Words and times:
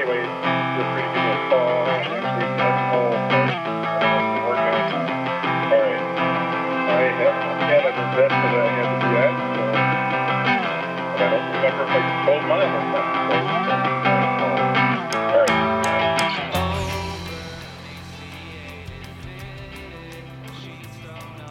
anyway, 0.00 0.24
feel 0.24 0.88
free 0.96 1.04
to 1.04 1.08
give 1.12 1.20
me 1.20 1.28
a 1.28 1.36
call 1.50 1.84
next. 1.84 2.08
That's 2.08 2.88
all 2.96 3.12
first. 3.28 3.60
Working 4.48 4.72
on 4.72 4.80
it. 4.80 4.96
All 5.68 5.76
right. 5.76 6.00
I 6.88 7.04
have 7.20 7.36
had 7.68 7.84
an 7.84 7.96
event 8.00 8.32
that 8.32 8.54
I 8.56 8.68
had 8.80 8.88
to 8.88 8.96
be 9.04 9.10
at, 9.20 9.34
so 9.52 9.62
I 11.20 11.28
don't 11.28 11.46
remember 11.52 11.82
if 11.84 11.90
I 11.92 12.00
told 12.24 12.42
mine 12.48 12.72
or 12.72 12.84
not. 12.90 13.08
So, 14.88 15.04
all 15.20 15.36
right. 15.40 15.54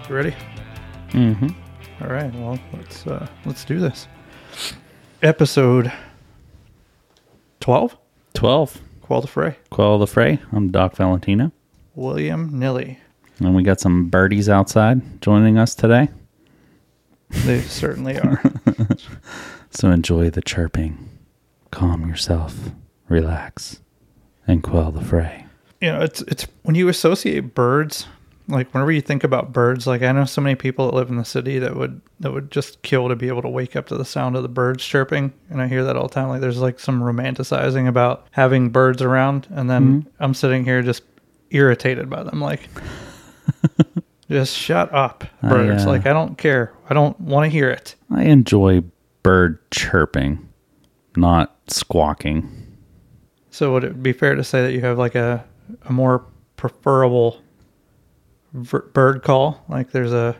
You 0.09 0.13
ready? 0.15 0.33
Mm-hmm. 1.11 1.51
All 2.01 2.09
right. 2.09 2.33
Well, 2.33 2.57
let's 2.73 3.05
uh, 3.05 3.27
let's 3.45 3.63
do 3.63 3.79
this. 3.79 4.07
Episode 5.21 5.91
twelve. 7.59 7.95
12. 8.39 8.81
Quell 9.01 9.19
the 9.19 9.27
fray. 9.27 9.57
Quell 9.69 9.97
the 9.99 10.07
Fray. 10.07 10.39
I'm 10.53 10.71
Doc 10.71 10.95
Valentino. 10.95 11.51
William 11.93 12.57
Nilly. 12.57 12.97
And 13.39 13.53
we 13.53 13.63
got 13.63 13.81
some 13.81 14.07
birdies 14.07 14.47
outside 14.47 15.21
joining 15.21 15.57
us 15.57 15.75
today. 15.75 16.07
They 17.29 17.59
certainly 17.59 18.17
are. 18.17 18.41
So 19.71 19.91
enjoy 19.91 20.29
the 20.29 20.41
chirping. 20.41 21.09
Calm 21.69 22.07
yourself. 22.07 22.71
Relax. 23.09 23.81
And 24.47 24.63
quell 24.63 24.91
the 24.91 25.03
fray. 25.03 25.45
you 25.81 25.91
know, 25.91 25.99
it's 25.99 26.21
it's 26.21 26.47
when 26.63 26.75
you 26.75 26.87
associate 26.87 27.53
birds, 27.53 28.07
like 28.49 28.73
whenever 28.73 28.91
you 28.91 29.01
think 29.01 29.23
about 29.23 29.53
birds, 29.53 29.87
like 29.87 30.01
I 30.01 30.11
know 30.11 30.25
so 30.25 30.41
many 30.41 30.55
people 30.55 30.87
that 30.87 30.95
live 30.95 31.09
in 31.09 31.17
the 31.17 31.25
city 31.25 31.59
that 31.59 31.75
would 31.75 32.01
that 32.19 32.31
would 32.33 32.51
just 32.51 32.81
kill 32.81 33.07
to 33.09 33.15
be 33.15 33.27
able 33.27 33.41
to 33.43 33.49
wake 33.49 33.75
up 33.75 33.87
to 33.87 33.97
the 33.97 34.05
sound 34.05 34.35
of 34.35 34.43
the 34.43 34.49
birds 34.49 34.83
chirping, 34.83 35.33
and 35.49 35.61
I 35.61 35.67
hear 35.67 35.83
that 35.83 35.95
all 35.95 36.07
the 36.07 36.13
time. 36.13 36.29
Like 36.29 36.41
there's 36.41 36.59
like 36.59 36.79
some 36.79 37.01
romanticizing 37.01 37.87
about 37.87 38.27
having 38.31 38.69
birds 38.69 39.01
around, 39.01 39.47
and 39.51 39.69
then 39.69 40.07
I'm 40.19 40.33
sitting 40.33 40.65
here 40.65 40.81
just 40.81 41.03
irritated 41.51 42.09
by 42.09 42.23
them, 42.23 42.41
like. 42.41 42.67
Just 44.29 44.55
shut 44.55 44.93
up, 44.93 45.23
birds. 45.41 45.85
uh, 45.85 45.89
like 45.89 46.05
I 46.05 46.13
don't 46.13 46.37
care. 46.37 46.71
I 46.87 46.93
don't 46.93 47.19
want 47.19 47.45
to 47.45 47.49
hear 47.49 47.67
it. 47.67 47.95
I 48.11 48.25
enjoy 48.25 48.83
bird 49.23 49.57
chirping, 49.71 50.47
not 51.15 51.55
squawking. 51.67 52.77
So 53.49 53.73
would 53.73 53.83
it 53.83 54.03
be 54.03 54.13
fair 54.13 54.35
to 54.35 54.43
say 54.43 54.61
that 54.61 54.73
you 54.73 54.81
have 54.81 54.99
like 54.99 55.15
a 55.15 55.43
a 55.85 55.91
more 55.91 56.23
preferable 56.57 57.41
bird 58.53 59.23
call? 59.23 59.63
Like 59.69 59.91
there's 59.91 60.13
a 60.13 60.35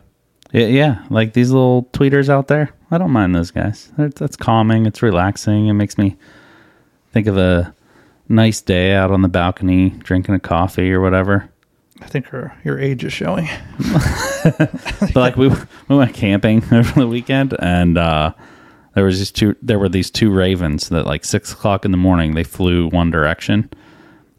Yeah, 0.52 0.68
yeah, 0.68 1.06
like 1.10 1.34
these 1.34 1.52
little 1.52 1.84
tweeters 1.94 2.30
out 2.30 2.48
there. 2.48 2.72
I 2.92 2.98
don't 2.98 3.12
mind 3.12 3.36
those 3.36 3.52
guys. 3.52 3.92
That's 3.98 4.36
calming. 4.36 4.86
It's 4.86 5.02
relaxing. 5.02 5.68
It 5.68 5.74
makes 5.74 5.98
me 5.98 6.18
think 7.12 7.28
of 7.28 7.38
a 7.38 7.74
nice 8.28 8.62
day 8.62 8.94
out 8.94 9.12
on 9.12 9.22
the 9.22 9.28
balcony, 9.28 9.90
drinking 9.92 10.36
a 10.36 10.40
coffee 10.40 10.92
or 10.92 11.02
whatever. 11.02 11.50
I 12.02 12.08
think 12.08 12.32
your 12.32 12.56
your 12.64 12.80
age 12.80 13.04
is 13.04 13.14
showing. 13.14 13.48
But 14.44 15.16
like 15.16 15.36
we 15.36 15.50
we 15.88 15.96
went 15.98 16.14
camping 16.14 16.64
over 16.72 17.00
the 17.00 17.08
weekend, 17.08 17.56
and 17.60 17.98
uh, 17.98 18.34
there 18.96 19.04
was 19.04 19.20
these 19.20 19.32
two. 19.32 19.56
There 19.62 19.80
were 19.80 19.90
these 19.90 20.10
two 20.10 20.32
ravens 20.32 20.90
that 20.90 21.06
like 21.06 21.26
six 21.26 21.52
o'clock 21.52 21.84
in 21.86 21.92
the 21.92 21.98
morning 21.98 22.36
they 22.36 22.44
flew 22.44 22.88
one 22.90 23.12
direction, 23.12 23.70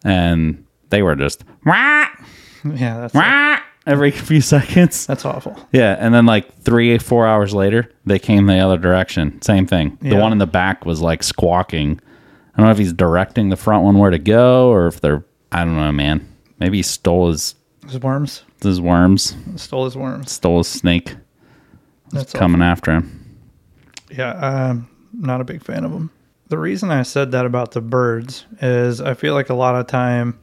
and 0.04 0.64
they 0.88 1.02
were 1.02 1.16
just 1.16 1.44
wah, 1.66 2.06
Yeah, 2.74 3.08
that's 3.08 3.62
every 3.86 4.10
few 4.28 4.40
seconds. 4.40 5.06
that's 5.06 5.24
awful. 5.24 5.56
Yeah, 5.72 5.96
and 5.98 6.14
then 6.14 6.26
like 6.26 6.62
three, 6.62 6.96
four 6.98 7.26
hours 7.26 7.54
later, 7.54 7.90
they 8.06 8.18
came 8.18 8.46
the 8.46 8.58
other 8.58 8.76
direction. 8.78 9.40
Same 9.42 9.66
thing. 9.66 9.96
The 10.00 10.10
Yeah. 10.10 10.20
one 10.20 10.32
in 10.32 10.38
the 10.38 10.46
back 10.46 10.84
was 10.86 11.00
like 11.00 11.22
squawking. 11.22 12.00
I 12.54 12.56
don't 12.58 12.66
know 12.66 12.72
if 12.72 12.78
he's 12.78 12.92
directing 12.92 13.48
the 13.48 13.56
front 13.56 13.84
one 13.84 13.96
where 13.98 14.10
to 14.10 14.18
go, 14.18 14.68
or 14.70 14.86
if 14.86 15.00
they're. 15.00 15.24
I 15.52 15.64
don't 15.64 15.76
know, 15.76 15.90
man. 15.92 16.26
Maybe 16.58 16.76
he 16.78 16.82
stole 16.82 17.28
his 17.30 17.54
His 17.88 17.98
worms 18.00 18.42
his 18.62 18.80
worms, 18.80 19.34
stole 19.56 19.84
his 19.86 19.96
worms. 19.96 20.30
stole 20.30 20.58
his 20.58 20.68
snake. 20.68 21.16
That's 22.12 22.32
coming 22.34 22.60
after 22.62 22.92
him. 22.92 23.38
Yeah, 24.10 24.34
I'm 24.70 24.88
not 25.14 25.40
a 25.40 25.44
big 25.44 25.62
fan 25.64 25.84
of 25.84 25.92
them. 25.92 26.10
The 26.48 26.58
reason 26.58 26.90
I 26.90 27.02
said 27.04 27.30
that 27.32 27.46
about 27.46 27.70
the 27.72 27.80
birds 27.80 28.44
is 28.60 29.00
I 29.00 29.14
feel 29.14 29.32
like 29.34 29.48
a 29.48 29.54
lot 29.54 29.76
of 29.76 29.86
time 29.86 30.38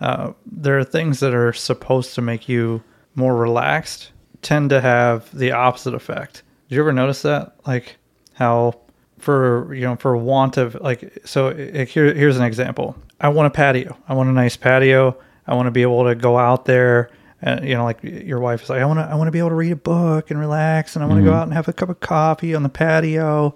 uh, 0.00 0.32
there 0.46 0.78
are 0.78 0.84
things 0.84 1.20
that 1.20 1.34
are 1.34 1.52
supposed 1.52 2.14
to 2.14 2.22
make 2.22 2.48
you 2.48 2.82
more 3.14 3.36
relaxed 3.36 4.12
tend 4.42 4.70
to 4.70 4.80
have 4.80 5.36
the 5.36 5.52
opposite 5.52 5.94
effect. 5.94 6.42
Did 6.68 6.76
you 6.76 6.80
ever 6.82 6.92
notice 6.92 7.22
that? 7.22 7.54
Like 7.66 7.96
how 8.34 8.80
for 9.18 9.72
you 9.74 9.82
know 9.82 9.96
for 9.96 10.16
want 10.16 10.56
of 10.56 10.74
like 10.76 11.20
so 11.24 11.48
uh, 11.48 11.84
here 11.84 12.14
here's 12.14 12.38
an 12.38 12.44
example. 12.44 12.96
I 13.20 13.28
want 13.28 13.46
a 13.46 13.50
patio. 13.50 13.96
I 14.08 14.14
want 14.14 14.30
a 14.30 14.32
nice 14.32 14.56
patio. 14.56 15.16
I 15.46 15.54
want 15.54 15.66
to 15.66 15.70
be 15.70 15.82
able 15.82 16.04
to 16.04 16.14
go 16.14 16.38
out 16.38 16.64
there 16.64 17.10
and 17.42 17.66
you 17.66 17.74
know 17.74 17.84
like 17.84 18.02
your 18.02 18.40
wife 18.40 18.62
is 18.62 18.70
like 18.70 18.80
I 18.80 18.84
want 18.86 18.98
to 18.98 19.04
I 19.04 19.14
want 19.14 19.28
to 19.28 19.32
be 19.32 19.38
able 19.38 19.50
to 19.50 19.54
read 19.54 19.72
a 19.72 19.76
book 19.76 20.30
and 20.30 20.40
relax 20.40 20.96
and 20.96 21.04
I 21.04 21.08
want 21.08 21.20
to 21.20 21.24
go 21.24 21.34
out 21.34 21.44
and 21.44 21.52
have 21.52 21.68
a 21.68 21.72
cup 21.72 21.88
of 21.88 22.00
coffee 22.00 22.54
on 22.54 22.62
the 22.62 22.68
patio. 22.68 23.54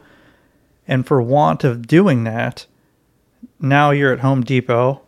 And 0.86 1.06
for 1.06 1.22
want 1.22 1.64
of 1.64 1.86
doing 1.86 2.24
that, 2.24 2.66
now 3.58 3.90
you're 3.90 4.12
at 4.12 4.20
Home 4.20 4.42
Depot. 4.42 5.00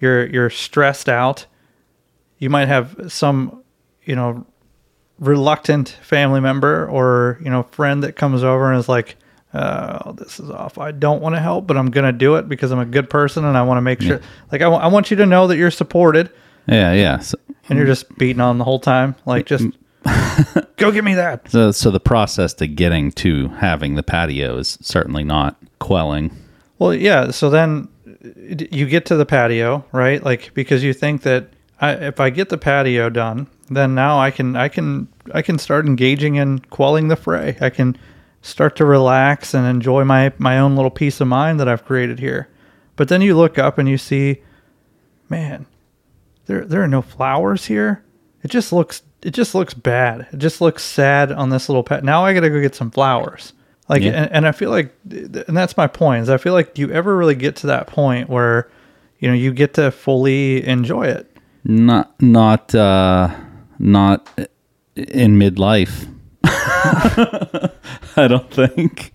You're 0.00 0.26
you're 0.26 0.50
stressed 0.50 1.08
out. 1.08 1.46
You 2.38 2.50
might 2.50 2.68
have 2.68 3.10
some, 3.12 3.62
you 4.04 4.14
know, 4.14 4.46
reluctant 5.18 5.88
family 6.02 6.40
member 6.40 6.86
or 6.88 7.38
you 7.42 7.48
know 7.50 7.62
friend 7.62 8.02
that 8.02 8.16
comes 8.16 8.44
over 8.44 8.70
and 8.70 8.78
is 8.78 8.88
like, 8.88 9.16
"Oh, 9.54 10.12
this 10.18 10.38
is 10.38 10.50
off. 10.50 10.78
I 10.78 10.92
don't 10.92 11.22
want 11.22 11.34
to 11.34 11.40
help, 11.40 11.66
but 11.66 11.76
I'm 11.76 11.90
gonna 11.90 12.12
do 12.12 12.36
it 12.36 12.48
because 12.48 12.70
I'm 12.72 12.78
a 12.78 12.84
good 12.86 13.08
person 13.08 13.44
and 13.44 13.56
I 13.56 13.62
want 13.62 13.78
to 13.78 13.82
make 13.82 14.02
sure. 14.02 14.20
Like 14.52 14.60
I 14.62 14.66
I 14.66 14.86
want 14.88 15.10
you 15.10 15.16
to 15.18 15.26
know 15.26 15.46
that 15.46 15.56
you're 15.56 15.70
supported, 15.70 16.30
Yeah, 16.68 16.92
yeah. 16.92 17.18
So, 17.20 17.38
and 17.68 17.78
you're 17.78 17.86
just 17.86 18.16
beating 18.18 18.40
on 18.40 18.58
the 18.58 18.64
whole 18.64 18.80
time. 18.80 19.14
Like 19.24 19.46
just 19.46 19.64
go 20.76 20.92
get 20.92 21.04
me 21.04 21.14
that. 21.14 21.50
so, 21.50 21.72
so 21.72 21.90
the 21.90 22.00
process 22.00 22.52
to 22.54 22.66
getting 22.66 23.10
to 23.12 23.48
having 23.48 23.94
the 23.94 24.02
patio 24.02 24.58
is 24.58 24.78
certainly 24.82 25.24
not 25.24 25.56
quelling. 25.80 26.30
Well, 26.78 26.94
yeah. 26.94 27.30
So 27.30 27.48
then 27.50 27.88
you 28.36 28.86
get 28.86 29.06
to 29.06 29.16
the 29.16 29.26
patio, 29.26 29.84
right? 29.92 30.22
Like 30.22 30.52
because 30.54 30.82
you 30.82 30.92
think 30.92 31.22
that 31.22 31.48
I, 31.80 31.92
if 31.92 32.20
I 32.20 32.30
get 32.30 32.48
the 32.48 32.58
patio 32.58 33.10
done, 33.10 33.48
then 33.68 33.94
now 33.94 34.18
I 34.18 34.30
can 34.30 34.56
I 34.56 34.68
can 34.68 35.08
I 35.32 35.42
can 35.42 35.58
start 35.58 35.86
engaging 35.86 36.36
in 36.36 36.60
quelling 36.60 37.08
the 37.08 37.16
fray. 37.16 37.56
I 37.60 37.70
can 37.70 37.96
start 38.42 38.76
to 38.76 38.84
relax 38.84 39.54
and 39.54 39.66
enjoy 39.66 40.04
my 40.04 40.32
my 40.38 40.58
own 40.58 40.76
little 40.76 40.90
peace 40.90 41.20
of 41.20 41.28
mind 41.28 41.60
that 41.60 41.68
I've 41.68 41.84
created 41.84 42.18
here. 42.18 42.48
But 42.96 43.08
then 43.08 43.20
you 43.20 43.36
look 43.36 43.58
up 43.58 43.76
and 43.78 43.88
you 43.88 43.98
see, 43.98 44.42
man, 45.28 45.66
there 46.46 46.64
there 46.64 46.82
are 46.82 46.88
no 46.88 47.02
flowers 47.02 47.66
here. 47.66 48.04
It 48.42 48.48
just 48.48 48.72
looks 48.72 49.02
it 49.22 49.32
just 49.32 49.54
looks 49.54 49.74
bad. 49.74 50.28
It 50.32 50.38
just 50.38 50.60
looks 50.60 50.82
sad 50.84 51.32
on 51.32 51.50
this 51.50 51.68
little 51.68 51.82
pet. 51.82 52.04
Now 52.04 52.24
I 52.24 52.32
got 52.32 52.40
to 52.40 52.50
go 52.50 52.60
get 52.60 52.74
some 52.74 52.90
flowers. 52.90 53.52
Like 53.88 54.02
Yeah. 54.02 54.12
and, 54.12 54.32
and 54.32 54.48
I 54.48 54.52
feel 54.52 54.70
like 54.70 54.94
and 55.10 55.56
that's 55.56 55.76
my 55.76 55.86
point. 55.86 56.22
Is 56.22 56.30
I 56.30 56.38
feel 56.38 56.52
like 56.52 56.74
do 56.74 56.82
you 56.82 56.90
ever 56.90 57.16
really 57.16 57.34
get 57.36 57.56
to 57.56 57.66
that 57.68 57.86
point 57.86 58.28
where 58.28 58.68
you 59.20 59.28
know 59.28 59.34
you 59.34 59.52
get 59.52 59.74
to 59.74 59.90
fully 59.90 60.66
enjoy 60.66 61.06
it? 61.06 61.30
Not, 61.64 62.20
not, 62.22 62.74
uh, 62.74 63.34
not 63.78 64.28
in 64.94 65.36
midlife. 65.38 66.06
I 68.16 68.28
don't 68.28 68.50
think. 68.50 69.12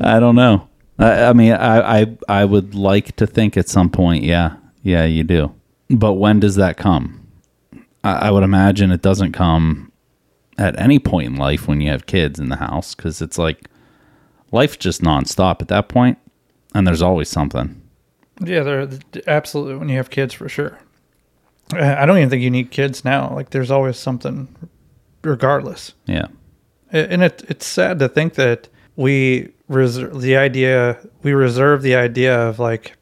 I 0.00 0.20
don't 0.20 0.36
know. 0.36 0.68
I, 0.98 1.24
I 1.24 1.32
mean, 1.32 1.52
I, 1.52 2.00
I, 2.02 2.16
I 2.28 2.44
would 2.44 2.74
like 2.74 3.16
to 3.16 3.26
think 3.26 3.56
at 3.56 3.68
some 3.68 3.90
point, 3.90 4.22
yeah, 4.24 4.56
yeah, 4.82 5.04
you 5.04 5.24
do. 5.24 5.52
But 5.90 6.14
when 6.14 6.40
does 6.40 6.54
that 6.56 6.76
come? 6.76 7.26
I, 8.04 8.28
I 8.28 8.30
would 8.30 8.42
imagine 8.44 8.90
it 8.92 9.02
doesn't 9.02 9.32
come 9.32 9.92
at 10.58 10.78
any 10.80 10.98
point 10.98 11.26
in 11.26 11.36
life 11.36 11.68
when 11.68 11.80
you 11.80 11.90
have 11.90 12.06
kids 12.06 12.38
in 12.38 12.48
the 12.48 12.56
house 12.56 12.94
because 12.94 13.20
it's 13.20 13.38
like 13.38 13.68
life's 14.52 14.76
just 14.76 15.02
nonstop 15.02 15.60
at 15.60 15.68
that 15.68 15.88
point, 15.88 16.18
and 16.74 16.86
there's 16.86 17.02
always 17.02 17.28
something. 17.28 17.80
Yeah, 18.40 18.62
they're 18.62 18.88
absolutely 19.26 19.76
when 19.76 19.88
you 19.88 19.96
have 19.96 20.10
kids 20.10 20.34
for 20.34 20.48
sure. 20.48 20.78
I 21.72 22.02
I 22.02 22.06
don't 22.06 22.18
even 22.18 22.30
think 22.30 22.42
you 22.42 22.50
need 22.50 22.70
kids 22.70 23.04
now. 23.04 23.34
Like 23.34 23.50
there's 23.50 23.70
always 23.70 23.96
something, 23.96 24.48
regardless. 25.22 25.94
Yeah. 26.06 26.26
and 26.92 27.22
it 27.22 27.44
it's 27.48 27.66
sad 27.66 27.98
to 27.98 28.08
think 28.08 28.34
that 28.34 28.68
we 28.94 29.52
reserve 29.68 30.20
the 30.20 30.36
idea 30.36 30.98
we 31.22 31.32
reserve 31.32 31.82
the 31.82 31.96
idea 31.96 32.38
of 32.38 32.58
like 32.58 32.96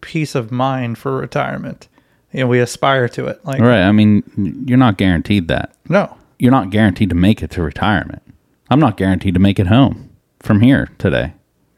peace 0.00 0.34
of 0.34 0.50
mind 0.50 0.98
for 0.98 1.16
retirement 1.16 1.86
you 2.32 2.40
know 2.40 2.46
we 2.48 2.58
aspire 2.58 3.08
to 3.08 3.26
it 3.26 3.42
like 3.44 3.60
Right. 3.60 3.82
I 3.82 3.92
mean, 3.92 4.64
you're 4.66 4.76
not 4.78 4.96
guaranteed 4.98 5.46
that. 5.48 5.72
no 5.88 6.16
You're 6.38 6.50
not 6.50 6.70
guaranteed 6.70 7.10
to 7.10 7.14
make 7.14 7.42
it 7.42 7.50
to 7.52 7.62
retirement. 7.62 8.22
I'm 8.70 8.80
not 8.80 8.96
guaranteed 8.96 9.34
to 9.34 9.40
make 9.40 9.58
it 9.60 9.68
home 9.68 10.09
from 10.40 10.60
here 10.60 10.88
today. 10.98 11.32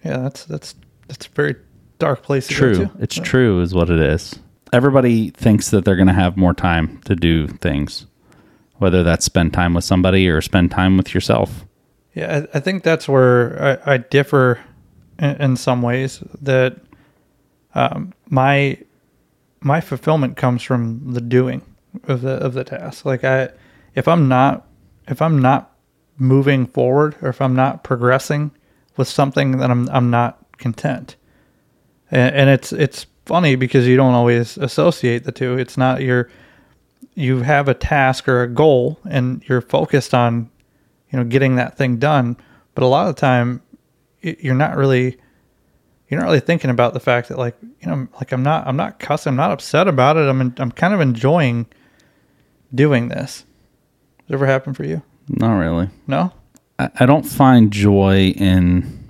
yeah 0.05 0.19
that's 0.19 0.45
that's 0.45 0.75
that's 1.09 1.27
a 1.27 1.31
very 1.31 1.57
dark 1.99 2.23
place 2.23 2.47
to 2.49 2.55
True. 2.55 2.75
to 2.75 2.91
It's 3.01 3.17
true, 3.17 3.61
is 3.61 3.75
what 3.75 3.91
it 3.91 4.01
is. 4.01 4.39
Everybody 4.73 5.31
thinks 5.31 5.71
that 5.71 5.85
they're 5.85 5.97
going 5.97 6.09
to 6.09 6.15
have 6.15 6.37
more 6.37 6.55
time 6.55 7.01
to 7.05 7.15
do 7.15 7.47
things, 7.47 8.07
whether 8.77 9.03
that's 9.03 9.25
spend 9.25 9.53
time 9.53 9.75
with 9.75 9.85
somebody 9.85 10.29
or 10.29 10.41
spend 10.41 10.71
time 10.71 10.97
with 10.97 11.13
yourself. 11.15 11.65
yeah 12.15 12.45
I, 12.53 12.59
I 12.59 12.61
think 12.61 12.83
that's 12.83 13.09
where 13.09 13.81
I, 13.87 13.95
I 13.95 13.97
differ 13.99 14.59
in, 15.19 15.37
in 15.43 15.57
some 15.57 15.83
ways 15.83 16.23
that 16.41 16.79
um, 17.75 18.13
my 18.29 18.79
my 19.61 19.81
fulfillment 19.81 20.37
comes 20.37 20.63
from 20.63 21.13
the 21.13 21.21
doing 21.21 21.63
of 22.05 22.23
the 22.23 22.33
of 22.33 22.55
the 22.55 22.65
task. 22.65 23.05
Like 23.05 23.23
I, 23.25 23.51
if 23.95 24.09
I'm 24.09 24.29
not 24.29 24.67
if 25.09 25.21
I'm 25.23 25.41
not 25.41 25.72
moving 26.23 26.67
forward 26.67 27.17
or 27.21 27.29
if 27.29 27.41
I'm 27.43 27.55
not 27.55 27.83
progressing 27.83 28.53
with 28.97 29.09
something, 29.09 29.59
then 29.59 29.71
I'm 29.71 29.89
I'm 29.91 30.11
not 30.11 30.39
content. 30.59 31.17
And, 32.11 32.35
and 32.35 32.51
it's 32.51 32.73
it's 32.73 33.07
funny 33.27 33.57
because 33.57 33.87
you 33.87 33.97
don't 33.97 34.15
always 34.15 34.57
associate 34.57 35.25
the 35.25 35.33
two. 35.33 35.59
It's 35.59 35.77
not 35.77 36.01
your 36.01 36.31
you 37.15 37.43
have 37.43 37.69
a 37.69 37.75
task 37.75 38.29
or 38.29 38.43
a 38.43 38.49
goal 38.49 38.99
and 39.05 39.43
you're 39.49 39.61
focused 39.61 40.15
on 40.15 40.49
you 41.11 41.19
know 41.19 41.25
getting 41.25 41.57
that 41.57 41.77
thing 41.77 41.97
done, 41.97 42.37
but 42.75 42.85
a 42.85 42.87
lot 42.87 43.09
of 43.09 43.15
the 43.17 43.21
time 43.21 43.61
you're 44.21 44.55
not 44.55 44.77
really 44.77 45.19
you're 46.09 46.21
not 46.21 46.27
really 46.27 46.41
thinking 46.41 46.71
about 46.71 46.95
the 46.95 47.01
fact 47.01 47.29
that 47.29 47.39
like 47.39 47.57
you 47.81 47.89
know 47.89 48.07
like 48.15 48.31
I'm 48.31 48.45
not 48.45 48.67
I'm 48.67 48.77
not 48.77 49.01
cussing 49.01 49.31
I'm 49.31 49.37
not 49.37 49.51
upset 49.51 49.89
about 49.89 50.17
it 50.17 50.29
I'm 50.29 50.41
in, 50.41 50.55
I'm 50.59 50.71
kind 50.71 50.95
of 50.95 51.01
enjoying 51.01 51.67
doing 52.73 53.09
this. 53.09 53.45
It 54.29 54.35
ever 54.35 54.47
happen 54.47 54.73
for 54.73 54.85
you? 54.85 55.03
Not 55.33 55.59
really. 55.59 55.89
No. 56.07 56.33
I, 56.79 56.91
I 57.01 57.07
don't 57.07 57.25
find 57.25 57.71
joy 57.73 58.29
in. 58.37 59.09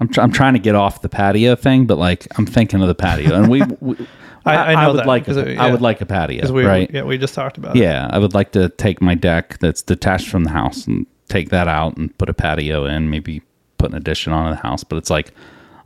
I'm, 0.00 0.08
tr- 0.08 0.20
I'm 0.20 0.32
trying 0.32 0.54
to 0.54 0.58
get 0.58 0.74
off 0.74 1.00
the 1.02 1.08
patio 1.08 1.54
thing, 1.54 1.86
but 1.86 1.96
like 1.98 2.26
I'm 2.38 2.44
thinking 2.46 2.80
of 2.82 2.88
the 2.88 2.94
patio, 2.94 3.34
and 3.34 3.48
we. 3.50 3.62
we 3.80 3.96
I- 4.44 4.72
I 4.74 4.82
know 4.84 4.90
would 4.90 4.98
that, 5.00 5.06
like. 5.06 5.28
a- 5.28 5.52
it- 5.52 5.58
I 5.58 5.70
would 5.70 5.80
like 5.80 6.00
a 6.00 6.06
patio, 6.06 6.50
we 6.52 6.64
right? 6.64 6.90
yeah 6.92 7.02
we 7.04 7.16
just 7.18 7.34
talked 7.34 7.56
about 7.58 7.76
it. 7.76 7.80
Yeah, 7.80 8.08
I 8.10 8.18
would 8.18 8.34
like 8.34 8.50
to 8.52 8.68
take 8.70 9.00
my 9.00 9.14
deck 9.14 9.58
that's 9.60 9.82
detached 9.82 10.28
from 10.28 10.42
the 10.44 10.50
house 10.50 10.86
and 10.88 11.06
take 11.28 11.50
that 11.50 11.68
out 11.68 11.96
and 11.96 12.16
put 12.18 12.28
a 12.28 12.34
patio 12.34 12.84
in, 12.84 13.08
maybe 13.10 13.40
put 13.78 13.90
an 13.92 13.96
addition 13.96 14.32
on 14.32 14.50
the 14.50 14.56
house. 14.56 14.82
But 14.82 14.96
it's 14.96 15.10
like 15.10 15.32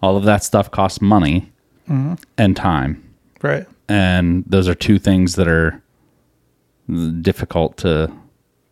all 0.03 0.17
of 0.17 0.25
that 0.25 0.43
stuff 0.43 0.71
costs 0.71 1.01
money 1.03 1.53
Mm-hmm. 1.89 2.15
and 2.39 2.57
time, 2.57 3.01
Right. 3.43 3.65
and 3.89 4.43
those 4.47 4.67
are 4.69 4.75
two 4.75 4.99
things 4.99 5.37
that 5.37 5.47
are 5.47 5.81
difficult 7.21 7.77
to 7.79 8.11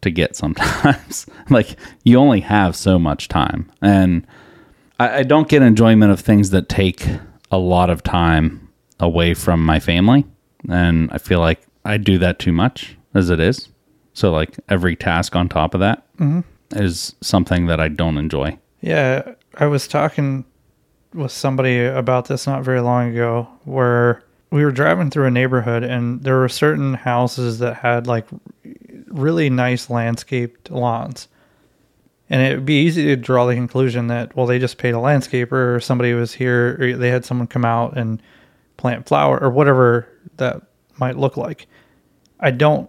to 0.04 0.10
get 0.10 0.36
sometimes. 0.36 1.26
like 1.50 1.76
you 2.04 2.18
only 2.18 2.40
have 2.40 2.76
so 2.76 2.98
much 2.98 3.28
time, 3.28 3.70
and 3.82 4.26
I, 4.98 5.18
I 5.18 5.22
don't 5.24 5.48
get 5.48 5.62
enjoyment 5.62 6.12
of 6.12 6.20
things 6.20 6.50
that 6.50 6.68
take 6.68 7.06
a 7.50 7.58
lot 7.58 7.90
of 7.90 8.02
time 8.02 8.68
away 9.00 9.34
from 9.34 9.64
my 9.64 9.80
family, 9.80 10.24
and 10.68 11.10
I 11.12 11.18
feel 11.18 11.40
like 11.40 11.60
I 11.84 11.96
do 11.96 12.18
that 12.18 12.38
too 12.38 12.52
much 12.52 12.96
as 13.14 13.30
it 13.30 13.40
is. 13.40 13.68
So 14.14 14.30
like 14.30 14.56
every 14.68 14.96
task 14.96 15.34
on 15.34 15.48
top 15.48 15.74
of 15.74 15.80
that 15.80 16.04
mm-hmm. 16.16 16.40
is 16.78 17.14
something 17.20 17.66
that 17.66 17.80
I 17.80 17.88
don't 17.88 18.16
enjoy. 18.16 18.56
Yeah, 18.80 19.34
I 19.56 19.66
was 19.66 19.88
talking 19.88 20.44
with 21.12 21.32
somebody 21.32 21.84
about 21.84 22.26
this 22.26 22.46
not 22.46 22.62
very 22.64 22.80
long 22.80 23.10
ago 23.10 23.48
where 23.64 24.22
we 24.50 24.64
were 24.64 24.72
driving 24.72 25.10
through 25.10 25.26
a 25.26 25.30
neighborhood 25.30 25.82
and 25.82 26.22
there 26.22 26.38
were 26.38 26.48
certain 26.48 26.94
houses 26.94 27.58
that 27.58 27.76
had 27.76 28.06
like 28.06 28.26
really 29.14 29.50
nice 29.50 29.88
landscaped 29.88 30.70
lawns. 30.70 31.28
And 32.30 32.42
it 32.42 32.56
would 32.56 32.66
be 32.66 32.82
easy 32.82 33.04
to 33.04 33.16
draw 33.16 33.46
the 33.46 33.54
conclusion 33.54 34.06
that, 34.08 34.34
well, 34.34 34.46
they 34.46 34.58
just 34.58 34.78
paid 34.78 34.94
a 34.94 34.98
landscaper 34.98 35.76
or 35.76 35.80
somebody 35.80 36.14
was 36.14 36.32
here 36.32 36.76
or 36.80 36.96
they 36.96 37.10
had 37.10 37.24
someone 37.24 37.46
come 37.46 37.64
out 37.64 37.96
and 37.96 38.22
plant 38.76 39.06
flower 39.06 39.38
or 39.38 39.50
whatever 39.50 40.08
that 40.36 40.62
might 40.98 41.16
look 41.16 41.36
like. 41.36 41.66
I 42.40 42.50
don't 42.50 42.88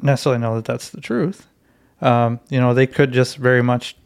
necessarily 0.00 0.40
know 0.40 0.56
that 0.56 0.64
that's 0.64 0.90
the 0.90 1.00
truth. 1.00 1.46
Um, 2.00 2.40
you 2.48 2.60
know, 2.60 2.74
they 2.74 2.86
could 2.86 3.12
just 3.12 3.36
very 3.36 3.62
much 3.62 3.96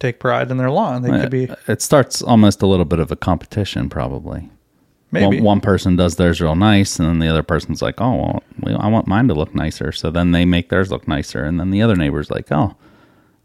take 0.00 0.20
pride 0.20 0.50
in 0.50 0.56
their 0.56 0.70
lawn. 0.70 1.02
They 1.02 1.10
could 1.10 1.30
be 1.30 1.48
It 1.66 1.82
starts 1.82 2.22
almost 2.22 2.62
a 2.62 2.66
little 2.66 2.84
bit 2.84 2.98
of 2.98 3.10
a 3.10 3.16
competition, 3.16 3.88
probably. 3.88 4.50
maybe 5.10 5.36
One, 5.36 5.44
one 5.44 5.60
person 5.60 5.96
does 5.96 6.16
theirs 6.16 6.40
real 6.40 6.54
nice, 6.54 6.98
and 6.98 7.08
then 7.08 7.18
the 7.18 7.28
other 7.28 7.42
person's 7.42 7.82
like, 7.82 8.00
"Oh, 8.00 8.16
well, 8.16 8.42
I 8.74 8.88
want 8.88 9.06
mine 9.06 9.28
to 9.28 9.34
look 9.34 9.54
nicer." 9.54 9.92
So 9.92 10.10
then 10.10 10.32
they 10.32 10.44
make 10.44 10.68
theirs 10.68 10.90
look 10.90 11.06
nicer, 11.08 11.44
and 11.44 11.58
then 11.58 11.70
the 11.70 11.82
other 11.82 11.96
neighbor's 11.96 12.30
like, 12.30 12.50
"Oh, 12.50 12.74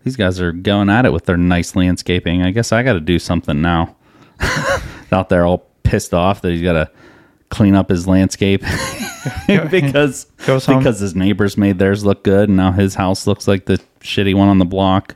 these 0.03 0.15
guys 0.15 0.39
are 0.41 0.51
going 0.51 0.89
at 0.89 1.05
it 1.05 1.13
with 1.13 1.25
their 1.25 1.37
nice 1.37 1.75
landscaping. 1.75 2.41
I 2.41 2.51
guess 2.51 2.71
I 2.71 2.83
got 2.83 2.93
to 2.93 2.99
do 2.99 3.19
something 3.19 3.61
now." 3.61 3.95
Out 5.11 5.29
there, 5.29 5.45
all 5.45 5.67
pissed 5.83 6.13
off 6.13 6.41
that 6.41 6.51
he's 6.51 6.61
got 6.63 6.73
to 6.73 6.89
clean 7.49 7.75
up 7.75 7.89
his 7.89 8.07
landscape 8.07 8.61
because 9.47 10.25
because 10.37 10.99
his 10.99 11.15
neighbors 11.15 11.55
made 11.57 11.77
theirs 11.79 12.03
look 12.03 12.23
good, 12.23 12.49
and 12.49 12.57
now 12.57 12.71
his 12.71 12.95
house 12.95 13.27
looks 13.27 13.47
like 13.47 13.65
the 13.65 13.79
shitty 13.99 14.33
one 14.35 14.47
on 14.47 14.57
the 14.57 14.65
block. 14.65 15.15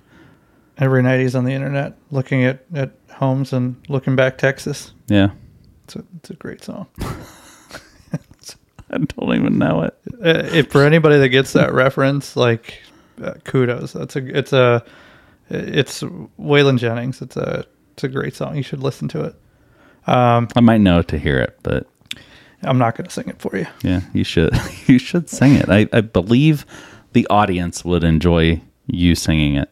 every 0.77 1.01
night 1.01 1.19
he's 1.19 1.35
on 1.35 1.45
the 1.45 1.53
internet 1.53 1.97
looking 2.11 2.43
at, 2.43 2.63
at 2.75 2.91
homes 3.11 3.53
and 3.53 3.81
Luckenbach 3.87 4.37
Texas. 4.37 4.91
Yeah, 5.07 5.31
It's 5.85 5.95
a, 5.95 6.03
it's 6.17 6.29
a 6.29 6.35
great 6.35 6.63
song. 6.63 6.85
I 8.91 8.97
don't 8.97 9.35
even 9.35 9.57
know 9.57 9.83
it. 9.83 9.97
Uh, 10.13 10.47
if 10.53 10.71
for 10.71 10.83
anybody 10.83 11.17
that 11.17 11.29
gets 11.29 11.53
that 11.53 11.73
reference, 11.73 12.35
like 12.35 12.79
uh, 13.21 13.33
kudos. 13.43 13.93
That's 13.93 14.15
a 14.15 14.37
it's 14.37 14.53
a 14.53 14.83
it's 15.49 16.03
Waylon 16.03 16.77
Jennings. 16.77 17.21
It's 17.21 17.37
a 17.37 17.65
it's 17.93 18.03
a 18.03 18.07
great 18.07 18.35
song. 18.35 18.55
You 18.55 18.63
should 18.63 18.83
listen 18.83 19.07
to 19.09 19.23
it. 19.23 19.35
I 20.55 20.61
might 20.61 20.81
know 20.81 21.01
to 21.01 21.17
hear 21.17 21.39
it, 21.39 21.59
but 21.63 21.87
I'm 22.63 22.77
not 22.77 22.95
going 22.95 23.05
to 23.07 23.13
sing 23.13 23.27
it 23.27 23.39
for 23.39 23.55
you. 23.57 23.67
Yeah, 23.83 24.01
you 24.13 24.23
should. 24.23 24.53
You 24.87 24.99
should 24.99 25.29
sing 25.29 25.55
it. 25.55 25.67
I, 25.67 25.89
I 25.91 25.99
believe 25.99 26.65
the 27.11 27.27
audience 27.29 27.83
would 27.83 28.05
enjoy 28.05 28.61
you 28.85 29.15
singing 29.15 29.57
it. 29.57 29.69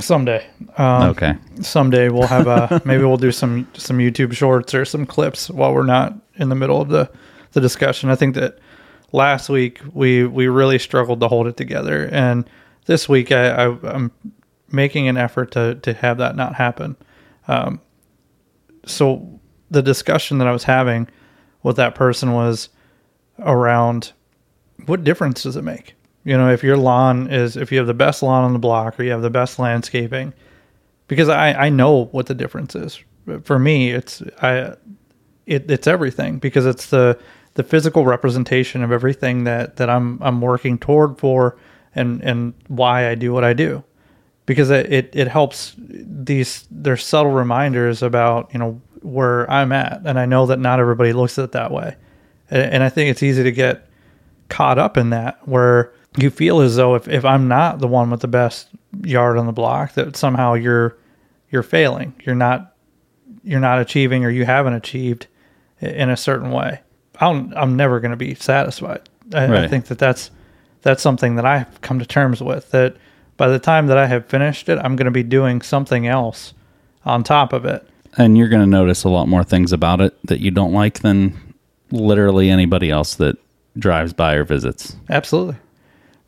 Someday. 0.00 0.44
Um, 0.76 1.10
okay. 1.10 1.36
someday 1.60 2.08
we'll 2.08 2.26
have 2.26 2.48
a 2.48 2.82
maybe 2.84 3.04
we'll 3.04 3.16
do 3.16 3.30
some 3.30 3.68
some 3.74 3.98
YouTube 3.98 4.32
shorts 4.32 4.74
or 4.74 4.84
some 4.84 5.06
clips 5.06 5.48
while 5.48 5.72
we're 5.72 5.84
not 5.84 6.14
in 6.34 6.48
the 6.48 6.56
middle 6.56 6.80
of 6.80 6.88
the 6.88 7.08
the 7.54 7.60
discussion. 7.60 8.10
I 8.10 8.16
think 8.16 8.34
that 8.34 8.58
last 9.12 9.48
week 9.48 9.80
we 9.92 10.26
we 10.26 10.48
really 10.48 10.78
struggled 10.78 11.20
to 11.20 11.28
hold 11.28 11.46
it 11.46 11.56
together, 11.56 12.08
and 12.12 12.48
this 12.86 13.08
week 13.08 13.32
I, 13.32 13.48
I 13.50 13.78
I'm 13.82 14.10
making 14.70 15.08
an 15.08 15.16
effort 15.16 15.52
to 15.52 15.76
to 15.76 15.94
have 15.94 16.18
that 16.18 16.36
not 16.36 16.54
happen. 16.54 16.96
Um, 17.48 17.80
so 18.86 19.40
the 19.70 19.82
discussion 19.82 20.38
that 20.38 20.48
I 20.48 20.52
was 20.52 20.64
having 20.64 21.08
with 21.62 21.76
that 21.76 21.94
person 21.94 22.32
was 22.32 22.68
around 23.38 24.12
what 24.86 25.04
difference 25.04 25.42
does 25.42 25.56
it 25.56 25.64
make? 25.64 25.94
You 26.24 26.36
know, 26.36 26.50
if 26.50 26.62
your 26.62 26.76
lawn 26.76 27.30
is 27.30 27.56
if 27.56 27.70
you 27.70 27.78
have 27.78 27.86
the 27.86 27.94
best 27.94 28.22
lawn 28.22 28.44
on 28.44 28.52
the 28.52 28.58
block 28.58 28.98
or 28.98 29.04
you 29.04 29.10
have 29.10 29.22
the 29.22 29.30
best 29.30 29.58
landscaping, 29.58 30.32
because 31.06 31.28
I, 31.28 31.52
I 31.52 31.68
know 31.68 32.06
what 32.06 32.26
the 32.26 32.34
difference 32.34 32.74
is. 32.74 32.98
For 33.42 33.58
me, 33.58 33.90
it's 33.90 34.22
I 34.42 34.74
it, 35.46 35.70
it's 35.70 35.86
everything 35.86 36.38
because 36.38 36.66
it's 36.66 36.86
the 36.86 37.18
the 37.54 37.62
physical 37.62 38.04
representation 38.04 38.82
of 38.82 38.92
everything 38.92 39.44
that, 39.44 39.76
that 39.76 39.88
I'm 39.88 40.20
I'm 40.22 40.40
working 40.40 40.78
toward 40.78 41.18
for 41.18 41.56
and 41.94 42.22
and 42.22 42.54
why 42.68 43.08
I 43.08 43.14
do 43.14 43.32
what 43.32 43.44
I 43.44 43.52
do. 43.52 43.84
Because 44.46 44.70
it, 44.70 44.92
it, 44.92 45.10
it 45.14 45.28
helps 45.28 45.74
these 45.78 46.66
there's 46.70 47.04
subtle 47.04 47.32
reminders 47.32 48.02
about, 48.02 48.52
you 48.52 48.58
know, 48.58 48.80
where 49.00 49.50
I'm 49.50 49.72
at. 49.72 50.02
And 50.04 50.18
I 50.18 50.26
know 50.26 50.46
that 50.46 50.58
not 50.58 50.80
everybody 50.80 51.12
looks 51.12 51.38
at 51.38 51.44
it 51.44 51.52
that 51.52 51.70
way. 51.70 51.96
And, 52.50 52.74
and 52.74 52.82
I 52.82 52.90
think 52.90 53.10
it's 53.10 53.22
easy 53.22 53.42
to 53.42 53.52
get 53.52 53.88
caught 54.50 54.78
up 54.78 54.98
in 54.98 55.10
that 55.10 55.46
where 55.48 55.92
you 56.16 56.30
feel 56.30 56.60
as 56.60 56.76
though 56.76 56.94
if, 56.94 57.08
if 57.08 57.24
I'm 57.24 57.48
not 57.48 57.78
the 57.78 57.88
one 57.88 58.10
with 58.10 58.20
the 58.20 58.28
best 58.28 58.68
yard 59.02 59.38
on 59.38 59.46
the 59.46 59.52
block 59.52 59.94
that 59.94 60.16
somehow 60.16 60.54
you're 60.54 60.96
you're 61.50 61.62
failing. 61.62 62.14
You're 62.24 62.34
not 62.34 62.74
you're 63.44 63.60
not 63.60 63.80
achieving 63.80 64.24
or 64.24 64.30
you 64.30 64.44
haven't 64.44 64.74
achieved 64.74 65.26
in 65.80 66.10
a 66.10 66.16
certain 66.16 66.50
way. 66.50 66.80
I'm 67.20 67.52
I'm 67.56 67.76
never 67.76 68.00
going 68.00 68.10
to 68.10 68.16
be 68.16 68.34
satisfied. 68.34 69.08
I, 69.32 69.64
I 69.64 69.68
think 69.68 69.86
that 69.86 69.98
that's 69.98 70.30
that's 70.82 71.02
something 71.02 71.36
that 71.36 71.46
I've 71.46 71.80
come 71.80 71.98
to 71.98 72.06
terms 72.06 72.42
with 72.42 72.70
that 72.72 72.96
by 73.36 73.48
the 73.48 73.58
time 73.58 73.86
that 73.88 73.98
I 73.98 74.06
have 74.06 74.26
finished 74.26 74.68
it, 74.68 74.78
I'm 74.78 74.96
going 74.96 75.06
to 75.06 75.10
be 75.10 75.22
doing 75.22 75.62
something 75.62 76.06
else 76.06 76.54
on 77.04 77.24
top 77.24 77.52
of 77.52 77.64
it. 77.64 77.86
And 78.16 78.38
you're 78.38 78.48
going 78.48 78.62
to 78.62 78.66
notice 78.66 79.04
a 79.04 79.08
lot 79.08 79.28
more 79.28 79.42
things 79.42 79.72
about 79.72 80.00
it 80.00 80.16
that 80.26 80.40
you 80.40 80.50
don't 80.50 80.72
like 80.72 81.00
than 81.00 81.54
literally 81.90 82.48
anybody 82.48 82.90
else 82.90 83.16
that 83.16 83.36
drives 83.76 84.12
by 84.12 84.34
or 84.34 84.44
visits. 84.44 84.96
Absolutely. 85.10 85.56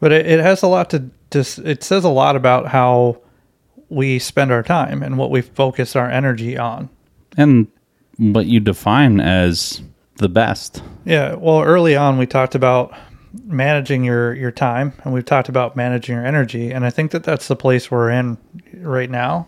But 0.01 0.13
it, 0.13 0.27
it 0.27 0.41
has 0.41 0.63
a 0.63 0.67
lot 0.67 0.91
to 0.91 1.11
just, 1.31 1.59
it 1.61 1.85
says 1.85 2.05
a 2.05 2.09
lot 2.09 2.35
about 2.35 2.67
how 2.67 3.21
we 3.89 4.19
spend 4.19 4.51
our 4.51 4.63
time 4.63 5.03
and 5.03 5.17
what 5.17 5.31
we 5.31 5.43
focus 5.43 5.95
our 5.95 6.11
energy 6.11 6.59
on. 6.59 6.89
And 7.37 7.69
what 8.17 8.47
you 8.47 8.59
define 8.59 9.21
as 9.21 9.81
the 10.19 10.29
best. 10.29 10.83
Yeah. 11.05 11.35
Well, 11.35 11.63
early 11.63 11.97
on, 11.97 12.19
we 12.19 12.27
talked 12.27 12.55
about 12.55 12.97
managing 13.45 14.05
your, 14.05 14.35
your 14.35 14.51
time 14.51 14.93
and 15.05 15.13
we've 15.13 15.25
talked 15.25 15.49
about 15.49 15.77
managing 15.77 16.17
your 16.17 16.27
energy. 16.27 16.71
And 16.71 16.85
I 16.85 16.91
think 16.91 17.11
that 17.11 17.25
that's 17.25 17.49
the 17.49 17.57
place 17.57 17.91
we're 17.91 18.11
in 18.11 18.39
right 18.79 19.11
now 19.11 19.47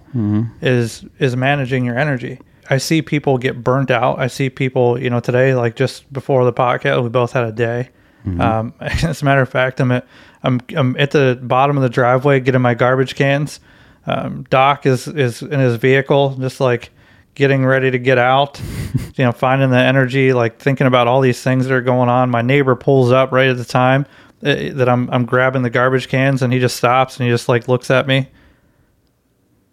is, 0.60 1.04
is 1.18 1.36
managing 1.36 1.84
your 1.84 1.98
energy. 1.98 2.40
I 2.70 2.78
see 2.78 3.00
people 3.00 3.38
get 3.38 3.64
burnt 3.64 3.90
out. 3.90 4.18
I 4.18 4.26
see 4.26 4.50
people, 4.50 5.00
you 5.00 5.08
know, 5.08 5.20
today, 5.20 5.54
like 5.54 5.74
just 5.74 6.12
before 6.12 6.44
the 6.44 6.52
podcast, 6.52 7.02
we 7.02 7.08
both 7.08 7.32
had 7.32 7.44
a 7.44 7.52
day. 7.52 7.88
Um, 8.26 8.74
as 8.80 9.22
a 9.22 9.24
matter 9.24 9.40
of 9.40 9.48
fact, 9.48 9.80
I'm 9.80 9.90
at, 9.90 10.06
I'm, 10.42 10.60
I'm 10.76 10.96
at 10.98 11.12
the 11.12 11.38
bottom 11.42 11.76
of 11.76 11.82
the 11.82 11.88
driveway 11.88 12.40
getting 12.40 12.60
my 12.60 12.74
garbage 12.74 13.14
cans. 13.14 13.60
Um, 14.06 14.44
Doc 14.50 14.86
is, 14.86 15.08
is 15.08 15.42
in 15.42 15.60
his 15.60 15.76
vehicle, 15.76 16.36
just 16.36 16.60
like 16.60 16.90
getting 17.38 17.64
ready 17.64 17.88
to 17.92 17.98
get 17.98 18.18
out, 18.18 18.60
you 19.14 19.24
know, 19.24 19.30
finding 19.32 19.70
the 19.70 19.78
energy, 19.78 20.32
like 20.32 20.58
thinking 20.58 20.88
about 20.88 21.06
all 21.06 21.20
these 21.20 21.40
things 21.40 21.64
that 21.66 21.72
are 21.72 21.80
going 21.80 22.08
on. 22.08 22.28
My 22.28 22.42
neighbor 22.42 22.74
pulls 22.74 23.12
up 23.12 23.30
right 23.30 23.48
at 23.48 23.56
the 23.56 23.64
time 23.64 24.04
uh, 24.44 24.74
that 24.74 24.88
I'm 24.88 25.08
I'm 25.10 25.24
grabbing 25.24 25.62
the 25.62 25.70
garbage 25.70 26.08
cans, 26.08 26.42
and 26.42 26.52
he 26.52 26.58
just 26.58 26.76
stops 26.76 27.16
and 27.16 27.26
he 27.26 27.32
just 27.32 27.48
like 27.48 27.68
looks 27.68 27.90
at 27.90 28.06
me, 28.06 28.28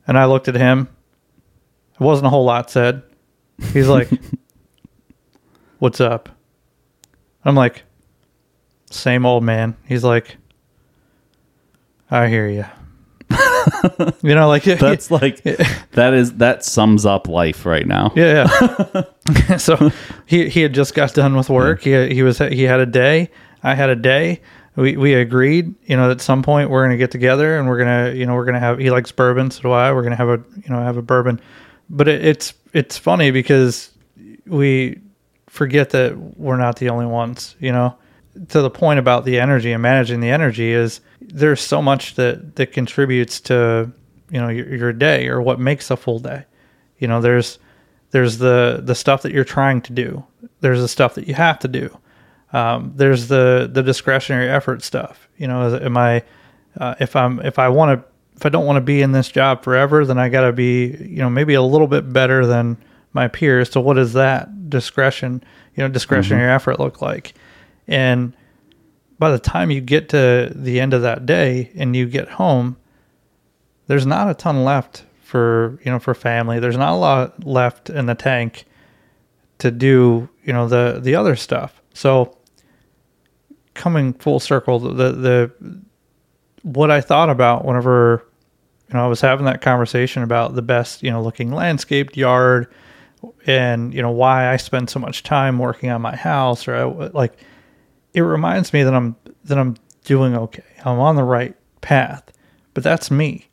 and 0.07 0.17
I 0.17 0.25
looked 0.25 0.48
at 0.48 0.55
him. 0.55 0.88
It 1.95 2.00
wasn't 2.00 2.27
a 2.27 2.29
whole 2.29 2.45
lot 2.45 2.69
said. 2.69 3.01
He's 3.74 3.88
like, 3.88 4.10
"What's 5.79 6.00
up?" 6.00 6.29
I'm 7.43 7.55
like, 7.55 7.84
"Same 8.91 9.25
old 9.25 9.43
man." 9.43 9.75
He's 9.88 10.03
like, 10.03 10.38
"I 12.12 12.27
hear 12.27 12.48
you." 12.48 12.65
You 14.22 14.36
know, 14.36 14.48
like 14.48 14.63
That's 14.80 15.12
like 15.12 15.44
that 15.44 16.13
is 16.13 16.34
that 16.34 16.63
sums 16.63 17.06
up 17.06 17.27
life 17.27 17.65
right 17.65 17.86
now. 17.86 18.12
Yeah, 18.15 18.48
yeah. 18.94 19.58
so 19.58 19.92
he 20.25 20.50
he 20.50 20.62
had 20.62 20.74
just 20.74 20.94
got 20.94 21.13
done 21.13 21.36
with 21.36 21.50
work. 21.50 21.82
He 21.82 22.13
he 22.13 22.24
was 22.24 22.39
he 22.39 22.63
had 22.63 22.80
a 22.80 22.86
day. 22.86 23.30
I 23.63 23.75
had 23.75 23.89
a 23.89 23.96
day. 23.96 24.42
We 24.75 24.98
we 24.98 25.13
agreed, 25.13 25.74
you 25.86 25.96
know, 25.96 26.12
at 26.12 26.22
some 26.22 26.44
point 26.44 26.70
we're 26.70 26.84
gonna 26.84 26.98
get 26.98 27.12
together 27.12 27.58
and 27.58 27.68
we're 27.68 27.77
gonna, 27.77 28.12
you 28.13 28.25
know, 28.25 28.34
we're 28.34 28.46
gonna 28.46 28.60
have. 28.60 28.77
He 28.77 28.92
likes 28.92 29.12
bourbon, 29.12 29.50
so 29.50 29.62
do 29.62 29.72
I. 29.72 29.94
We're 29.94 30.04
gonna 30.04 30.18
have 30.18 30.30
a, 30.30 30.44
you 30.63 30.70
know, 30.70 30.82
have 30.82 30.98
a 30.98 31.01
bourbon. 31.01 31.39
But 31.89 32.08
it, 32.08 32.25
it's 32.25 32.54
it's 32.74 32.98
funny 32.98 33.32
because 33.32 33.92
we 34.46 35.00
forget 35.48 35.92
that 35.92 36.18
we're 36.38 36.58
not 36.58 36.77
the 36.77 36.89
only 36.89 37.06
ones. 37.06 37.56
You 37.60 37.72
know, 37.72 37.98
to 38.50 38.62
the 38.62 38.70
point 38.70 39.00
about 39.00 39.25
the 39.25 39.39
energy 39.39 39.72
and 39.72 39.82
managing 39.82 40.20
the 40.20 40.30
energy 40.30 40.72
is 40.72 41.01
there's 41.22 41.62
so 41.62 41.82
much 41.82 42.15
that 42.15 42.56
that 42.56 42.74
contributes 42.74 43.39
to 43.42 43.92
you 44.30 44.39
know 44.42 44.50
your, 44.50 44.75
your 44.75 44.94
day 44.94 45.27
or 45.27 45.42
what 45.42 45.60
makes 45.60 45.89
a 45.92 45.98
full 45.98 46.20
day. 46.20 46.46
You 47.00 47.08
know, 47.08 47.22
there's 47.22 47.60
there's 48.12 48.38
the 48.38 48.82
the 48.84 48.96
stuff 48.96 49.22
that 49.24 49.32
you're 49.32 49.44
trying 49.44 49.82
to 49.84 49.94
do. 49.94 50.25
There's 50.62 50.82
the 50.82 50.88
stuff 50.88 51.15
that 51.15 51.27
you 51.27 51.34
have 51.34 51.60
to 51.60 51.68
do. 51.68 51.98
Um, 52.54 52.94
there's 52.96 53.27
the 53.27 53.70
the 53.72 53.84
discretionary 53.84 54.50
effort 54.50 54.84
stuff. 54.84 55.27
You 55.38 55.48
know, 55.48 55.68
is- 55.68 55.82
am 55.82 55.98
I 55.98 56.24
uh, 56.80 56.96
if 57.00 57.15
I'm 57.15 57.39
if 57.42 57.60
I 57.60 57.70
want 57.70 58.00
to 58.00 58.08
if 58.36 58.46
I 58.46 58.50
don't 58.50 58.65
want 58.65 58.77
to 58.77 58.82
be 58.82 59.01
in 59.01 59.12
this 59.13 59.30
job 59.30 59.63
forever, 59.63 60.06
then 60.06 60.18
I 60.18 60.30
got 60.30 60.42
to 60.42 60.51
be 60.54 60.88
you 60.88 61.18
know 61.18 61.30
maybe 61.30 61.54
a 61.54 61.62
little 61.62 61.88
bit 61.88 62.12
better 62.12 62.46
than 62.46 62.77
my 63.13 63.27
peers. 63.27 63.72
So 63.72 63.80
what 63.82 63.94
does 63.96 64.13
that 64.13 64.70
discretion 64.70 65.44
you 65.75 65.84
know 65.84 65.88
discretionary 65.89 66.50
effort 66.50 66.80
look 66.80 67.01
like? 67.01 67.34
And 67.88 68.34
by 69.20 69.32
the 69.32 69.39
time 69.39 69.72
you 69.72 69.82
get 69.82 70.10
to 70.10 70.51
the 70.54 70.80
end 70.80 70.94
of 70.94 71.01
that 71.04 71.25
day 71.25 71.72
and 71.75 71.96
you 71.96 72.06
get 72.08 72.27
home, 72.30 72.77
there's 73.88 74.06
not 74.06 74.30
a 74.30 74.34
ton 74.34 74.63
left 74.63 75.04
for 75.22 75.80
you 75.84 75.92
know 75.92 76.00
for 76.00 76.13
family. 76.13 76.60
There's 76.60 76.77
not 76.77 76.94
a 76.94 76.98
lot 76.98 77.46
left 77.46 77.89
in 77.89 78.06
the 78.06 78.15
tank 78.15 78.65
to 79.60 79.72
do 79.72 80.30
you 80.44 80.54
know 80.54 80.68
the 80.68 81.00
the 81.01 81.15
other 81.15 81.36
stuff. 81.36 81.82
So 81.94 82.38
coming 83.74 84.13
full 84.13 84.39
circle, 84.39 84.80
the 84.80 85.12
the 85.12 85.51
what 86.63 86.89
I 86.89 87.01
thought 87.01 87.30
about 87.30 87.65
whenever 87.65 88.25
you 88.89 88.96
know 88.96 89.06
I 89.06 89.08
was 89.08 89.22
having 89.22 89.46
that 89.46 89.62
conversation 89.62 90.24
about 90.24 90.56
the 90.56 90.62
best 90.62 91.04
you 91.04 91.12
know 91.12 91.22
looking 91.22 91.51
landscaped 91.51 92.18
yard 92.18 92.72
and 93.46 93.94
you 93.94 94.01
know 94.01 94.12
why 94.12 94.51
I 94.51 94.58
spend 94.58 94.89
so 94.89 95.00
much 95.00 95.24
time 95.24 95.60
working 95.60 95.89
on 95.89 96.01
my 96.01 96.15
house 96.15 96.68
or 96.68 96.75
I, 96.75 96.84
like 96.84 97.38
it 98.15 98.22
reminds 98.22 98.74
me 98.74 98.84
that 98.84 98.93
I'm 98.93 99.15
that 99.43 99.57
I'm 99.60 99.75
doing 100.05 100.36
okay. 100.36 100.63
I'm 100.84 101.00
on 101.00 101.15
the 101.15 101.24
right 101.24 101.55
path, 101.81 102.24
but 102.74 102.84
that's 102.84 103.12
me. 103.12 103.48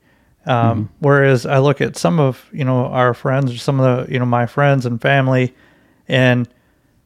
Um, 0.46 0.90
Whereas 1.00 1.46
I 1.46 1.58
look 1.58 1.80
at 1.80 1.96
some 1.96 2.18
of 2.18 2.48
you 2.52 2.64
know 2.64 2.86
our 2.86 3.12
friends, 3.12 3.52
or 3.52 3.58
some 3.58 3.80
of 3.80 4.06
the 4.06 4.12
you 4.12 4.18
know 4.18 4.24
my 4.24 4.46
friends 4.46 4.86
and 4.86 5.00
family, 5.00 5.54
and 6.08 6.48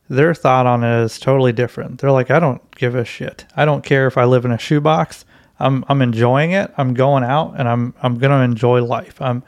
their 0.09 0.35
thought 0.35 0.67
on 0.67 0.85
it 0.85 1.03
is 1.05 1.19
totally 1.19 1.53
different. 1.53 2.01
They're 2.01 2.13
like, 2.13 2.31
I 2.31 2.39
don't 2.39 2.63
give 2.77 2.95
a 2.95 3.05
shit. 3.05 3.45
I 3.57 3.65
don't 3.65 3.83
care 3.83 4.07
if 4.07 4.17
I 4.17 4.25
live 4.25 4.45
in 4.45 4.53
a 4.53 4.59
shoebox. 4.59 5.25
I'm 5.59 5.85
I'm 5.89 6.03
enjoying 6.03 6.53
it. 6.53 6.73
I'm 6.77 6.95
going 6.95 7.25
out 7.25 7.55
and 7.59 7.67
I'm 7.69 7.95
I'm 8.03 8.19
gonna 8.19 8.45
enjoy 8.45 8.83
life. 8.85 9.21
I'm 9.21 9.43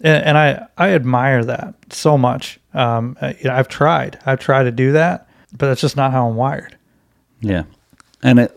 and, 0.00 0.24
and 0.24 0.38
I 0.38 0.66
I 0.78 0.90
admire 0.94 1.44
that 1.44 1.74
so 1.90 2.16
much. 2.16 2.58
Um, 2.72 3.16
uh, 3.20 3.34
you 3.38 3.44
know, 3.48 3.54
I've 3.54 3.68
tried. 3.68 4.18
I've 4.26 4.40
tried 4.40 4.64
to 4.64 4.70
do 4.72 4.92
that, 4.92 5.28
but 5.52 5.66
that's 5.66 5.80
just 5.80 5.96
not 5.96 6.12
how 6.12 6.28
I'm 6.28 6.36
wired. 6.36 6.76
Yeah. 7.44 7.64
And 8.22 8.40
it 8.40 8.56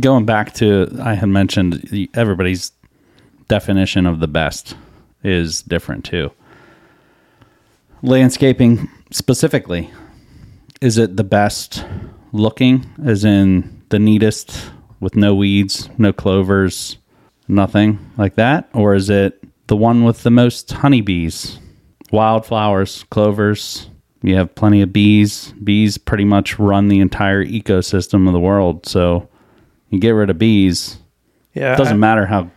going 0.00 0.24
back 0.24 0.54
to 0.54 0.88
I 1.02 1.14
had 1.14 1.28
mentioned 1.28 2.08
everybody's 2.14 2.72
definition 3.48 4.06
of 4.06 4.20
the 4.20 4.26
best 4.26 4.74
is 5.22 5.62
different 5.62 6.04
too. 6.04 6.32
Landscaping 8.02 8.88
specifically, 9.10 9.90
is 10.80 10.98
it 10.98 11.16
the 11.16 11.24
best 11.24 11.84
looking 12.32 12.86
as 13.04 13.24
in 13.24 13.82
the 13.90 13.98
neatest 13.98 14.70
with 15.00 15.14
no 15.16 15.34
weeds, 15.34 15.88
no 15.98 16.12
clovers, 16.12 16.96
nothing 17.46 17.98
like 18.16 18.36
that 18.36 18.68
or 18.72 18.94
is 18.94 19.10
it 19.10 19.42
the 19.66 19.76
one 19.76 20.04
with 20.04 20.22
the 20.22 20.30
most 20.30 20.72
honeybees, 20.72 21.58
wildflowers, 22.10 23.04
clovers, 23.10 23.88
you 24.24 24.36
have 24.36 24.54
plenty 24.54 24.80
of 24.80 24.90
bees. 24.92 25.52
Bees 25.62 25.98
pretty 25.98 26.24
much 26.24 26.58
run 26.58 26.88
the 26.88 27.00
entire 27.00 27.44
ecosystem 27.44 28.26
of 28.26 28.32
the 28.32 28.40
world. 28.40 28.86
So 28.86 29.28
you 29.90 30.00
get 30.00 30.10
rid 30.10 30.30
of 30.30 30.38
bees, 30.38 30.98
Yeah, 31.52 31.74
it 31.74 31.76
doesn't 31.76 31.96
I- 31.96 31.98
matter 31.98 32.26
how 32.26 32.50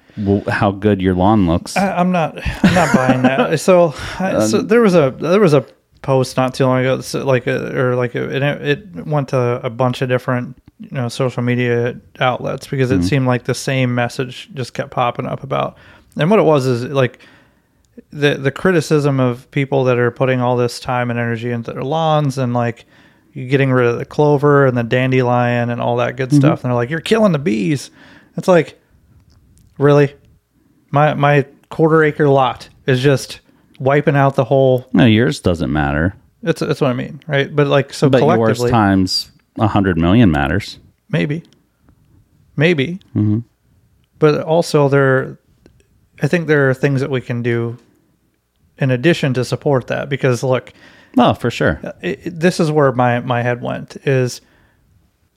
how 0.48 0.72
good 0.72 1.00
your 1.00 1.14
lawn 1.14 1.46
looks. 1.46 1.78
I, 1.78 1.96
I'm 1.96 2.12
not. 2.12 2.40
I'm 2.64 2.74
not 2.74 2.96
buying 2.96 3.22
that. 3.22 3.60
So, 3.60 3.94
I, 4.18 4.48
so 4.48 4.62
there 4.62 4.82
was 4.82 4.96
a 4.96 5.16
there 5.20 5.40
was 5.40 5.54
a 5.54 5.64
post 6.02 6.38
not 6.38 6.56
too 6.56 6.66
long 6.66 6.80
ago, 6.80 7.02
like 7.24 7.46
a, 7.46 7.80
or 7.80 7.96
like 7.96 8.16
uh, 8.16 8.28
a, 8.28 8.32
it, 8.32 8.96
it 8.96 9.06
went 9.06 9.30
to 9.30 9.60
a 9.64 9.70
bunch 9.70 10.02
of 10.02 10.10
different 10.10 10.58
you 10.80 10.90
know 10.92 11.10
social 11.10 11.44
media 11.44 12.00
outlets 12.20 12.66
because 12.66 12.90
it 12.90 12.96
mm-hmm. 13.00 13.08
seemed 13.08 13.28
like 13.28 13.44
the 13.44 13.54
same 13.54 13.94
message 13.94 14.50
just 14.54 14.74
kept 14.74 14.90
popping 14.90 15.28
up 15.28 15.44
about. 15.44 15.78
And 16.16 16.32
what 16.32 16.40
it 16.40 16.44
was 16.44 16.66
is 16.66 16.84
like 16.86 17.20
the 18.12 18.36
the 18.36 18.52
criticism 18.52 19.20
of 19.20 19.50
people 19.52 19.84
that 19.86 19.98
are 19.98 20.12
putting 20.12 20.40
all 20.42 20.56
this 20.58 20.80
time 20.80 21.10
and 21.10 21.20
energy 21.20 21.52
into 21.52 21.74
their 21.74 21.84
lawns 21.84 22.38
and 22.38 22.54
like 22.54 22.86
getting 23.34 23.72
rid 23.72 23.86
of 23.88 23.98
the 24.00 24.06
clover 24.06 24.66
and 24.66 24.76
the 24.78 24.84
dandelion 24.84 25.70
and 25.70 25.80
all 25.82 25.98
that 25.98 26.16
good 26.16 26.32
stuff 26.34 26.64
and 26.64 26.70
they're 26.72 26.76
like 26.76 26.90
you're 26.90 27.00
killing 27.00 27.32
the 27.32 27.40
bees. 27.40 27.92
It's 28.36 28.48
like 28.48 28.80
really 29.78 30.14
my 30.92 31.14
my 31.14 31.46
quarter 31.70 32.04
acre 32.04 32.28
lot 32.30 32.70
is 32.86 33.00
just 33.02 33.42
wiping 33.80 34.16
out 34.16 34.36
the 34.36 34.46
whole 34.46 34.88
no, 34.94 35.06
yours 35.06 35.40
doesn't 35.40 35.72
matter, 35.72 36.16
that's 36.42 36.62
that's 36.62 36.82
what 36.82 36.90
I 36.90 36.94
mean, 36.94 37.22
right? 37.28 37.54
But 37.56 37.68
like 37.68 37.94
so 37.94 38.10
but 38.10 38.22
yours 38.22 38.38
collectively 38.38 38.72
times 38.72 39.32
a 39.60 39.68
hundred 39.68 39.98
million 39.98 40.32
matters. 40.32 40.80
maybe 41.10 41.44
maybe 42.56 43.00
Mm-hmm. 43.16 43.40
but 44.20 44.42
also 44.42 44.90
there 44.90 45.40
i 46.22 46.28
think 46.28 46.48
there 46.48 46.70
are 46.70 46.74
things 46.74 47.02
that 47.02 47.10
we 47.12 47.22
can 47.22 47.42
do 47.44 47.78
in 48.80 48.92
addition 48.92 49.34
to 49.36 49.44
support 49.46 49.88
that 49.88 50.10
because 50.10 50.44
look 50.44 50.74
Oh, 51.18 51.34
for 51.34 51.50
sure. 51.50 51.80
it, 52.02 52.20
it- 52.26 52.40
this 52.40 52.60
is 52.60 52.72
where 52.72 52.92
my 52.92 53.20
my 53.22 53.42
head 53.42 53.62
went 53.62 53.98
is 54.06 54.42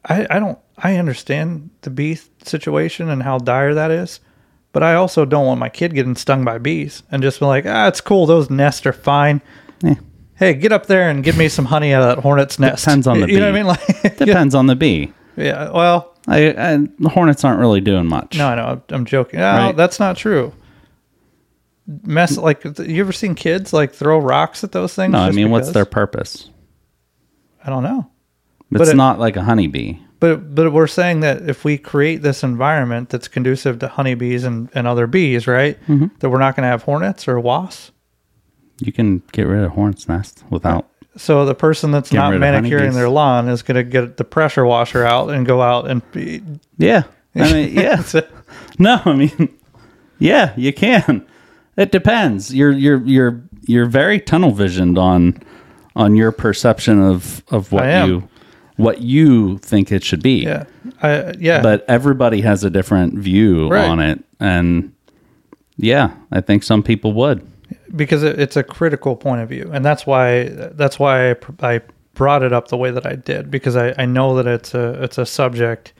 I 0.04 0.26
I 0.30 0.38
don't 0.38 0.59
I 0.78 0.97
understand 0.97 1.70
the 1.82 1.90
bee 1.90 2.18
situation 2.42 3.09
and 3.09 3.23
how 3.23 3.38
dire 3.38 3.75
that 3.75 3.90
is, 3.90 4.20
but 4.73 4.82
I 4.82 4.94
also 4.94 5.25
don't 5.25 5.47
want 5.47 5.61
my 5.61 5.68
kid 5.68 5.94
getting 5.94 6.16
stung 6.16 6.44
by 6.44 6.59
bees 6.59 7.02
and 7.11 7.23
just 7.23 7.38
be 7.40 7.47
like, 7.47 7.64
ah, 7.66 7.87
it's 7.88 8.00
cool. 8.00 8.26
Those 8.26 8.49
nests 8.50 8.87
are 8.87 8.92
fine. 8.92 9.42
Eh, 9.85 9.94
Hey, 10.37 10.54
get 10.54 10.73
up 10.73 10.87
there 10.87 11.11
and 11.11 11.23
give 11.23 11.37
me 11.37 11.49
some 11.50 11.66
honey 11.66 11.92
out 11.92 12.02
of 12.02 12.16
that 12.16 12.23
hornet's 12.23 12.59
nest. 12.59 12.82
Depends 12.82 13.06
on 13.06 13.20
the 13.20 13.28
you 13.30 13.38
know 13.40 13.52
what 13.52 13.61
I 13.61 13.62
mean? 13.62 13.66
Like, 14.02 14.16
depends 14.16 14.54
on 14.54 14.66
the 14.68 14.75
bee. 14.76 15.12
yeah. 15.37 15.70
Well, 15.70 16.14
I, 16.26 16.49
I, 16.49 16.78
the 16.99 17.11
hornets 17.11 17.44
aren't 17.44 17.61
really 17.61 17.82
doing 17.82 18.06
much. 18.06 18.38
no, 18.38 18.47
I 18.49 18.54
know. 18.54 18.64
I'm, 18.64 18.82
I'm 18.88 19.04
joking. 19.04 19.38
No, 19.40 19.52
Right. 19.52 19.76
that's 19.76 20.00
not 20.00 20.16
true. 20.16 20.54
Mess 22.04 22.37
like 22.37 22.62
you 22.64 23.00
ever 23.00 23.12
seen 23.12 23.35
kids 23.35 23.73
like 23.73 23.92
throw 23.92 24.18
rocks 24.18 24.62
at 24.64 24.73
those 24.73 24.94
things? 24.94 25.12
no. 25.12 25.18
I 25.18 25.30
mean, 25.32 25.50
what's 25.50 25.70
their 25.73 25.85
purpose? 25.85 26.49
I 27.64 27.70
don't 27.70 27.82
know. 27.82 28.11
It's 28.73 28.90
it- 28.90 28.97
not 28.97 29.18
like 29.18 29.37
a 29.37 29.42
honeybee. 29.42 29.99
But 30.20 30.54
but 30.54 30.73
we're 30.73 30.87
saying 30.87 31.20
that 31.20 31.49
if 31.49 31.64
we 31.64 31.78
create 31.78 32.20
this 32.20 32.42
environment 32.44 33.09
that's 33.09 33.26
conducive 33.26 33.78
to 33.78 33.88
honeybees 33.88 34.44
and, 34.44 34.68
and 34.75 34.87
other 34.87 35.06
bees, 35.06 35.47
right? 35.47 35.80
Mm-hmm. 35.88 36.09
That 36.18 36.28
we're 36.28 36.38
not 36.38 36.56
going 36.56 36.64
to 36.64 36.68
have 36.68 36.82
hornets 36.82 37.26
or 37.26 37.40
wasps. 37.40 37.90
You 38.80 38.92
can 38.92 39.23
get 39.32 39.47
rid 39.47 39.64
of 39.64 39.73
hornet's 39.73 40.09
nest 40.09 40.44
without. 40.50 40.87
So 41.16 41.44
the 41.47 41.54
person 41.54 41.90
that's 41.90 42.12
not 42.12 42.37
manicuring 42.38 42.92
their 42.92 43.09
lawn 43.09 43.49
is 43.49 43.62
going 43.62 43.76
to 43.76 43.82
get 43.82 44.16
the 44.18 44.25
pressure 44.25 44.64
washer 44.66 45.04
out 45.04 45.30
and 45.30 45.44
go 45.47 45.61
out 45.62 45.90
and 45.90 46.02
be, 46.12 46.42
Yeah. 46.78 47.04
I 47.35 47.52
mean, 47.52 47.73
yeah. 47.75 48.02
No, 48.78 49.00
I 49.04 49.14
mean, 49.14 49.49
yeah, 50.18 50.52
you 50.56 50.73
can. 50.73 51.26
It 51.77 51.93
depends. 51.93 52.55
You're 52.55 52.73
you're 52.73 53.03
you're 53.05 53.43
you're 53.67 53.87
very 53.87 54.21
tunnel 54.21 54.50
visioned 54.50 54.99
on 54.99 55.41
on 55.97 56.17
your 56.17 56.33
perception 56.33 57.00
of 57.00 57.43
of 57.49 57.73
what 57.73 58.07
you 58.09 58.29
what 58.77 59.00
you 59.03 59.59
think 59.59 59.93
it 59.93 60.03
should 60.03 60.23
be. 60.23 60.43
yeah, 60.45 60.65
I, 61.03 61.33
yeah. 61.39 61.62
But 61.62 61.85
everybody 61.89 62.41
has 62.41 62.65
a 62.65 62.71
different 62.71 63.15
view 63.19 63.69
Right. 63.69 63.89
on 63.89 64.00
it, 64.00 64.25
and 64.41 64.93
yeah, 65.77 66.11
I 66.33 66.41
think 66.41 66.62
some 66.62 66.83
people 66.83 67.12
would. 67.15 67.47
because 67.97 68.23
it, 68.23 68.39
it's 68.41 68.57
a 68.57 68.62
critical 68.62 69.17
point 69.17 69.41
of 69.43 69.49
view, 69.49 69.71
and 69.73 69.85
that's 69.85 70.07
why 70.07 70.45
that's 70.49 70.99
why 70.99 71.31
I, 71.33 71.37
I 71.62 71.81
brought 72.15 72.43
it 72.43 72.53
up 72.53 72.69
the 72.69 72.77
way 72.77 72.91
that 72.91 73.07
I 73.07 73.15
did 73.17 73.50
because 73.50 73.77
I, 73.77 73.95
I 73.97 74.05
know 74.07 74.35
that 74.37 74.47
it's 74.47 74.75
a 74.75 75.03
it's 75.03 75.19
a 75.19 75.25
subject 75.27 75.93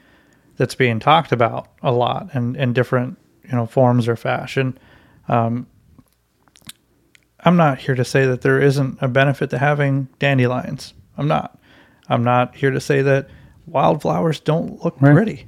that's 0.57 0.75
being 0.75 0.99
talked 0.99 1.31
about 1.31 1.69
a 1.81 1.91
lot 1.91 2.29
and 2.33 2.55
in 2.57 2.73
different 2.73 3.17
you 3.45 3.51
know 3.55 3.65
forms 3.65 4.07
or 4.07 4.15
fashion. 4.15 4.77
Um, 5.27 5.67
I'm 7.43 7.57
not 7.57 7.79
here 7.79 7.95
to 7.95 8.05
say 8.05 8.25
that 8.25 8.41
there 8.41 8.59
isn't 8.61 8.99
a 9.01 9.07
benefit 9.07 9.49
to 9.51 9.57
having 9.57 10.07
dandelions. 10.19 10.93
I'm 11.17 11.27
not. 11.27 11.57
I'm 12.07 12.23
not 12.23 12.55
here 12.55 12.71
to 12.71 12.79
say 12.79 13.01
that 13.01 13.29
wildflowers 13.65 14.39
don't 14.39 14.83
look 14.83 14.95
Right. 15.01 15.13
pretty. 15.13 15.47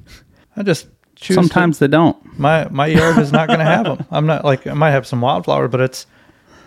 I 0.56 0.63
just 0.63 0.88
choose 1.15 1.36
to- 1.38 1.44
Sometimes 1.44 1.80
they 1.80 1.88
don't. 1.88 2.18
my 2.39 2.68
my 2.70 2.88
yard 2.88 3.18
is 3.20 3.32
not 3.32 3.48
going 3.48 3.60
to 3.60 3.65
have 3.65 3.86
them. 3.86 4.06
I'm 4.12 4.25
not 4.25 4.44
like 4.46 4.65
I 4.65 4.74
might 4.74 4.92
have 4.92 5.06
some 5.06 5.22
wildflower, 5.22 5.68
but 5.68 5.82
it's 5.82 6.08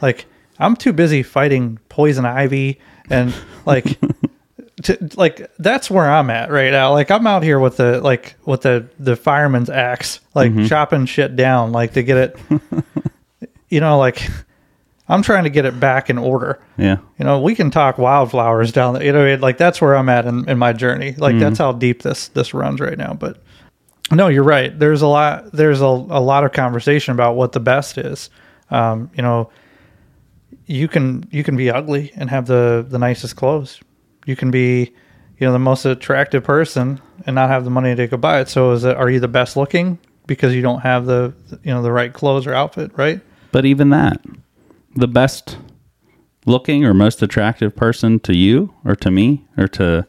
like 0.01 0.27
I'm 0.59 0.77
too 0.77 0.93
busy 0.93 1.23
fighting 1.23 1.79
poison 1.89 2.25
ivy 2.25 2.79
and 3.11 3.35
like 3.65 3.99
to, 4.83 5.09
like 5.17 5.51
that's 5.59 5.91
where 5.91 6.11
I'm 6.11 6.29
at 6.31 6.51
right 6.51 6.71
now. 6.71 6.93
Like 6.93 7.11
I'm 7.11 7.27
out 7.27 7.43
here 7.43 7.59
with 7.59 7.77
the 7.79 8.01
like 8.01 8.37
with 8.45 8.63
the 8.63 8.89
the 8.99 9.17
fireman's 9.17 9.71
axe, 9.71 10.21
like 10.35 10.53
chopping 10.69 11.07
shit 11.07 11.35
down, 11.37 11.73
like 11.73 11.95
to 11.95 12.03
get 12.03 12.17
it. 12.17 12.39
you 13.69 13.81
know, 13.81 13.99
like 13.99 14.29
I'm 15.09 15.23
trying 15.23 15.45
to 15.45 15.51
get 15.51 15.65
it 15.65 15.79
back 15.81 16.11
in 16.11 16.19
order. 16.19 16.61
Yeah. 16.77 16.97
You 17.19 17.25
know, 17.25 17.41
we 17.41 17.55
can 17.55 17.71
talk 17.71 17.97
wildflowers 17.97 18.73
down 18.73 18.95
the, 18.95 19.05
you 19.05 19.13
know, 19.13 19.25
it- 19.25 19.41
like 19.41 19.57
that's 19.57 19.81
where 19.81 19.97
I'm 19.97 20.09
at 20.09 20.27
in, 20.27 20.49
in 20.49 20.59
my 20.59 20.73
journey. 20.73 21.15
Like 21.17 21.39
that's 21.39 21.59
how 21.59 21.73
deep 21.73 22.03
this 22.03 22.29
this 22.29 22.53
runs 22.53 22.81
right 22.81 22.99
now. 22.99 23.15
But 23.15 23.41
no, 24.13 24.29
you're 24.29 24.45
right. 24.45 24.77
There's 24.79 25.03
a 25.03 25.07
lot. 25.07 25.53
There's 25.53 25.81
a, 25.81 25.85
a 25.87 26.21
lot 26.21 26.45
of 26.45 26.53
conversation 26.53 27.13
about 27.13 27.35
what 27.37 27.53
the 27.53 27.61
best 27.61 27.99
is. 27.99 28.31
Um, 28.71 29.11
you 29.17 29.23
know, 29.23 29.51
you 30.67 30.87
can 30.89 31.27
you 31.31 31.43
can 31.45 31.57
be 31.57 31.71
ugly 31.71 32.13
and 32.17 32.29
have 32.31 32.47
the 32.47 32.85
the 32.89 32.99
nicest 32.99 33.37
clothes. 33.37 33.81
You 34.27 34.37
can 34.37 34.51
be, 34.51 34.93
you 35.39 35.47
know, 35.47 35.53
the 35.53 35.59
most 35.59 35.87
attractive 35.87 36.45
person 36.45 37.01
and 37.25 37.35
not 37.35 37.49
have 37.49 37.65
the 37.65 37.71
money 37.71 37.95
to 37.95 38.07
go 38.07 38.19
buy 38.19 38.41
it. 38.41 38.49
So 38.49 38.73
is 38.73 38.85
it? 38.85 38.97
Are 38.97 39.09
you 39.09 39.21
the 39.21 39.29
best 39.29 39.57
looking 39.57 39.99
because 40.27 40.55
you 40.55 40.61
don't 40.61 40.81
have 40.81 41.07
the 41.07 41.33
you 41.63 41.73
know 41.73 41.83
the 41.83 41.93
right 41.93 42.13
clothes 42.13 42.47
or 42.47 42.53
outfit? 42.53 42.91
Right. 42.97 43.21
But 43.53 43.65
even 43.65 43.89
that, 43.91 44.23
the 44.95 45.09
best 45.09 45.57
looking 46.45 46.85
or 46.85 46.93
most 46.93 47.23
attractive 47.23 47.75
person 47.75 48.21
to 48.21 48.37
you 48.37 48.75
or 48.85 48.95
to 48.97 49.11
me 49.11 49.45
or 49.57 49.69
to 49.69 50.07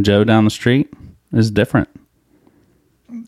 Joe 0.00 0.24
down 0.24 0.44
the 0.44 0.50
street 0.50 0.92
is 1.32 1.50
different. 1.50 1.88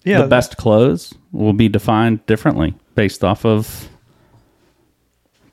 Yeah. 0.03 0.23
the 0.23 0.29
best 0.29 0.57
clothes 0.59 1.15
will 1.33 1.53
be 1.55 1.69
defined 1.69 2.25
differently 2.27 2.75
based 2.95 3.25
off 3.25 3.45
of 3.47 3.89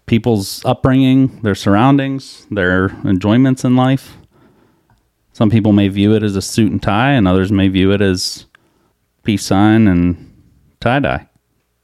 people's 0.05 0.63
upbringing, 0.65 1.39
their 1.41 1.55
surroundings, 1.55 2.47
their 2.51 2.89
enjoyments 3.05 3.63
in 3.63 3.75
life. 3.77 4.17
Some 5.33 5.49
people 5.49 5.71
may 5.71 5.87
view 5.87 6.13
it 6.15 6.23
as 6.23 6.35
a 6.35 6.41
suit 6.41 6.71
and 6.71 6.81
tie, 6.81 7.11
and 7.11 7.27
others 7.27 7.51
may 7.51 7.67
view 7.67 7.91
it 7.91 8.01
as 8.01 8.45
peace 9.23 9.45
sign 9.45 9.87
and 9.87 10.33
tie 10.79 10.99
dye. 10.99 11.27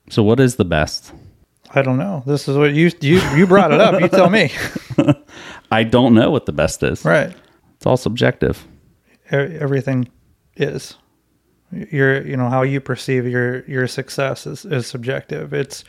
So, 0.09 0.23
what 0.23 0.39
is 0.39 0.55
the 0.55 0.65
best? 0.65 1.13
I 1.71 1.81
don't 1.81 1.97
know. 1.97 2.23
This 2.25 2.47
is 2.47 2.57
what 2.57 2.73
you 2.73 2.91
you 3.01 3.19
you 3.35 3.47
brought 3.47 3.71
it 3.71 3.81
up. 3.81 3.99
You 3.99 4.07
tell 4.07 4.29
me. 4.29 4.51
I 5.71 5.83
don't 5.83 6.13
know 6.13 6.31
what 6.31 6.45
the 6.45 6.53
best 6.53 6.81
is. 6.83 7.03
Right. 7.03 7.35
It's 7.75 7.85
all 7.85 7.97
subjective. 7.97 8.65
Everything 9.29 10.09
is. 10.55 10.95
Your 11.71 12.25
you 12.25 12.37
know 12.37 12.49
how 12.49 12.61
you 12.61 12.79
perceive 12.79 13.27
your 13.27 13.65
your 13.65 13.87
success 13.87 14.47
is, 14.47 14.63
is 14.65 14.87
subjective. 14.87 15.53
It's 15.53 15.83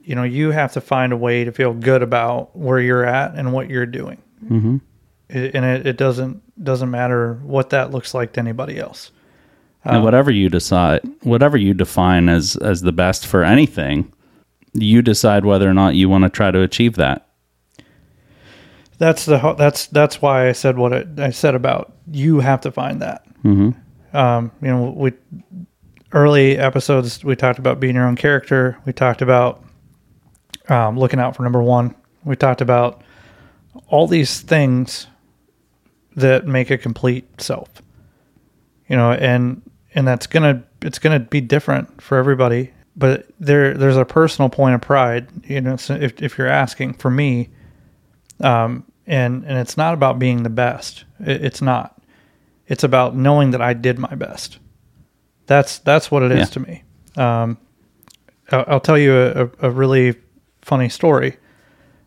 you 0.00 0.14
know 0.14 0.22
you 0.22 0.52
have 0.52 0.72
to 0.74 0.80
find 0.80 1.12
a 1.12 1.16
way 1.16 1.44
to 1.44 1.50
feel 1.50 1.74
good 1.74 2.02
about 2.02 2.56
where 2.56 2.78
you're 2.78 3.04
at 3.04 3.34
and 3.34 3.52
what 3.52 3.68
you're 3.68 3.86
doing. 3.86 4.22
Mm-hmm. 4.44 4.76
And 5.28 5.64
it, 5.64 5.86
it 5.86 5.96
doesn't 5.96 6.42
doesn't 6.62 6.90
matter 6.90 7.34
what 7.42 7.70
that 7.70 7.90
looks 7.90 8.14
like 8.14 8.34
to 8.34 8.40
anybody 8.40 8.78
else. 8.78 9.10
and 9.84 10.04
whatever 10.04 10.30
you 10.30 10.48
decide, 10.48 11.00
whatever 11.22 11.56
you 11.56 11.74
define 11.74 12.28
as 12.28 12.56
as 12.56 12.82
the 12.82 12.92
best 12.92 13.26
for 13.26 13.42
anything, 13.42 14.12
you 14.72 15.02
decide 15.02 15.44
whether 15.44 15.68
or 15.68 15.74
not 15.74 15.94
you 15.94 16.08
want 16.08 16.24
to 16.24 16.30
try 16.30 16.50
to 16.50 16.60
achieve 16.62 16.94
that. 16.96 17.26
That's 18.98 19.26
the 19.26 19.54
that's 19.58 19.86
that's 19.88 20.22
why 20.22 20.48
I 20.48 20.52
said 20.52 20.78
what 20.78 20.92
I, 20.92 21.04
I 21.18 21.30
said 21.30 21.54
about 21.54 21.92
you 22.10 22.40
have 22.40 22.60
to 22.62 22.70
find 22.70 23.02
that. 23.02 23.24
Mm-hmm. 23.44 24.16
um, 24.16 24.50
you 24.60 24.68
know, 24.68 24.90
we 24.96 25.12
early 26.12 26.56
episodes 26.56 27.22
we 27.22 27.36
talked 27.36 27.58
about 27.58 27.78
being 27.78 27.94
your 27.94 28.06
own 28.06 28.16
character. 28.16 28.78
We 28.86 28.92
talked 28.92 29.22
about 29.22 29.62
um, 30.68 30.98
looking 30.98 31.20
out 31.20 31.36
for 31.36 31.42
number 31.42 31.62
one. 31.62 31.94
We 32.24 32.36
talked 32.36 32.60
about 32.60 33.02
all 33.88 34.06
these 34.06 34.40
things 34.40 35.06
that 36.16 36.46
make 36.46 36.70
a 36.70 36.78
complete 36.78 37.40
self. 37.40 37.68
You 38.88 38.96
know, 38.96 39.12
and 39.12 39.62
and 39.94 40.06
that's 40.06 40.26
gonna 40.26 40.62
it's 40.82 40.98
gonna 40.98 41.20
be 41.20 41.40
different 41.40 42.00
for 42.02 42.18
everybody. 42.18 42.72
But 42.96 43.26
there 43.38 43.74
there's 43.74 43.96
a 43.96 44.04
personal 44.04 44.48
point 44.48 44.74
of 44.74 44.80
pride. 44.80 45.28
You 45.44 45.60
know, 45.60 45.76
so 45.76 45.94
if 45.94 46.20
if 46.22 46.38
you're 46.38 46.46
asking 46.48 46.94
for 46.94 47.10
me, 47.10 47.50
um, 48.40 48.84
and 49.06 49.44
and 49.44 49.58
it's 49.58 49.76
not 49.76 49.94
about 49.94 50.18
being 50.18 50.42
the 50.42 50.50
best. 50.50 51.04
It, 51.20 51.44
it's 51.44 51.60
not 51.62 52.00
it's 52.68 52.84
about 52.84 53.14
knowing 53.16 53.50
that 53.52 53.60
I 53.62 53.72
did 53.74 53.98
my 53.98 54.14
best. 54.14 54.58
That's 55.46 55.78
that's 55.78 56.10
what 56.10 56.22
it 56.22 56.32
is 56.32 56.38
Yeah. 56.38 56.44
to 56.46 56.60
me. 56.60 56.82
Um, 57.16 57.58
I'll, 58.50 58.64
I'll 58.68 58.80
tell 58.80 58.98
you 58.98 59.14
a, 59.16 59.50
a 59.60 59.70
really 59.70 60.14
funny 60.62 60.88
story. 60.88 61.36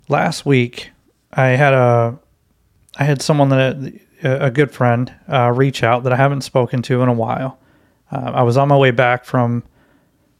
Last 0.07 0.45
week, 0.45 0.91
I 1.33 1.49
had 1.49 1.73
a 1.73 2.17
I 2.99 3.05
had 3.05 3.21
someone 3.21 3.49
that 3.49 3.93
a 4.23 4.47
a 4.47 4.51
good 4.51 4.71
friend 4.71 5.13
uh, 5.27 5.51
reach 5.55 5.83
out 5.83 6.03
that 6.03 6.13
I 6.13 6.17
haven't 6.17 6.41
spoken 6.41 6.81
to 6.83 7.01
in 7.01 7.09
a 7.09 7.13
while. 7.13 7.57
Uh, 8.11 8.31
I 8.35 8.43
was 8.43 8.57
on 8.57 8.67
my 8.67 8.77
way 8.77 8.91
back 8.91 9.25
from 9.25 9.63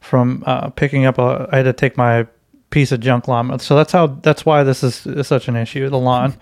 from 0.02 0.44
uh, 0.46 0.70
picking 0.70 1.06
up 1.06 1.18
a. 1.18 1.50
I 1.52 1.58
had 1.58 1.64
to 1.64 1.74
take 1.74 1.98
my 1.98 2.28
piece 2.70 2.92
of 2.92 3.00
junk 3.00 3.28
lawnmower. 3.28 3.60
So 3.60 3.76
that's 3.76 3.94
how. 3.94 4.08
That's 4.08 4.46
why 4.46 4.64
this 4.64 4.84
is, 4.84 5.08
is 5.08 5.28
such 5.28 5.48
an 5.48 5.56
issue. 5.56 5.90
The 5.90 5.98
lawn. 5.98 6.36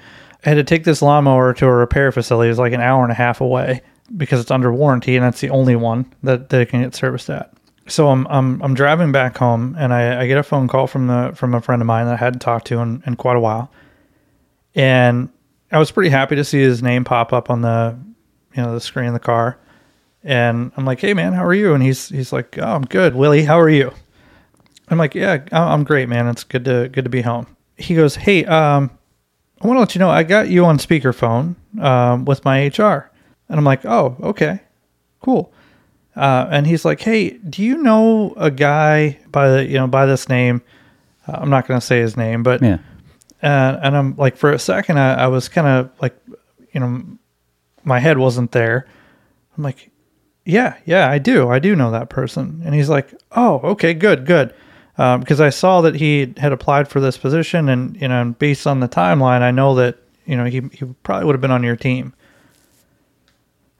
I 0.45 0.49
had 0.49 0.55
to 0.55 0.63
take 0.63 0.83
this 0.83 1.01
lawnmower 1.01 1.53
to 1.55 1.65
a 1.65 1.71
repair 1.71 2.11
facility. 2.11 2.49
It's 2.49 2.59
like 2.59 2.73
an 2.73 2.81
hour 2.81 3.03
and 3.03 3.11
a 3.11 3.15
half 3.15 3.41
away 3.41 3.81
because 4.15 4.39
it's 4.39 4.51
under 4.51 4.73
warranty, 4.73 5.15
and 5.15 5.25
that's 5.25 5.41
the 5.41 5.49
only 5.49 5.75
one 5.75 6.11
that, 6.23 6.51
it 6.53 6.69
can 6.69 6.81
get 6.83 6.95
serviced 6.95 7.29
at. 7.29 7.53
So 7.87 8.09
I'm 8.09 8.25
I'm 8.27 8.61
I'm 8.61 8.73
driving 8.73 9.11
back 9.11 9.37
home, 9.37 9.75
and 9.77 9.93
I, 9.93 10.21
I 10.21 10.27
get 10.27 10.37
a 10.37 10.43
phone 10.43 10.67
call 10.67 10.87
from 10.87 11.07
the 11.07 11.31
from 11.35 11.53
a 11.53 11.61
friend 11.61 11.81
of 11.81 11.85
mine 11.85 12.05
that 12.05 12.13
I 12.13 12.17
hadn't 12.17 12.39
talked 12.39 12.67
to 12.67 12.79
in, 12.79 13.03
in 13.05 13.15
quite 13.15 13.35
a 13.35 13.39
while, 13.39 13.71
and 14.75 15.29
I 15.71 15.79
was 15.79 15.91
pretty 15.91 16.09
happy 16.09 16.35
to 16.35 16.43
see 16.43 16.59
his 16.59 16.81
name 16.81 17.03
pop 17.03 17.33
up 17.33 17.49
on 17.49 17.61
the 17.61 17.97
you 18.55 18.61
know 18.63 18.73
the 18.73 18.81
screen 18.81 19.07
in 19.07 19.13
the 19.13 19.19
car, 19.19 19.57
and 20.23 20.71
I'm 20.77 20.85
like, 20.85 20.99
hey 20.99 21.13
man, 21.13 21.33
how 21.33 21.45
are 21.45 21.53
you? 21.53 21.73
And 21.73 21.83
he's 21.83 22.09
he's 22.09 22.31
like, 22.31 22.57
oh, 22.57 22.75
I'm 22.75 22.85
good, 22.85 23.15
Willy, 23.15 23.43
how 23.43 23.59
are 23.59 23.69
you? 23.69 23.91
I'm 24.89 24.97
like, 24.97 25.15
yeah, 25.15 25.43
I'm 25.51 25.83
great, 25.83 26.07
man. 26.07 26.27
It's 26.27 26.43
good 26.43 26.65
to 26.65 26.89
good 26.89 27.03
to 27.03 27.09
be 27.09 27.21
home. 27.21 27.47
He 27.75 27.95
goes, 27.95 28.15
hey, 28.15 28.45
um, 28.45 28.89
I 29.61 29.67
want 29.67 29.77
to 29.77 29.81
let 29.81 29.95
you 29.95 29.99
know 29.99 30.09
I 30.09 30.23
got 30.23 30.49
you 30.49 30.65
on 30.65 30.77
speakerphone 30.77 31.55
um, 31.81 32.25
with 32.25 32.45
my 32.45 32.67
HR, 32.67 33.11
and 33.49 33.57
I'm 33.59 33.65
like, 33.65 33.85
oh, 33.85 34.15
okay, 34.21 34.61
cool. 35.21 35.51
Uh, 36.15 36.47
and 36.49 36.65
he's 36.65 36.83
like, 36.83 36.99
hey, 37.01 37.31
do 37.31 37.61
you 37.61 37.77
know 37.77 38.33
a 38.37 38.49
guy 38.49 39.19
by 39.31 39.49
the 39.49 39.65
you 39.65 39.75
know 39.77 39.87
by 39.87 40.05
this 40.05 40.29
name? 40.29 40.61
Uh, 41.27 41.33
I'm 41.41 41.49
not 41.49 41.67
going 41.67 41.79
to 41.79 41.85
say 41.85 41.99
his 41.99 42.15
name, 42.15 42.41
but 42.41 42.63
Yeah. 42.63 42.77
And 43.41 43.79
and 43.81 43.97
I'm 43.97 44.15
like 44.15 44.37
for 44.37 44.51
a 44.51 44.59
second 44.59 44.99
I, 44.99 45.25
I 45.25 45.27
was 45.27 45.49
kind 45.49 45.67
of 45.67 45.91
like 46.01 46.15
you 46.71 46.79
know 46.79 47.17
my 47.87 47.99
head 47.99 48.17
wasn't 48.17 48.51
there. 48.51 48.85
I'm 49.57 49.63
like, 49.63 49.89
yeah, 50.45 50.77
yeah, 50.85 51.09
I 51.09 51.17
do, 51.17 51.49
I 51.49 51.59
do 51.59 51.75
know 51.75 51.91
that 51.91 52.09
person. 52.09 52.61
And 52.65 52.75
he's 52.75 52.89
like, 52.89 53.13
oh, 53.31 53.59
okay, 53.63 53.93
good, 53.93 54.25
good, 54.25 54.53
um, 54.97 55.21
because 55.21 55.39
I 55.39 55.49
saw 55.49 55.81
that 55.81 55.95
he 55.95 56.33
had 56.37 56.51
applied 56.51 56.89
for 56.89 56.99
this 56.99 57.17
position, 57.17 57.69
and 57.69 57.99
you 57.99 58.07
know, 58.07 58.35
based 58.37 58.67
on 58.67 58.81
the 58.81 58.89
timeline, 58.89 59.41
I 59.41 59.51
know 59.51 59.75
that 59.75 59.97
you 60.25 60.35
know 60.35 60.45
he 60.45 60.61
he 60.73 60.85
probably 61.03 61.25
would 61.25 61.33
have 61.33 61.41
been 61.41 61.51
on 61.51 61.63
your 61.63 61.75
team. 61.75 62.13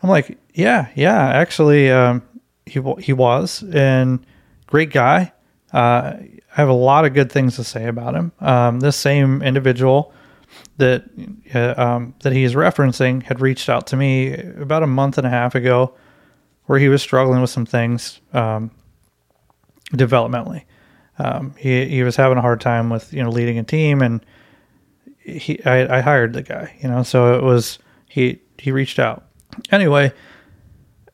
I'm 0.02 0.10
like, 0.10 0.38
yeah, 0.54 0.90
yeah, 0.96 1.28
actually, 1.28 1.92
um, 1.92 2.22
he 2.66 2.82
he 3.00 3.14
was, 3.14 3.64
and 3.74 4.26
great 4.68 4.92
guy. 4.92 5.34
Uh, 5.74 6.14
I 6.58 6.62
have 6.62 6.70
a 6.70 6.74
lot 6.74 7.06
of 7.06 7.14
good 7.14 7.32
things 7.32 7.56
to 7.58 7.64
say 7.64 7.86
about 7.86 8.16
him. 8.16 8.32
Um, 8.40 8.80
this 8.80 8.98
same 8.98 9.44
individual 9.44 10.12
that 10.78 11.04
uh, 11.54 11.76
um, 11.78 12.16
that 12.24 12.34
he 12.34 12.44
is 12.44 12.56
referencing 12.56 13.22
had 13.22 13.42
reached 13.42 13.70
out 13.70 13.86
to 13.88 13.96
me 13.96 14.34
about 14.34 14.82
a 14.82 14.88
month 14.88 15.20
and 15.20 15.28
a 15.28 15.30
half 15.30 15.54
ago, 15.54 15.94
where 16.66 16.80
he 16.80 16.90
was 16.90 17.04
struggling 17.04 17.42
with 17.42 17.52
some 17.52 17.68
things 17.68 18.22
um, 18.34 18.72
developmentally. 19.92 20.64
Um, 21.20 21.54
he 21.60 21.86
he 21.86 22.02
was 22.02 22.16
having 22.16 22.40
a 22.40 22.42
hard 22.42 22.60
time 22.60 22.90
with 22.90 23.14
you 23.14 23.24
know 23.24 23.30
leading 23.30 23.60
a 23.60 23.64
team, 23.64 24.02
and 24.02 24.26
he 25.20 25.64
I, 25.64 25.98
I 25.98 26.02
hired 26.02 26.34
the 26.34 26.42
guy, 26.42 26.76
you 26.82 26.90
know, 26.90 27.04
so 27.04 27.36
it 27.36 27.44
was 27.44 27.78
he 28.10 28.42
he 28.58 28.72
reached 28.72 28.98
out. 28.98 29.28
Anyway, 29.72 30.12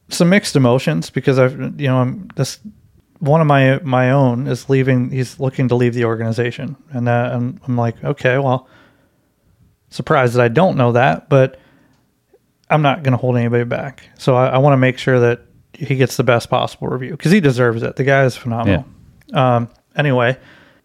some 0.08 0.29
mixed 0.29 0.56
emotions 0.56 1.10
because 1.10 1.38
I've 1.38 1.60
you 1.79 1.88
know 1.89 1.97
I'm 1.97 2.29
this 2.38 2.60
one 3.23 3.39
of 3.39 3.47
my 3.47 3.79
my 3.79 4.12
own 4.12 4.47
is 4.47 4.69
leaving. 4.69 5.09
He's 5.09 5.39
looking 5.39 5.69
to 5.69 5.75
leave 5.75 5.93
the 5.93 6.03
organization, 6.03 6.75
and 6.91 7.07
uh, 7.07 7.29
I'm, 7.33 7.59
I'm 7.65 7.77
like, 7.77 8.03
okay, 8.03 8.38
well, 8.38 8.67
surprised 9.89 10.33
that 10.33 10.41
I 10.41 10.49
don't 10.49 10.75
know 10.75 10.91
that, 10.91 11.29
but 11.29 11.57
I'm 12.69 12.81
not 12.81 13.01
going 13.01 13.13
to 13.13 13.17
hold 13.17 13.38
anybody 13.38 13.63
back. 13.63 14.03
So 14.17 14.36
I, 14.36 14.47
I 14.47 14.57
want 14.57 14.73
to 14.73 14.77
make 14.77 14.97
sure 14.97 15.21
that 15.21 15.41
he 15.73 15.95
gets 15.95 16.17
the 16.17 16.23
best 16.23 16.49
possible 16.49 16.89
review 16.89 17.12
because 17.12 17.31
he 17.31 17.39
deserves 17.39 17.81
it. 17.81 17.95
The 17.95 18.03
guy 18.03 18.25
is 18.25 18.36
phenomenal. 18.36 18.86
Um, 19.33 19.69
anyway, 19.95 20.38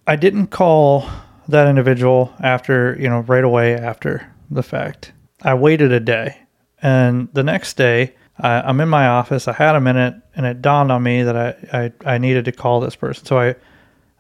I 0.07 0.15
didn't 0.15 0.49
call 0.49 1.09
that 1.49 1.67
individual 1.67 2.33
after 2.41 2.97
you 3.01 3.09
know 3.09 3.21
right 3.21 3.45
away 3.45 3.75
after 3.75 4.33
the 4.49 4.63
fact. 4.63 5.13
I 5.43 5.55
waited 5.55 5.91
a 5.91 6.01
day, 6.01 6.39
and 6.81 7.29
the 7.33 7.43
next 7.43 7.77
day 7.77 8.15
I, 8.41 8.61
I'm 8.63 8.81
in 8.81 8.89
my 8.89 9.09
office. 9.09 9.49
I 9.49 9.53
had 9.53 9.75
a 9.75 9.81
minute, 9.81 10.15
and 10.35 10.47
it 10.47 10.63
dawned 10.63 10.93
on 10.93 11.03
me 11.03 11.23
that 11.23 11.37
I, 11.37 11.93
I 12.05 12.15
I 12.15 12.19
needed 12.19 12.45
to 12.47 12.53
call 12.53 12.81
this 12.81 12.97
person. 12.97 13.25
So 13.25 13.39
I 13.39 13.55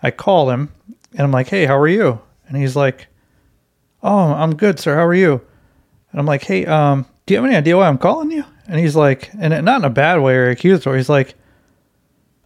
I 0.03 0.11
called 0.11 0.51
him, 0.51 0.73
and 1.13 1.21
I'm 1.21 1.31
like, 1.31 1.49
"Hey, 1.49 1.67
how 1.67 1.79
are 1.79 1.89
you?" 1.89 2.21
And 2.49 2.57
he's 2.57 2.77
like, 2.77 3.07
"Oh, 4.03 4.33
I'm 4.33 4.57
good, 4.57 4.79
sir. 4.81 4.97
How 4.97 5.07
are 5.07 5.15
you?" 5.15 5.41
And 6.11 6.21
I'm 6.21 6.27
like, 6.27 6.43
"Hey, 6.45 6.67
um, 6.67 7.07
do 7.27 7.35
you 7.35 7.39
have 7.41 7.49
any 7.49 7.57
idea 7.57 7.77
why 7.77 7.89
I'm 7.89 7.99
calling 7.99 8.31
you?" 8.31 8.45
And 8.67 8.79
he's 8.79 8.97
like, 8.97 9.31
and 9.39 9.65
not 9.65 9.81
in 9.81 9.85
a 9.85 9.91
bad 9.91 10.21
way 10.21 10.35
or 10.35 10.51
accusatory. 10.51 10.99
He's 10.99 11.09
like, 11.09 11.35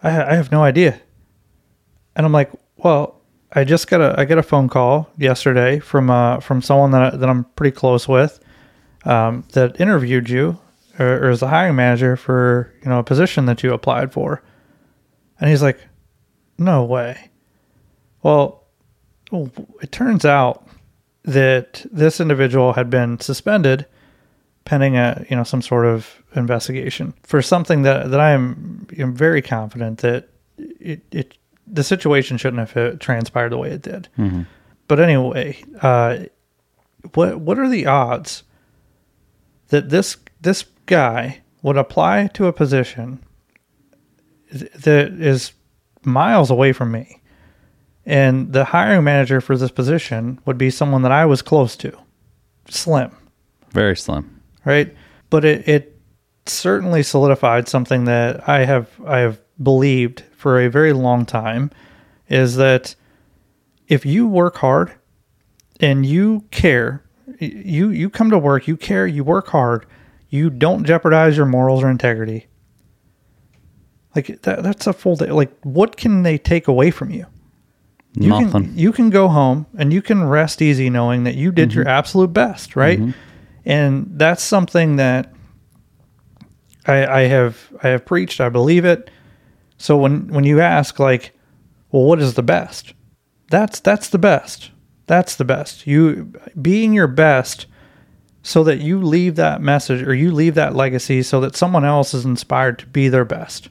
"I 0.02 0.08
I 0.08 0.34
have 0.34 0.52
no 0.52 0.62
idea." 0.62 1.00
And 2.14 2.26
I'm 2.26 2.32
like, 2.32 2.50
"Well, 2.76 3.20
I 3.54 3.64
just 3.64 3.88
got 3.88 4.00
a 4.00 4.14
I 4.18 4.24
got 4.24 4.38
a 4.38 4.42
phone 4.42 4.68
call 4.68 5.10
yesterday 5.16 5.78
from 5.78 6.10
uh 6.10 6.40
from 6.40 6.62
someone 6.62 6.90
that 6.92 7.14
I, 7.14 7.16
that 7.16 7.28
I'm 7.28 7.44
pretty 7.56 7.74
close 7.74 8.06
with, 8.06 8.40
um, 9.04 9.44
that 9.52 9.80
interviewed 9.80 10.28
you 10.28 10.58
or, 10.98 11.26
or 11.26 11.30
is 11.30 11.40
the 11.40 11.48
hiring 11.48 11.76
manager 11.76 12.16
for 12.16 12.72
you 12.82 12.88
know 12.88 12.98
a 12.98 13.04
position 13.04 13.46
that 13.46 13.62
you 13.62 13.72
applied 13.72 14.12
for." 14.12 14.42
And 15.40 15.50
he's 15.50 15.62
like, 15.62 15.80
"No 16.58 16.84
way." 16.84 17.30
Well, 18.22 18.64
it 19.80 19.90
turns 19.92 20.24
out 20.24 20.66
that 21.24 21.84
this 21.90 22.20
individual 22.20 22.72
had 22.74 22.90
been 22.90 23.18
suspended 23.20 23.86
pending 24.64 24.96
a 24.96 25.24
you 25.28 25.36
know 25.36 25.44
some 25.44 25.62
sort 25.62 25.86
of 25.86 26.22
investigation 26.36 27.14
for 27.22 27.42
something 27.42 27.82
that 27.82 28.10
that 28.10 28.20
I 28.20 28.30
am 28.30 28.86
am 28.98 29.14
very 29.14 29.42
confident 29.42 29.98
that 29.98 30.28
it, 30.58 31.02
it 31.10 31.36
the 31.66 31.84
situation 31.84 32.36
shouldn't 32.36 32.68
have 32.68 32.98
transpired 32.98 33.50
the 33.50 33.58
way 33.58 33.70
it 33.70 33.82
did. 33.82 34.08
But 34.88 35.00
anyway, 35.00 35.62
uh, 35.80 36.18
what 37.14 37.40
what 37.40 37.58
are 37.58 37.68
the 37.68 37.86
odds 37.86 38.42
that 39.68 39.88
this 39.88 40.16
this 40.42 40.64
guy 40.86 41.40
would 41.62 41.76
apply 41.76 42.26
to 42.34 42.46
a 42.46 42.52
position 42.52 43.22
that 44.50 45.12
is 45.12 45.52
miles 46.04 46.50
away 46.50 46.72
from 46.72 46.90
me? 46.90 47.20
And 48.04 48.52
the 48.52 48.64
hiring 48.64 49.04
manager 49.04 49.40
for 49.40 49.56
this 49.56 49.70
position 49.70 50.40
would 50.44 50.58
be 50.58 50.70
someone 50.70 51.02
that 51.02 51.12
I 51.12 51.24
was 51.24 51.40
close 51.40 51.76
to. 51.76 51.96
Slim, 52.68 53.12
Very 53.70 53.96
slim. 53.96 54.40
right? 54.64 54.94
But 55.30 55.44
it, 55.44 55.68
it 55.68 56.00
certainly 56.46 57.02
solidified 57.02 57.68
something 57.68 58.04
that 58.06 58.48
I 58.48 58.64
have 58.64 58.88
I 59.06 59.18
have 59.18 59.40
believed 59.62 60.24
for 60.36 60.60
a 60.60 60.68
very 60.68 60.92
long 60.92 61.24
time 61.24 61.70
is 62.28 62.56
that 62.56 62.94
if 63.88 64.04
you 64.04 64.26
work 64.26 64.56
hard 64.56 64.92
and 65.80 66.04
you 66.04 66.44
care, 66.50 67.04
you 67.38 67.90
you 67.90 68.10
come 68.10 68.30
to 68.30 68.38
work, 68.38 68.66
you 68.66 68.76
care, 68.76 69.06
you 69.06 69.22
work 69.24 69.48
hard, 69.48 69.86
you 70.32 70.48
don't 70.48 70.84
jeopardize 70.84 71.36
your 71.36 71.44
morals 71.44 71.84
or 71.84 71.90
integrity. 71.90 72.46
Like 74.16 74.40
that, 74.42 74.62
that's 74.62 74.86
a 74.86 74.94
full 74.94 75.14
day. 75.14 75.26
Like, 75.26 75.52
what 75.62 75.98
can 75.98 76.22
they 76.22 76.38
take 76.38 76.68
away 76.68 76.90
from 76.90 77.10
you? 77.10 77.26
You 78.14 78.30
Nothing. 78.30 78.50
can 78.50 78.78
you 78.78 78.92
can 78.92 79.10
go 79.10 79.28
home 79.28 79.66
and 79.76 79.92
you 79.92 80.00
can 80.00 80.24
rest 80.24 80.62
easy 80.62 80.88
knowing 80.88 81.24
that 81.24 81.34
you 81.34 81.52
did 81.52 81.74
your 81.74 81.84
mm-hmm. 81.84 81.98
absolute 81.98 82.32
best, 82.32 82.76
right? 82.76 82.98
Mm-hmm. 82.98 83.10
And 83.66 84.10
that's 84.12 84.42
something 84.42 84.96
that 84.96 85.32
I, 86.86 87.06
I 87.06 87.20
have 87.22 87.70
I 87.82 87.88
have 87.88 88.06
preached. 88.06 88.40
I 88.40 88.48
believe 88.48 88.86
it. 88.86 89.10
So 89.76 89.98
when 89.98 90.28
when 90.28 90.44
you 90.44 90.60
ask 90.60 90.98
like, 90.98 91.32
well, 91.90 92.04
what 92.04 92.20
is 92.20 92.34
the 92.34 92.42
best? 92.42 92.94
That's 93.50 93.80
that's 93.80 94.08
the 94.08 94.18
best. 94.18 94.70
That's 95.06 95.36
the 95.36 95.44
best. 95.44 95.86
You 95.86 96.32
being 96.60 96.94
your 96.94 97.06
best, 97.06 97.66
so 98.42 98.64
that 98.64 98.80
you 98.80 99.00
leave 99.00 99.36
that 99.36 99.62
message 99.62 100.02
or 100.02 100.14
you 100.14 100.32
leave 100.32 100.54
that 100.54 100.74
legacy, 100.74 101.22
so 101.22 101.40
that 101.40 101.56
someone 101.56 101.84
else 101.84 102.12
is 102.12 102.24
inspired 102.24 102.78
to 102.80 102.86
be 102.86 103.08
their 103.08 103.24
best. 103.24 103.68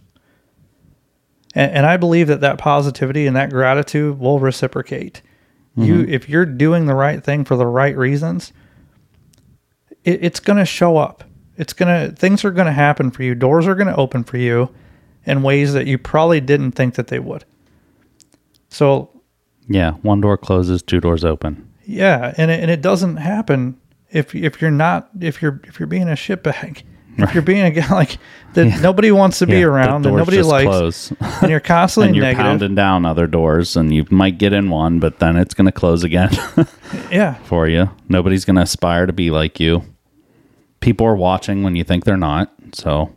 And, 1.53 1.71
and 1.71 1.85
I 1.85 1.97
believe 1.97 2.27
that 2.27 2.41
that 2.41 2.57
positivity 2.57 3.27
and 3.27 3.35
that 3.35 3.49
gratitude 3.49 4.19
will 4.19 4.39
reciprocate. 4.39 5.21
You, 5.75 5.99
mm-hmm. 5.99 6.13
if 6.13 6.27
you're 6.27 6.45
doing 6.45 6.85
the 6.85 6.95
right 6.95 7.23
thing 7.23 7.45
for 7.45 7.55
the 7.55 7.65
right 7.65 7.95
reasons, 7.95 8.51
it, 10.03 10.23
it's 10.23 10.39
going 10.39 10.59
to 10.59 10.65
show 10.65 10.97
up. 10.97 11.23
It's 11.57 11.73
going 11.73 12.09
to 12.09 12.15
things 12.15 12.43
are 12.43 12.51
going 12.51 12.65
to 12.65 12.73
happen 12.73 13.11
for 13.11 13.23
you. 13.23 13.35
Doors 13.35 13.67
are 13.67 13.75
going 13.75 13.87
to 13.87 13.95
open 13.95 14.23
for 14.23 14.37
you 14.37 14.69
in 15.25 15.43
ways 15.43 15.73
that 15.73 15.85
you 15.85 15.97
probably 15.97 16.41
didn't 16.41 16.71
think 16.71 16.95
that 16.95 17.07
they 17.07 17.19
would. 17.19 17.45
So 18.69 19.21
Yeah, 19.67 19.91
one 20.01 20.21
door 20.21 20.37
closes, 20.37 20.81
two 20.81 20.99
doors 20.99 21.23
open. 21.23 21.69
yeah, 21.85 22.33
and 22.37 22.51
it, 22.51 22.61
and 22.61 22.71
it 22.71 22.81
doesn't 22.81 23.17
happen 23.17 23.77
if 24.11 24.35
if 24.35 24.61
you're 24.61 24.71
not 24.71 25.09
if 25.19 25.41
you're 25.41 25.59
if 25.65 25.79
you're 25.79 25.87
being 25.87 26.09
a 26.09 26.13
shitbag. 26.13 26.83
If 27.17 27.33
you're 27.33 27.43
being 27.43 27.65
a 27.65 27.71
guy 27.71 27.87
like 27.91 28.17
that 28.53 28.81
nobody 28.81 29.11
wants 29.11 29.39
to 29.39 29.45
be 29.45 29.59
Yeah, 29.59 29.65
around 29.65 30.05
and 30.05 30.15
nobody 30.15 30.41
likes, 30.41 31.11
and 31.41 31.51
you're 31.51 31.59
constantly 31.75 32.07
and 32.07 32.15
you're 32.15 32.23
negative. 32.23 32.45
pounding 32.45 32.73
down 32.73 33.05
other 33.05 33.27
doors, 33.27 33.75
and 33.75 33.93
you 33.93 34.05
might 34.09 34.37
get 34.37 34.53
in 34.53 34.69
one, 34.69 34.99
but 34.99 35.19
then 35.19 35.35
it's 35.35 35.53
going 35.53 35.65
to 35.65 35.73
close 35.73 36.05
again 36.05 36.29
Yeah, 37.11 37.33
for 37.43 37.67
you. 37.67 37.89
Nobody's 38.07 38.45
going 38.45 38.55
to 38.55 38.61
aspire 38.61 39.05
to 39.07 39.13
be 39.13 39.29
like 39.29 39.59
you. 39.59 39.83
People 40.79 41.05
are 41.05 41.15
watching 41.15 41.63
when 41.63 41.75
you 41.75 41.83
think 41.83 42.05
they're 42.05 42.15
not. 42.15 42.51
So, 42.73 43.13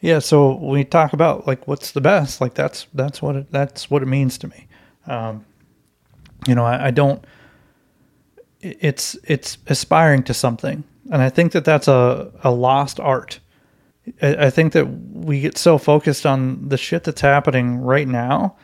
yeah. 0.00 0.18
So 0.18 0.52
when 0.54 0.70
we 0.72 0.84
talk 0.84 1.14
about 1.14 1.46
like 1.46 1.66
what's 1.66 1.92
the 1.92 2.02
best, 2.02 2.40
like 2.42 2.52
that's 2.52 2.86
that's 2.92 3.22
what 3.22 3.34
it, 3.34 3.50
that's 3.50 3.90
what 3.90 4.02
it 4.02 4.06
means 4.06 4.36
to 4.38 4.46
me. 4.48 4.68
Um, 5.06 5.46
you 6.46 6.54
know, 6.54 6.66
I, 6.66 6.88
I 6.88 6.90
don't. 6.90 7.24
It- 8.60 8.78
It's 8.80 9.16
it's 9.24 9.58
aspiring 9.66 10.22
to 10.24 10.34
something, 10.34 10.84
and 11.10 11.22
I 11.22 11.30
think 11.30 11.52
that 11.52 11.64
that's 11.64 11.88
a 11.88 12.30
a 12.42 12.50
lost 12.50 13.00
art. 13.00 13.40
I, 14.22 14.46
I 14.46 14.50
think 14.50 14.72
that 14.72 14.86
we 14.86 15.40
get 15.40 15.58
so 15.58 15.78
focused 15.78 16.24
on 16.26 16.68
the 16.68 16.76
shit 16.78 17.04
that's 17.04 17.20
happening 17.20 17.78
right 17.78 18.08
now, 18.08 18.56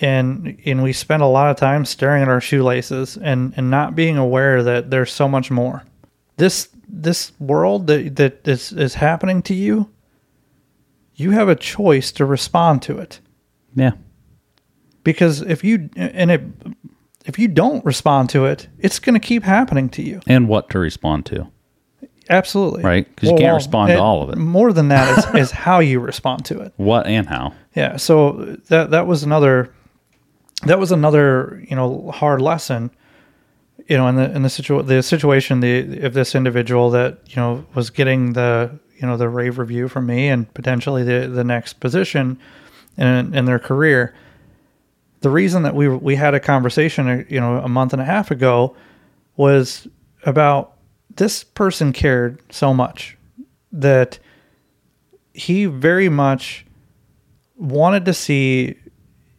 and 0.00 0.56
and 0.64 0.82
we 0.82 0.92
spend 0.92 1.22
a 1.22 1.26
lot 1.26 1.50
of 1.50 1.56
time 1.56 1.84
staring 1.84 2.22
at 2.22 2.28
our 2.28 2.40
shoelaces 2.40 3.16
and 3.16 3.52
and 3.56 3.70
not 3.70 3.94
being 3.94 4.16
aware 4.16 4.62
that 4.62 4.90
there's 4.90 5.12
so 5.12 5.28
much 5.28 5.50
more. 5.50 5.82
This 6.36 6.68
this 6.88 7.32
world 7.40 7.86
that 7.88 8.16
that 8.16 8.46
is 8.48 8.72
is 8.72 8.94
happening 8.94 9.42
to 9.42 9.54
you, 9.54 9.90
you 11.16 11.32
have 11.32 11.48
a 11.48 11.56
choice 11.56 12.12
to 12.12 12.24
respond 12.24 12.80
to 12.82 12.98
it 12.98 13.20
yeah. 13.74 13.92
because 15.02 15.42
if 15.42 15.64
you 15.64 15.90
and 15.96 16.30
it 16.30 16.42
if 17.28 17.38
you 17.38 17.46
don't 17.46 17.84
respond 17.84 18.30
to 18.30 18.46
it, 18.46 18.68
it's 18.78 18.98
going 18.98 19.14
to 19.14 19.20
keep 19.24 19.44
happening 19.44 19.88
to 19.90 20.02
you. 20.02 20.20
And 20.26 20.48
what 20.48 20.68
to 20.70 20.78
respond 20.78 21.26
to. 21.26 21.46
Absolutely, 22.30 22.82
Right, 22.82 23.06
'cause 23.16 23.30
you 23.30 23.36
can't 23.36 23.54
respond 23.54 23.90
to 23.90 23.98
all 23.98 24.22
of 24.22 24.28
it. 24.30 24.36
More 24.36 24.72
than 24.72 24.88
that 24.88 25.16
is, 25.16 25.34
is 25.34 25.50
how 25.50 25.78
you 25.78 25.98
respond 25.98 26.44
to 26.46 26.60
it. 26.60 26.72
What 26.76 27.06
and 27.06 27.26
how. 27.26 27.54
Yeah. 27.74 27.96
So 27.96 28.56
that 28.68 28.90
that 28.90 29.06
was 29.06 29.22
another 29.22 29.70
that 30.66 30.78
was 30.78 30.92
another 30.92 31.62
you 31.68 31.74
know 31.76 32.10
hard 32.14 32.42
lesson. 32.42 32.90
You 33.88 33.96
know, 33.96 34.08
in 34.08 34.16
the 34.16 34.30
in 34.34 34.42
the 34.42 34.50
situ 34.50 34.82
the 34.82 35.02
situation 35.02 35.60
the 35.60 36.00
of 36.02 36.12
this 36.12 36.34
individual 36.34 36.90
that 36.90 37.18
you 37.30 37.36
know 37.36 37.64
was 37.74 37.88
getting 37.88 38.34
the 38.34 38.78
you 39.00 39.06
know 39.06 39.16
the 39.16 39.30
rave 39.30 39.58
review 39.58 39.88
from 39.88 40.04
me 40.04 40.28
and 40.28 40.52
potentially 40.52 41.04
the 41.04 41.28
the 41.28 41.44
next 41.44 41.80
position 41.80 42.38
in 42.98 43.34
in 43.34 43.46
their 43.46 43.58
career. 43.58 44.14
The 45.20 45.30
reason 45.30 45.62
that 45.64 45.74
we 45.74 45.88
we 45.88 46.14
had 46.14 46.34
a 46.34 46.40
conversation 46.40 47.08
uh, 47.08 47.24
you 47.28 47.40
know 47.40 47.58
a 47.58 47.68
month 47.68 47.92
and 47.92 48.02
a 48.02 48.04
half 48.04 48.30
ago 48.30 48.76
was 49.36 49.86
about 50.24 50.76
this 51.16 51.44
person 51.44 51.92
cared 51.92 52.40
so 52.50 52.72
much 52.72 53.16
that 53.72 54.18
he 55.32 55.66
very 55.66 56.08
much 56.08 56.64
wanted 57.56 58.04
to 58.04 58.14
see 58.14 58.76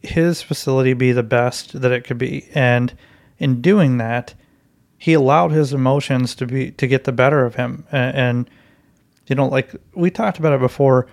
his 0.02 0.42
facility 0.42 0.92
be 0.92 1.12
the 1.12 1.22
best 1.22 1.80
that 1.80 1.92
it 1.92 2.04
could 2.04 2.18
be. 2.18 2.48
And 2.54 2.96
in 3.38 3.60
doing 3.60 3.98
that 3.98 4.34
he 4.98 5.14
allowed 5.14 5.50
his 5.50 5.72
emotions 5.72 6.34
to 6.34 6.46
be 6.46 6.70
to 6.72 6.86
get 6.86 7.04
the 7.04 7.12
better 7.12 7.44
of 7.44 7.54
him. 7.54 7.86
And, 7.90 8.16
and 8.16 8.50
you 9.26 9.34
know 9.34 9.46
like 9.46 9.74
we 9.94 10.10
talked 10.10 10.38
about 10.38 10.52
it 10.52 10.60
before 10.60 11.06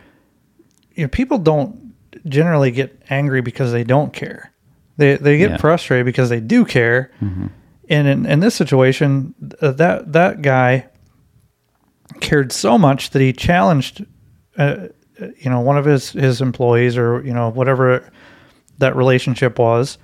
you 0.93 1.03
know 1.03 1.10
people 1.10 1.38
don't 1.38 1.93
generally 2.27 2.71
get 2.71 3.01
angry 3.10 3.41
because 3.41 3.71
they 3.71 3.84
don't 3.84 4.12
care 4.12 4.51
they 4.98 5.16
they 5.18 5.38
get 5.38 5.52
Yeah. 5.52 5.58
frustrated 5.58 6.06
because 6.06 6.30
they 6.30 6.40
do 6.40 6.66
care. 6.66 7.12
And 7.90 8.06
in, 8.08 8.26
in 8.26 8.40
this 8.42 8.54
situation 8.56 9.34
th- 9.62 9.78
that 9.78 10.12
that 10.14 10.42
guy 10.42 10.88
cared 12.20 12.52
so 12.52 12.78
much 12.78 13.12
that 13.12 13.22
he 13.22 13.32
challenged 13.34 14.06
uh, 14.58 14.88
uh, 15.22 15.28
you 15.40 15.50
know 15.50 15.62
one 15.62 15.78
of 15.78 15.86
his 15.86 16.12
his 16.12 16.42
employees 16.42 16.98
or 16.98 17.22
you 17.24 17.34
know 17.34 17.50
whatever 17.50 18.10
that 18.80 18.96
relationship 18.96 19.58
was. 19.60 19.98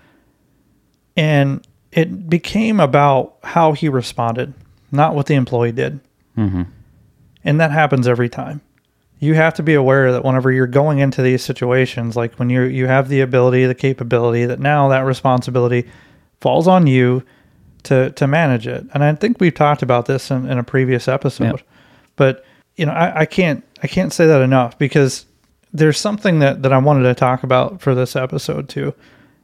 And 1.15 1.65
it 1.91 2.27
became 2.29 2.79
about 2.79 3.37
how 3.43 3.73
he 3.73 3.87
responded 3.89 4.53
not 4.91 5.13
what 5.15 5.25
the 5.27 5.35
employee 5.35 5.71
did. 5.71 5.99
Mm-hmm. 6.37 6.63
and 7.43 7.59
that 7.59 7.69
happens 7.71 8.07
every 8.07 8.27
time 8.29 8.61
you 9.23 9.35
have 9.35 9.53
to 9.53 9.63
be 9.63 9.73
aware 9.73 10.11
that 10.11 10.25
whenever 10.25 10.51
you're 10.51 10.67
going 10.67 10.99
into 10.99 11.21
these 11.21 11.41
situations 11.41 12.17
like 12.17 12.35
when 12.35 12.49
you 12.49 12.63
you 12.63 12.87
have 12.87 13.07
the 13.07 13.21
ability 13.21 13.65
the 13.65 13.73
capability 13.73 14.45
that 14.45 14.59
now 14.59 14.89
that 14.89 15.05
responsibility 15.05 15.87
falls 16.41 16.67
on 16.67 16.87
you 16.87 17.23
to 17.83 18.11
to 18.11 18.27
manage 18.27 18.67
it. 18.67 18.85
And 18.93 19.03
i 19.03 19.13
think 19.15 19.39
we've 19.39 19.53
talked 19.53 19.81
about 19.81 20.07
this 20.07 20.29
in, 20.29 20.49
in 20.49 20.57
a 20.57 20.63
previous 20.63 21.07
episode 21.07 21.63
but 22.15 22.43
you 22.75 22.85
know 22.85 22.91
I, 22.91 23.21
I 23.21 23.25
can't 23.25 23.63
i 23.81 23.87
can't 23.87 24.11
say 24.11 24.27
that 24.27 24.41
enough 24.41 24.77
because 24.77 25.25
there's 25.71 25.97
something 25.97 26.39
that 26.39 26.61
that 26.63 26.73
i 26.73 26.77
wanted 26.77 27.03
to 27.03 27.15
talk 27.15 27.43
about 27.43 27.81
for 27.81 27.95
this 27.95 28.15
episode 28.15 28.67
too. 28.67 28.93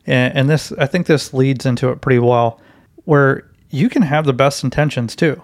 And, 0.06 0.36
and 0.36 0.50
this 0.50 0.74
i 0.74 0.88
think 0.88 1.08
this 1.08 1.34
leads 1.34 1.66
into 1.66 1.90
it 1.90 2.02
pretty 2.02 2.20
well 2.20 2.60
where 3.06 3.50
you 3.70 3.88
can 3.88 4.02
have 4.02 4.26
the 4.26 4.34
best 4.34 4.64
intentions 4.64 5.16
too. 5.16 5.42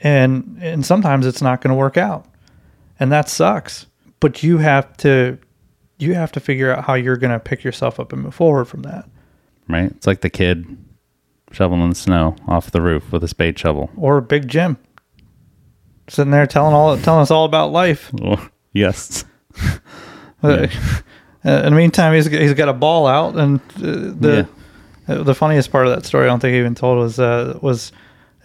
And 0.00 0.58
and 0.60 0.86
sometimes 0.86 1.26
it's 1.26 1.42
not 1.42 1.60
going 1.60 1.70
to 1.70 1.78
work 1.78 1.96
out 1.96 2.26
and 3.00 3.10
that 3.12 3.28
sucks. 3.28 3.86
But 4.20 4.42
you 4.42 4.58
have 4.58 4.96
to 4.98 5.38
you 5.98 6.14
have 6.14 6.32
to 6.32 6.40
figure 6.40 6.74
out 6.74 6.84
how 6.84 6.94
you're 6.94 7.16
going 7.16 7.32
to 7.32 7.38
pick 7.40 7.62
yourself 7.64 8.00
up 8.00 8.12
and 8.12 8.22
move 8.22 8.34
forward 8.34 8.64
from 8.66 8.82
that. 8.82 9.08
Right? 9.68 9.90
It's 9.92 10.06
like 10.06 10.20
the 10.22 10.30
kid 10.30 10.76
shoveling 11.52 11.88
the 11.88 11.94
snow 11.94 12.34
off 12.48 12.70
the 12.72 12.80
roof 12.82 13.12
with 13.12 13.22
a 13.22 13.28
spade 13.28 13.58
shovel. 13.58 13.88
or 13.96 14.20
big 14.20 14.48
jim 14.48 14.76
sitting 16.08 16.32
there 16.32 16.46
telling 16.46 16.74
all 16.74 16.98
telling 16.98 17.22
us 17.22 17.30
all 17.30 17.44
about 17.44 17.70
life. 17.72 18.10
Oh, 18.22 18.48
yes. 18.72 19.24
Uh, 20.42 20.68
in 21.42 21.64
the 21.64 21.70
meantime 21.72 22.14
he's, 22.14 22.26
he's 22.26 22.54
got 22.54 22.68
a 22.68 22.72
ball 22.74 23.06
out 23.06 23.34
and 23.36 23.60
uh, 23.76 23.80
the 24.18 24.48
uh, 25.08 25.22
the 25.22 25.34
funniest 25.34 25.70
part 25.70 25.86
of 25.86 25.94
that 25.94 26.04
story 26.06 26.24
i 26.24 26.26
don't 26.26 26.40
think 26.40 26.52
he 26.52 26.58
even 26.58 26.74
told 26.74 26.98
was 26.98 27.18
uh, 27.18 27.58
was 27.62 27.92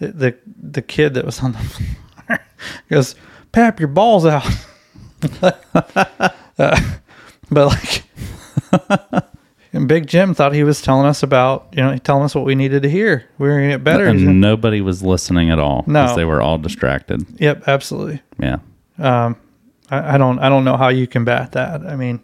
the 0.00 0.34
the 0.46 0.82
kid 0.82 1.14
that 1.14 1.24
was 1.26 1.40
on 1.40 1.52
the 1.52 1.58
floor. 2.28 2.38
Goes 2.90 3.14
pap 3.52 3.78
your 3.80 3.88
balls 3.88 4.24
out 4.26 4.46
Uh, 6.58 6.78
but 7.50 7.66
like 7.68 8.04
and 9.72 9.88
big 9.88 10.06
jim 10.06 10.34
thought 10.34 10.52
he 10.52 10.62
was 10.62 10.82
telling 10.82 11.06
us 11.06 11.22
about 11.22 11.68
you 11.72 11.82
know 11.82 11.96
telling 11.98 12.22
us 12.24 12.34
what 12.34 12.44
we 12.44 12.54
needed 12.54 12.82
to 12.82 12.90
hear 12.90 13.24
we 13.38 13.48
were 13.48 13.54
gonna 13.54 13.68
get 13.68 13.82
better 13.84 14.12
He's 14.12 14.22
And 14.22 14.40
nobody 14.42 14.80
was 14.82 15.02
listening 15.02 15.50
at 15.50 15.58
all. 15.58 15.84
No. 15.86 16.14
They 16.14 16.24
were 16.26 16.42
all 16.42 16.58
distracted. 16.58 17.24
yep 17.40 17.66
absolutely 17.66 18.20
Yeah. 18.38 18.58
um 18.98 19.36
I, 19.90 20.14
I 20.14 20.18
don't 20.18 20.38
i 20.38 20.48
don't 20.50 20.64
know 20.64 20.76
how 20.76 20.88
you 20.88 21.06
combat 21.06 21.52
that 21.52 21.80
i 21.86 21.96
mean 21.96 22.22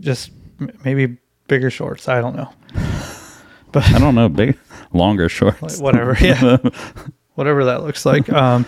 just 0.00 0.30
m- 0.60 0.76
maybe 0.84 1.16
bigger 1.46 1.70
shorts 1.70 2.08
i 2.08 2.20
don't 2.20 2.34
know 2.36 2.50
But 3.72 3.90
I 3.92 3.98
don't 3.98 4.14
know. 4.14 4.28
Big, 4.30 4.56
longer 4.94 5.28
shorts. 5.28 5.60
Like, 5.60 5.80
whatever 5.80 6.16
yeah 6.20 6.56
whatever 7.34 7.66
that 7.66 7.82
looks 7.84 8.04
like 8.06 8.28
um 8.32 8.64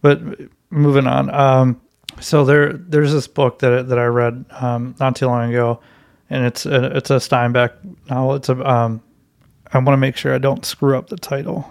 but 0.00 0.20
moving 0.70 1.06
on 1.06 1.30
um 1.32 1.80
so 2.20 2.44
there 2.44 2.72
there's 2.72 3.12
this 3.12 3.26
book 3.28 3.58
that 3.60 3.88
that 3.88 3.98
i 3.98 4.04
read 4.04 4.44
um 4.52 4.94
not 4.98 5.14
too 5.16 5.26
long 5.26 5.50
ago 5.50 5.80
and 6.30 6.44
it's 6.44 6.66
a, 6.66 6.96
it's 6.96 7.10
a 7.10 7.16
steinbeck 7.16 7.72
novel 8.10 8.34
it's 8.34 8.48
a 8.48 8.70
um 8.70 9.02
i 9.72 9.78
want 9.78 9.92
to 9.92 9.96
make 9.98 10.16
sure 10.16 10.34
i 10.34 10.38
don't 10.38 10.64
screw 10.64 10.96
up 10.96 11.08
the 11.08 11.16
title 11.16 11.68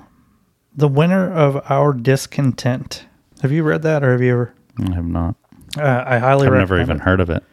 the 0.77 0.87
Winter 0.89 1.31
of 1.31 1.61
Our 1.71 1.93
Discontent 1.93 3.05
have 3.41 3.51
you 3.51 3.63
read 3.63 3.81
that 3.83 4.03
or 4.03 4.11
have 4.11 4.21
you 4.21 4.31
ever 4.33 4.53
I 4.89 4.93
have 4.93 5.05
not. 5.05 5.35
uh, 5.77 6.03
i 6.05 6.17
highly 6.19 6.47
I've 6.47 6.53
never 6.53 6.81
even 6.81 6.97
it. 6.97 7.03
heard 7.03 7.19
of 7.21 7.29
it. 7.29 7.43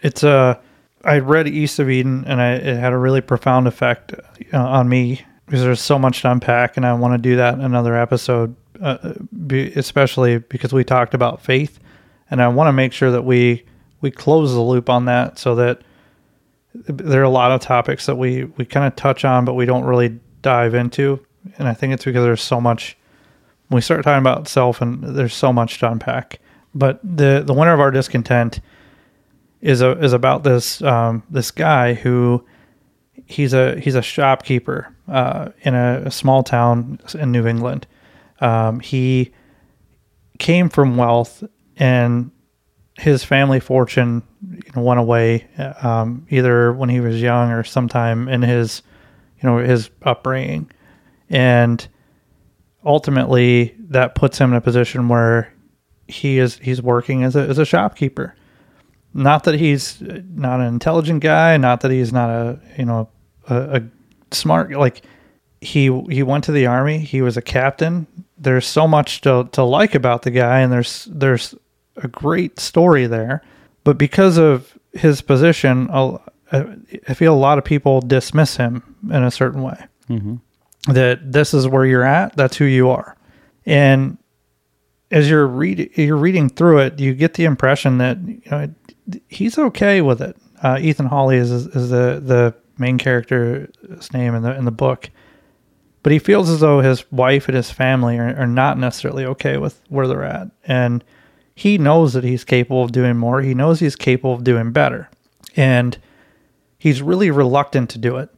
it's 0.00 0.22
uh 0.24 0.58
I 1.04 1.20
read 1.20 1.46
East 1.46 1.78
of 1.78 1.88
Eden 1.88 2.24
and 2.26 2.40
I, 2.40 2.54
it 2.54 2.76
had 2.76 2.92
a 2.92 2.98
really 2.98 3.20
profound 3.20 3.68
effect 3.68 4.12
uh, 4.52 4.58
on 4.58 4.88
me 4.88 5.22
because 5.46 5.62
there's 5.62 5.80
so 5.80 5.96
much 5.98 6.22
to 6.22 6.30
unpack 6.32 6.76
and 6.76 6.84
I 6.84 6.92
want 6.94 7.14
to 7.14 7.18
do 7.18 7.36
that 7.36 7.54
in 7.54 7.60
another 7.60 7.94
episode, 7.96 8.54
uh, 8.80 9.14
be, 9.46 9.72
especially 9.74 10.38
because 10.38 10.72
we 10.72 10.84
talked 10.84 11.14
about 11.14 11.42
faith 11.42 11.78
and 12.30 12.42
I 12.42 12.48
want 12.48 12.68
to 12.68 12.72
make 12.72 12.92
sure 12.92 13.10
that 13.10 13.22
we 13.22 13.64
we 14.00 14.10
close 14.10 14.52
the 14.52 14.60
loop 14.60 14.88
on 14.88 15.06
that 15.06 15.38
so 15.38 15.54
that 15.56 15.82
there 16.74 17.20
are 17.20 17.24
a 17.24 17.30
lot 17.30 17.50
of 17.50 17.60
topics 17.60 18.06
that 18.06 18.16
we 18.16 18.44
we 18.44 18.64
kind 18.64 18.86
of 18.86 18.96
touch 18.96 19.24
on 19.24 19.44
but 19.44 19.54
we 19.54 19.66
don't 19.66 19.84
really 19.84 20.18
dive 20.42 20.74
into 20.74 21.24
and 21.56 21.66
I 21.66 21.74
think 21.74 21.92
it's 21.92 22.04
because 22.04 22.22
there's 22.22 22.42
so 22.42 22.60
much 22.60 22.96
we 23.70 23.80
start 23.80 24.02
talking 24.04 24.20
about 24.20 24.48
self 24.48 24.80
and 24.80 25.02
there's 25.02 25.34
so 25.34 25.52
much 25.52 25.78
to 25.80 25.90
unpack. 25.90 26.40
But 26.74 27.00
the 27.02 27.42
the 27.44 27.52
Winter 27.52 27.72
of 27.72 27.80
Our 27.80 27.90
Discontent 27.90 28.60
is 29.60 29.80
a 29.80 29.92
is 29.98 30.12
about 30.12 30.42
this 30.42 30.82
um, 30.82 31.22
this 31.30 31.50
guy 31.50 31.94
who 31.94 32.44
he's 33.26 33.52
a 33.52 33.78
he's 33.78 33.94
a 33.94 34.02
shopkeeper 34.02 34.94
uh, 35.08 35.50
in 35.62 35.74
a, 35.74 36.02
a 36.06 36.10
small 36.10 36.42
town 36.42 37.00
in 37.14 37.32
New 37.32 37.46
England. 37.46 37.86
Um, 38.40 38.80
he 38.80 39.32
came 40.38 40.68
from 40.68 40.96
wealth, 40.96 41.42
and 41.76 42.30
his 42.98 43.24
family 43.24 43.60
fortune 43.60 44.22
you 44.50 44.70
know, 44.74 44.82
went 44.82 45.00
away 45.00 45.46
um, 45.82 46.26
either 46.30 46.72
when 46.72 46.88
he 46.88 47.00
was 47.00 47.20
young 47.20 47.50
or 47.50 47.62
sometime 47.62 48.28
in 48.28 48.42
his 48.42 48.82
you 49.40 49.48
know 49.48 49.58
his 49.58 49.90
upbringing, 50.02 50.70
and 51.30 51.86
ultimately 52.84 53.74
that 53.78 54.14
puts 54.14 54.38
him 54.38 54.50
in 54.50 54.56
a 54.56 54.60
position 54.60 55.08
where 55.08 55.52
he 56.08 56.38
is 56.38 56.58
he's 56.58 56.82
working 56.82 57.22
as 57.22 57.36
a 57.36 57.40
as 57.40 57.58
a 57.58 57.64
shopkeeper. 57.64 58.34
Not 59.14 59.44
that 59.44 59.54
he's 59.54 60.00
not 60.00 60.60
an 60.60 60.66
intelligent 60.66 61.22
guy, 61.22 61.56
not 61.56 61.80
that 61.80 61.90
he's 61.90 62.12
not 62.12 62.30
a 62.30 62.60
you 62.76 62.84
know 62.84 63.08
a, 63.48 63.80
a 63.80 64.34
smart 64.34 64.72
like 64.72 65.02
he 65.60 65.84
he 66.10 66.22
went 66.22 66.44
to 66.44 66.52
the 66.52 66.66
army, 66.66 66.98
he 66.98 67.22
was 67.22 67.36
a 67.36 67.42
captain. 67.42 68.06
There's 68.40 68.66
so 68.66 68.86
much 68.86 69.20
to 69.22 69.48
to 69.52 69.62
like 69.62 69.94
about 69.94 70.22
the 70.22 70.30
guy, 70.30 70.60
and 70.60 70.72
there's 70.72 71.08
there's 71.10 71.54
a 71.96 72.08
great 72.08 72.60
story 72.60 73.06
there, 73.06 73.42
but 73.84 73.98
because 73.98 74.38
of 74.38 74.78
his 74.92 75.20
position, 75.20 75.88
i 76.50 77.14
feel 77.14 77.34
a 77.34 77.36
lot 77.36 77.58
of 77.58 77.64
people 77.64 78.00
dismiss 78.00 78.56
him 78.56 78.96
in 79.10 79.22
a 79.22 79.30
certain 79.30 79.62
way. 79.62 79.84
That 80.86 81.32
this 81.32 81.52
is 81.52 81.68
where 81.68 81.84
you're 81.84 82.04
at, 82.04 82.36
that's 82.36 82.56
who 82.56 82.64
you 82.64 82.88
are, 82.90 83.16
and 83.66 84.16
as 85.10 85.28
you're 85.28 85.46
reading 85.46 85.90
you're 85.94 86.16
reading 86.16 86.48
through 86.48 86.78
it, 86.78 86.98
you 87.00 87.14
get 87.14 87.34
the 87.34 87.44
impression 87.44 87.98
that 87.98 88.18
you 88.26 88.42
know 88.50 88.72
he's 89.28 89.58
okay 89.58 90.00
with 90.00 90.22
it. 90.22 90.36
Uh, 90.62 90.78
Ethan 90.80 91.06
Hawley 91.06 91.36
is 91.36 91.50
is 91.50 91.90
the 91.90 92.22
the 92.24 92.54
main 92.78 92.98
character's 92.98 94.12
name 94.12 94.34
in 94.34 94.42
the 94.42 94.56
in 94.56 94.64
the 94.64 94.70
book, 94.70 95.10
but 96.02 96.12
he 96.12 96.18
feels 96.18 96.48
as 96.48 96.60
though 96.60 96.80
his 96.80 97.10
wife 97.10 97.48
and 97.48 97.56
his 97.56 97.70
family 97.70 98.18
are, 98.18 98.36
are 98.36 98.46
not 98.46 98.78
necessarily 98.78 99.24
okay 99.24 99.56
with 99.58 99.80
where 99.88 100.06
they're 100.06 100.24
at, 100.24 100.48
and 100.64 101.04
he 101.54 101.76
knows 101.76 102.12
that 102.12 102.24
he's 102.24 102.44
capable 102.44 102.84
of 102.84 102.92
doing 102.92 103.16
more. 103.16 103.42
He 103.42 103.54
knows 103.54 103.80
he's 103.80 103.96
capable 103.96 104.34
of 104.34 104.44
doing 104.44 104.70
better, 104.70 105.10
and 105.56 105.98
he's 106.78 107.02
really 107.02 107.30
reluctant 107.30 107.90
to 107.90 107.98
do 107.98 108.16
it. 108.16 108.30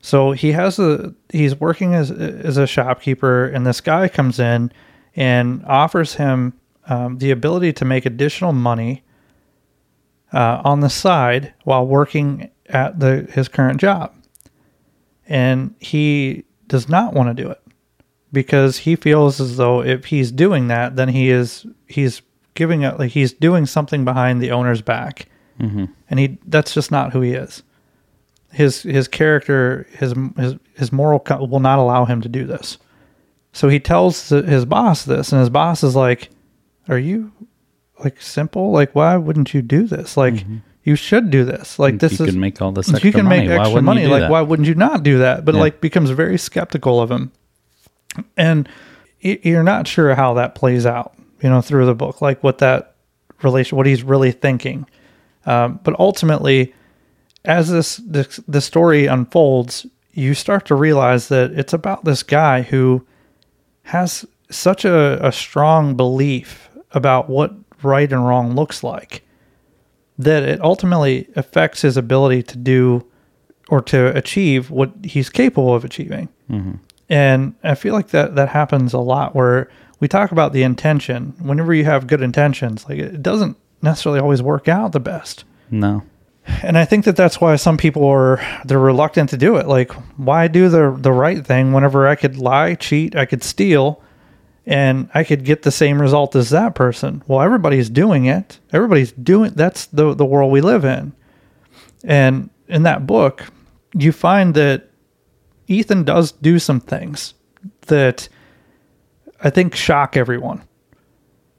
So 0.00 0.32
he 0.32 0.52
has 0.52 0.78
a 0.78 1.14
he's 1.30 1.58
working 1.58 1.94
as 1.94 2.10
as 2.10 2.58
a 2.58 2.66
shopkeeper, 2.66 3.46
and 3.46 3.66
this 3.66 3.80
guy 3.80 4.08
comes 4.08 4.38
in 4.38 4.70
and 5.16 5.64
offers 5.64 6.14
him 6.14 6.52
um, 6.86 7.16
the 7.16 7.30
ability 7.30 7.72
to 7.72 7.86
make 7.86 8.04
additional 8.04 8.52
money 8.52 9.02
uh, 10.34 10.60
on 10.64 10.80
the 10.80 10.90
side 10.90 11.54
while 11.64 11.86
working 11.86 12.50
at 12.66 13.00
the 13.00 13.26
his 13.32 13.48
current 13.48 13.80
job, 13.80 14.12
and 15.26 15.74
he 15.80 16.44
does 16.68 16.88
not 16.88 17.14
want 17.14 17.34
to 17.36 17.42
do 17.42 17.48
it 17.50 17.60
because 18.32 18.78
he 18.78 18.96
feels 18.96 19.40
as 19.40 19.56
though 19.56 19.82
if 19.82 20.06
he's 20.06 20.32
doing 20.32 20.68
that, 20.68 20.96
then 20.96 21.08
he 21.08 21.30
is 21.30 21.66
he's 21.88 22.22
giving 22.54 22.82
it 22.82 22.98
like 22.98 23.10
he's 23.10 23.32
doing 23.32 23.66
something 23.66 24.04
behind 24.04 24.40
the 24.42 24.50
owner's 24.50 24.82
back, 24.82 25.26
Mm-hmm. 25.60 25.84
and 26.10 26.18
he 26.20 26.38
that's 26.46 26.74
just 26.74 26.90
not 26.90 27.12
who 27.12 27.20
he 27.20 27.32
is. 27.32 27.62
His 28.50 28.82
his 28.82 29.06
character 29.08 29.86
his 29.92 30.14
his 30.36 30.56
his 30.76 30.92
moral 30.92 31.20
co- 31.20 31.44
will 31.44 31.60
not 31.60 31.78
allow 31.78 32.04
him 32.04 32.20
to 32.22 32.28
do 32.28 32.44
this. 32.44 32.78
So 33.52 33.68
he 33.68 33.78
tells 33.78 34.28
his 34.30 34.64
boss 34.64 35.04
this, 35.04 35.30
and 35.32 35.38
his 35.40 35.50
boss 35.50 35.84
is 35.84 35.94
like, 35.94 36.30
"Are 36.88 36.98
you 36.98 37.30
like 38.02 38.20
simple? 38.20 38.72
Like, 38.72 38.94
why 38.96 39.16
wouldn't 39.16 39.54
you 39.54 39.62
do 39.62 39.84
this? 39.86 40.16
Like, 40.16 40.44
you 40.84 40.96
should 40.96 41.30
do 41.30 41.44
this. 41.44 41.78
Like, 41.78 41.98
this 41.98 42.12
is. 42.12 42.20
you 42.20 42.26
is 42.26 42.30
can 42.32 42.40
make 42.40 42.60
all 42.62 42.70
this 42.72 42.88
you 42.88 42.94
extra 42.94 43.12
can 43.12 43.24
money. 43.24 43.48
make 43.48 43.48
Why 43.48 43.64
extra 43.64 43.80
you 43.80 43.82
money. 43.82 44.06
Like, 44.06 44.20
that? 44.22 44.30
why 44.30 44.42
wouldn't 44.42 44.68
you 44.68 44.74
not 44.74 45.02
do 45.02 45.18
that? 45.18 45.44
But 45.44 45.54
Yeah. 45.54 45.62
like, 45.62 45.80
becomes 45.80 46.10
very 46.10 46.38
skeptical 46.38 47.00
of 47.00 47.10
him, 47.10 47.32
and 48.36 48.68
you're 49.20 49.62
not 49.62 49.88
sure 49.88 50.14
how 50.14 50.34
that 50.34 50.54
plays 50.54 50.86
out. 50.86 51.14
You 51.42 51.50
know, 51.50 51.60
through 51.60 51.84
the 51.86 51.94
book, 51.94 52.22
like 52.22 52.42
what 52.42 52.58
that 52.58 52.94
relation, 53.42 53.76
what 53.76 53.86
he's 53.86 54.02
really 54.02 54.32
thinking. 54.32 54.86
Um, 55.46 55.78
but 55.82 55.98
ultimately, 55.98 56.72
as 57.44 57.68
this, 57.70 57.96
this 57.98 58.40
the 58.48 58.60
story 58.62 59.06
unfolds, 59.06 59.84
you 60.12 60.32
start 60.32 60.64
to 60.66 60.74
realize 60.74 61.28
that 61.28 61.50
it's 61.52 61.72
about 61.74 62.04
this 62.04 62.22
guy 62.22 62.62
who 62.62 63.04
has 63.82 64.24
such 64.50 64.84
a, 64.86 65.26
a 65.26 65.32
strong 65.32 65.94
belief 65.96 66.70
about 66.92 67.28
what 67.28 67.52
right 67.82 68.10
and 68.10 68.26
wrong 68.26 68.54
looks 68.54 68.82
like 68.82 69.22
that 70.18 70.42
it 70.42 70.60
ultimately 70.60 71.28
affects 71.36 71.82
his 71.82 71.96
ability 71.96 72.42
to 72.44 72.56
do 72.56 73.06
or 73.68 73.80
to 73.82 74.16
achieve 74.16 74.70
what 74.70 74.92
he's 75.02 75.30
capable 75.30 75.74
of 75.74 75.84
achieving. 75.84 76.28
Mm-hmm. 76.50 76.74
And 77.08 77.54
I 77.62 77.74
feel 77.74 77.94
like 77.94 78.08
that 78.08 78.34
that 78.34 78.48
happens 78.48 78.92
a 78.92 78.98
lot 78.98 79.34
where 79.34 79.70
we 80.00 80.08
talk 80.08 80.32
about 80.32 80.52
the 80.52 80.62
intention. 80.62 81.34
Whenever 81.40 81.74
you 81.74 81.84
have 81.84 82.06
good 82.06 82.22
intentions, 82.22 82.86
like 82.88 82.98
it 82.98 83.22
doesn't 83.22 83.56
necessarily 83.82 84.20
always 84.20 84.42
work 84.42 84.68
out 84.68 84.92
the 84.92 85.00
best. 85.00 85.44
No. 85.70 86.02
And 86.62 86.76
I 86.76 86.84
think 86.84 87.06
that 87.06 87.16
that's 87.16 87.40
why 87.40 87.56
some 87.56 87.76
people 87.76 88.06
are 88.06 88.40
they're 88.64 88.78
reluctant 88.78 89.30
to 89.30 89.36
do 89.36 89.56
it. 89.56 89.66
Like, 89.66 89.92
why 90.18 90.46
do 90.48 90.68
the 90.68 90.94
the 90.98 91.12
right 91.12 91.44
thing 91.44 91.72
whenever 91.72 92.06
I 92.06 92.16
could 92.16 92.36
lie, 92.36 92.74
cheat, 92.74 93.16
I 93.16 93.24
could 93.24 93.42
steal, 93.42 94.02
and 94.66 95.10
I 95.14 95.24
could 95.24 95.44
get 95.44 95.62
the 95.62 95.70
same 95.70 96.00
result 96.00 96.34
as 96.36 96.50
that 96.50 96.74
person? 96.74 97.22
Well, 97.26 97.40
everybody's 97.40 97.90
doing 97.90 98.26
it. 98.26 98.58
Everybody's 98.72 99.12
doing. 99.12 99.52
That's 99.54 99.86
the 99.86 100.14
the 100.14 100.24
world 100.24 100.52
we 100.52 100.60
live 100.60 100.84
in. 100.84 101.12
And 102.02 102.50
in 102.68 102.82
that 102.84 103.06
book, 103.06 103.44
you 103.94 104.12
find 104.12 104.54
that 104.54 104.90
Ethan 105.66 106.04
does 106.04 106.32
do 106.32 106.58
some 106.58 106.80
things 106.80 107.34
that 107.86 108.28
I 109.42 109.50
think 109.50 109.74
shock 109.74 110.16
everyone. 110.16 110.62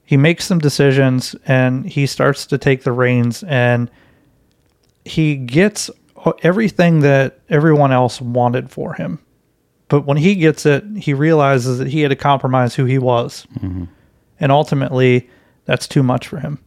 He 0.03 0.17
makes 0.17 0.45
some 0.45 0.59
decisions 0.59 1.35
and 1.45 1.85
he 1.85 2.05
starts 2.05 2.45
to 2.47 2.57
take 2.57 2.83
the 2.83 2.91
reins 2.91 3.43
and 3.43 3.89
he 5.03 5.35
gets 5.35 5.89
everything 6.41 6.99
that 7.01 7.39
everyone 7.49 7.91
else 7.91 8.21
wanted 8.21 8.69
for 8.69 8.93
him. 8.93 9.19
But 9.87 10.05
when 10.05 10.17
he 10.17 10.35
gets 10.35 10.65
it, 10.65 10.83
he 10.97 11.13
realizes 11.13 11.77
that 11.77 11.87
he 11.87 12.01
had 12.01 12.09
to 12.09 12.15
compromise 12.15 12.75
who 12.75 12.85
he 12.85 12.97
was. 12.97 13.45
Mm-hmm. 13.59 13.85
And 14.39 14.51
ultimately, 14.51 15.29
that's 15.65 15.87
too 15.87 16.03
much 16.03 16.27
for 16.27 16.39
him. 16.39 16.59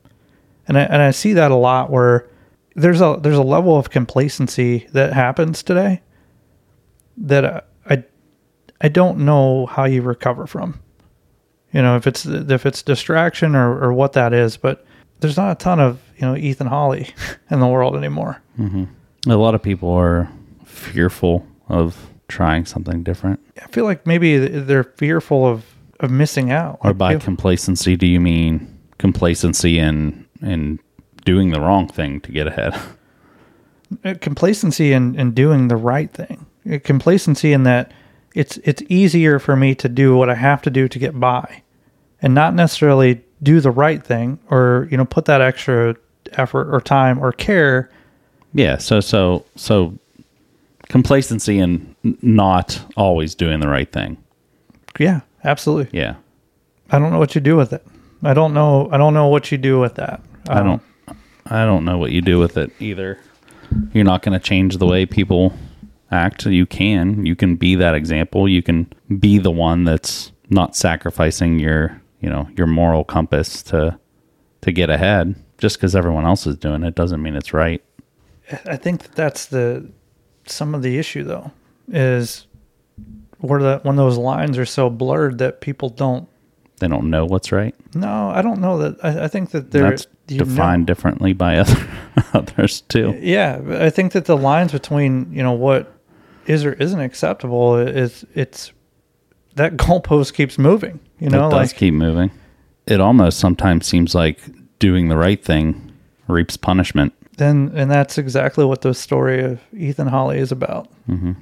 And 0.66 0.78
I, 0.78 0.82
and 0.82 1.02
I 1.02 1.10
see 1.10 1.32
that 1.32 1.50
a 1.50 1.56
lot 1.56 1.90
where 1.90 2.28
there's 2.74 3.00
a 3.00 3.18
there's 3.20 3.38
a 3.38 3.42
level 3.42 3.76
of 3.76 3.90
complacency 3.90 4.86
that 4.92 5.12
happens 5.12 5.62
today 5.62 6.02
that 7.16 7.44
I 7.44 7.62
I, 7.88 8.04
I 8.80 8.88
don't 8.88 9.18
know 9.18 9.66
how 9.66 9.84
you 9.84 10.02
recover 10.02 10.46
from. 10.46 10.80
You 11.72 11.82
know, 11.82 11.96
if 11.96 12.06
it's 12.06 12.24
if 12.24 12.66
it's 12.66 12.82
distraction 12.82 13.54
or, 13.54 13.82
or 13.82 13.92
what 13.92 14.12
that 14.12 14.32
is, 14.32 14.56
but 14.56 14.86
there's 15.20 15.36
not 15.36 15.52
a 15.52 15.54
ton 15.56 15.80
of 15.80 16.00
you 16.16 16.26
know 16.26 16.36
Ethan 16.36 16.68
Hawley 16.68 17.08
in 17.50 17.60
the 17.60 17.66
world 17.66 17.96
anymore. 17.96 18.40
Mm-hmm. 18.58 19.30
A 19.30 19.36
lot 19.36 19.54
of 19.54 19.62
people 19.62 19.90
are 19.90 20.30
fearful 20.64 21.46
of 21.68 22.08
trying 22.28 22.66
something 22.66 23.02
different. 23.02 23.40
I 23.62 23.66
feel 23.66 23.84
like 23.84 24.06
maybe 24.06 24.38
they're 24.38 24.84
fearful 24.84 25.46
of 25.46 25.64
of 26.00 26.10
missing 26.10 26.50
out. 26.50 26.78
Or 26.82 26.94
by 26.94 27.16
complacency, 27.16 27.96
do 27.96 28.06
you 28.06 28.20
mean 28.20 28.78
complacency 28.98 29.78
in 29.78 30.26
in 30.40 30.78
doing 31.24 31.50
the 31.50 31.60
wrong 31.60 31.88
thing 31.88 32.20
to 32.20 32.32
get 32.32 32.46
ahead? 32.46 32.74
uh, 34.04 34.14
complacency 34.20 34.92
in, 34.92 35.18
in 35.18 35.32
doing 35.32 35.68
the 35.68 35.76
right 35.76 36.10
thing. 36.12 36.46
Uh, 36.70 36.78
Complacency 36.82 37.52
in 37.52 37.64
that 37.64 37.92
it's 38.34 38.58
it's 38.58 38.82
easier 38.88 39.38
for 39.38 39.56
me 39.56 39.74
to 39.74 39.88
do 39.88 40.16
what 40.16 40.28
I 40.28 40.34
have 40.34 40.62
to 40.62 40.70
do 40.70 40.88
to 40.88 40.98
get 40.98 41.18
by, 41.18 41.62
and 42.20 42.34
not 42.34 42.54
necessarily 42.54 43.22
do 43.42 43.60
the 43.60 43.70
right 43.70 44.04
thing 44.04 44.38
or 44.50 44.88
you 44.90 44.96
know 44.96 45.04
put 45.04 45.24
that 45.26 45.40
extra 45.40 45.96
effort 46.32 46.72
or 46.72 46.80
time 46.80 47.18
or 47.18 47.32
care. 47.32 47.90
Yeah, 48.52 48.76
so 48.78 49.00
so 49.00 49.44
so 49.56 49.98
complacency 50.88 51.58
and 51.58 51.80
n- 51.80 51.87
not 52.02 52.80
always 52.96 53.34
doing 53.34 53.60
the 53.60 53.68
right 53.68 53.90
thing. 53.90 54.16
Yeah, 54.98 55.20
absolutely. 55.44 55.98
Yeah. 55.98 56.16
I 56.90 56.98
don't 56.98 57.12
know 57.12 57.18
what 57.18 57.34
you 57.34 57.40
do 57.40 57.56
with 57.56 57.72
it. 57.72 57.84
I 58.22 58.34
don't 58.34 58.54
know. 58.54 58.88
I 58.90 58.96
don't 58.96 59.14
know 59.14 59.28
what 59.28 59.52
you 59.52 59.58
do 59.58 59.78
with 59.78 59.94
that. 59.96 60.20
I 60.48 60.60
Um, 60.60 60.66
don't 60.66 60.82
I 61.46 61.64
don't 61.64 61.84
know 61.84 61.98
what 61.98 62.12
you 62.12 62.20
do 62.20 62.38
with 62.38 62.56
it 62.56 62.70
either. 62.80 63.18
You're 63.92 64.04
not 64.04 64.22
going 64.22 64.38
to 64.38 64.44
change 64.44 64.78
the 64.78 64.86
way 64.86 65.06
people 65.06 65.52
act. 66.10 66.46
You 66.46 66.66
can. 66.66 67.24
You 67.24 67.36
can 67.36 67.56
be 67.56 67.74
that 67.76 67.94
example. 67.94 68.48
You 68.48 68.62
can 68.62 68.90
be 69.18 69.38
the 69.38 69.50
one 69.50 69.84
that's 69.84 70.32
not 70.50 70.74
sacrificing 70.74 71.58
your, 71.58 72.00
you 72.20 72.28
know, 72.30 72.48
your 72.56 72.66
moral 72.66 73.04
compass 73.04 73.62
to 73.64 73.98
to 74.62 74.72
get 74.72 74.90
ahead. 74.90 75.34
Just 75.58 75.76
because 75.76 75.94
everyone 75.96 76.24
else 76.24 76.46
is 76.46 76.56
doing 76.56 76.82
it 76.82 76.94
doesn't 76.94 77.22
mean 77.22 77.34
it's 77.34 77.52
right. 77.52 77.82
I 78.64 78.76
think 78.76 79.02
that 79.02 79.12
that's 79.14 79.46
the 79.46 79.90
some 80.46 80.74
of 80.74 80.82
the 80.82 80.98
issue 80.98 81.24
though 81.24 81.50
is 81.90 82.46
where 83.40 83.62
that 83.62 83.84
when 83.84 83.96
those 83.96 84.16
lines 84.18 84.58
are 84.58 84.66
so 84.66 84.90
blurred 84.90 85.38
that 85.38 85.60
people 85.60 85.88
don't 85.88 86.28
They 86.80 86.88
don't 86.88 87.08
know 87.10 87.24
what's 87.24 87.52
right. 87.52 87.74
No, 87.94 88.30
I 88.30 88.42
don't 88.42 88.60
know 88.60 88.78
that. 88.78 89.04
I, 89.04 89.24
I 89.24 89.28
think 89.28 89.50
that 89.50 89.70
they're 89.70 89.90
That's 89.90 90.06
you 90.28 90.38
know- 90.38 90.44
defined 90.44 90.86
differently 90.86 91.32
by 91.32 91.58
other 91.58 91.88
others 92.34 92.80
too. 92.82 93.18
yeah, 93.20 93.60
I 93.80 93.90
think 93.90 94.12
that 94.12 94.24
the 94.26 94.36
lines 94.36 94.72
between 94.72 95.32
you 95.32 95.42
know 95.42 95.52
what 95.52 95.92
is 96.46 96.64
or 96.64 96.72
isn't 96.74 97.00
acceptable 97.00 97.76
is 97.76 98.24
it's 98.34 98.72
that 99.56 99.76
goalpost 99.76 100.34
keeps 100.34 100.58
moving. 100.58 101.00
You 101.20 101.30
know, 101.30 101.48
it 101.48 101.50
does 101.50 101.70
like 101.72 101.76
keep 101.76 101.94
moving. 101.94 102.30
It 102.86 103.00
almost 103.00 103.38
sometimes 103.38 103.86
seems 103.86 104.14
like 104.14 104.38
doing 104.78 105.08
the 105.08 105.16
right 105.16 105.42
thing 105.44 105.92
reaps 106.26 106.56
punishment. 106.56 107.12
then 107.36 107.70
and 107.74 107.90
that's 107.90 108.18
exactly 108.18 108.64
what 108.64 108.80
the 108.82 108.94
story 108.94 109.42
of 109.44 109.60
Ethan 109.76 110.06
Hawley 110.08 110.38
is 110.38 110.52
about. 110.52 110.88
Mm-hmm. 111.08 111.32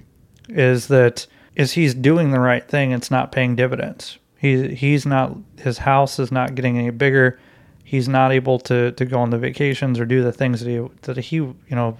Is 0.48 0.88
that 0.88 1.26
is 1.54 1.72
he's 1.72 1.94
doing 1.94 2.30
the 2.30 2.40
right 2.40 2.66
thing? 2.66 2.92
It's 2.92 3.10
not 3.10 3.32
paying 3.32 3.56
dividends. 3.56 4.18
He 4.38 4.74
he's 4.74 5.06
not 5.06 5.36
his 5.58 5.78
house 5.78 6.18
is 6.18 6.30
not 6.30 6.54
getting 6.54 6.78
any 6.78 6.90
bigger. 6.90 7.38
He's 7.84 8.08
not 8.08 8.32
able 8.32 8.58
to 8.60 8.92
to 8.92 9.04
go 9.04 9.18
on 9.18 9.30
the 9.30 9.38
vacations 9.38 9.98
or 9.98 10.04
do 10.04 10.22
the 10.22 10.32
things 10.32 10.60
that 10.60 10.70
he 10.70 10.86
that 11.02 11.16
he 11.16 11.36
you 11.36 11.56
know 11.70 11.98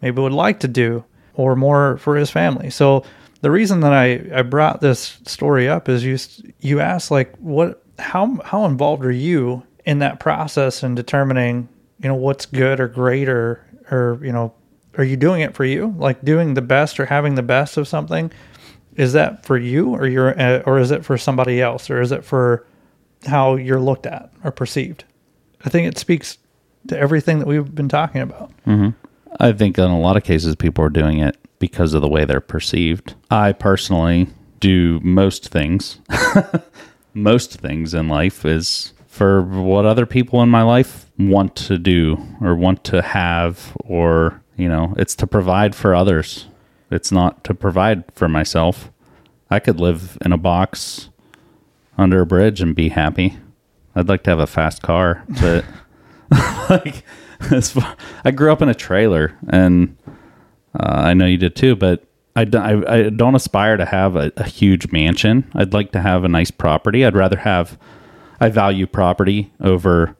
maybe 0.00 0.20
would 0.20 0.32
like 0.32 0.60
to 0.60 0.68
do 0.68 1.04
or 1.34 1.56
more 1.56 1.96
for 1.98 2.16
his 2.16 2.30
family. 2.30 2.70
So 2.70 3.04
the 3.40 3.50
reason 3.50 3.80
that 3.80 3.92
I, 3.92 4.24
I 4.34 4.42
brought 4.42 4.80
this 4.80 5.18
story 5.26 5.68
up 5.68 5.88
is 5.88 6.04
you 6.04 6.18
you 6.60 6.80
asked 6.80 7.10
like 7.10 7.36
what 7.36 7.82
how 7.98 8.38
how 8.44 8.64
involved 8.64 9.04
are 9.04 9.10
you 9.10 9.64
in 9.84 9.98
that 9.98 10.20
process 10.20 10.82
in 10.82 10.94
determining 10.94 11.68
you 12.00 12.08
know 12.08 12.14
what's 12.14 12.46
good 12.46 12.80
or 12.80 12.88
great 12.88 13.28
or 13.28 13.64
or 13.90 14.18
you 14.22 14.32
know 14.32 14.52
are 14.98 15.04
you 15.04 15.16
doing 15.16 15.40
it 15.40 15.54
for 15.54 15.64
you? 15.64 15.94
Like 15.98 16.22
doing 16.22 16.54
the 16.54 16.62
best 16.62 17.00
or 17.00 17.06
having 17.06 17.34
the 17.34 17.42
best 17.42 17.76
of 17.76 17.88
something 17.88 18.30
is 18.96 19.14
that 19.14 19.46
for 19.46 19.56
you 19.56 19.90
or 19.90 20.06
you're 20.06 20.38
uh, 20.38 20.62
or 20.66 20.78
is 20.78 20.90
it 20.90 21.04
for 21.04 21.16
somebody 21.16 21.60
else? 21.60 21.88
Or 21.90 22.00
is 22.00 22.12
it 22.12 22.24
for 22.24 22.66
how 23.26 23.56
you're 23.56 23.80
looked 23.80 24.06
at 24.06 24.30
or 24.44 24.50
perceived? 24.50 25.04
I 25.64 25.70
think 25.70 25.86
it 25.86 25.98
speaks 25.98 26.38
to 26.88 26.98
everything 26.98 27.38
that 27.38 27.48
we've 27.48 27.74
been 27.74 27.88
talking 27.88 28.20
about. 28.20 28.52
I 29.40 29.52
think 29.52 29.78
in 29.78 29.84
a 29.84 30.00
lot 30.00 30.16
of 30.16 30.24
cases 30.24 30.56
people 30.56 30.84
are 30.84 30.90
doing 30.90 31.18
it 31.18 31.36
because 31.58 31.94
of 31.94 32.02
the 32.02 32.08
way 32.08 32.24
they're 32.24 32.40
perceived. 32.40 33.14
I 33.30 33.52
personally 33.52 34.28
do 34.60 35.00
most 35.02 35.48
things. 35.48 36.00
most 37.14 37.60
things 37.60 37.94
in 37.94 38.08
life 38.08 38.44
is 38.44 38.92
for 39.06 39.42
what 39.42 39.84
other 39.84 40.06
people 40.06 40.42
in 40.42 40.48
my 40.48 40.62
life 40.62 41.06
want 41.18 41.54
to 41.54 41.78
do 41.78 42.16
or 42.40 42.56
want 42.56 42.82
to 42.84 43.02
have 43.02 43.76
or, 43.84 44.41
you 44.56 44.68
know, 44.68 44.94
it's 44.96 45.14
to 45.16 45.26
provide 45.26 45.74
for 45.74 45.94
others. 45.94 46.46
It's 46.90 47.12
not 47.12 47.42
to 47.44 47.54
provide 47.54 48.04
for 48.14 48.28
myself. 48.28 48.90
I 49.50 49.58
could 49.58 49.80
live 49.80 50.18
in 50.24 50.32
a 50.32 50.38
box 50.38 51.10
under 51.98 52.20
a 52.20 52.26
bridge 52.26 52.60
and 52.60 52.74
be 52.74 52.88
happy. 52.88 53.38
I'd 53.94 54.08
like 54.08 54.22
to 54.24 54.30
have 54.30 54.38
a 54.38 54.46
fast 54.46 54.82
car, 54.82 55.24
but 55.40 55.64
like 56.70 57.04
as 57.50 57.70
far, 57.72 57.96
I 58.24 58.30
grew 58.30 58.52
up 58.52 58.62
in 58.62 58.68
a 58.68 58.74
trailer 58.74 59.36
and 59.48 59.96
uh, 60.78 60.86
I 60.86 61.14
know 61.14 61.26
you 61.26 61.36
did 61.36 61.56
too, 61.56 61.76
but 61.76 62.04
I 62.34 62.44
don't 62.44 63.34
aspire 63.34 63.76
to 63.76 63.84
have 63.84 64.16
a, 64.16 64.32
a 64.38 64.44
huge 64.44 64.90
mansion. 64.90 65.50
I'd 65.54 65.74
like 65.74 65.92
to 65.92 66.00
have 66.00 66.24
a 66.24 66.28
nice 66.28 66.50
property. 66.50 67.04
I'd 67.04 67.14
rather 67.14 67.36
have, 67.36 67.78
I 68.40 68.48
value 68.48 68.86
property 68.86 69.52
over 69.60 70.16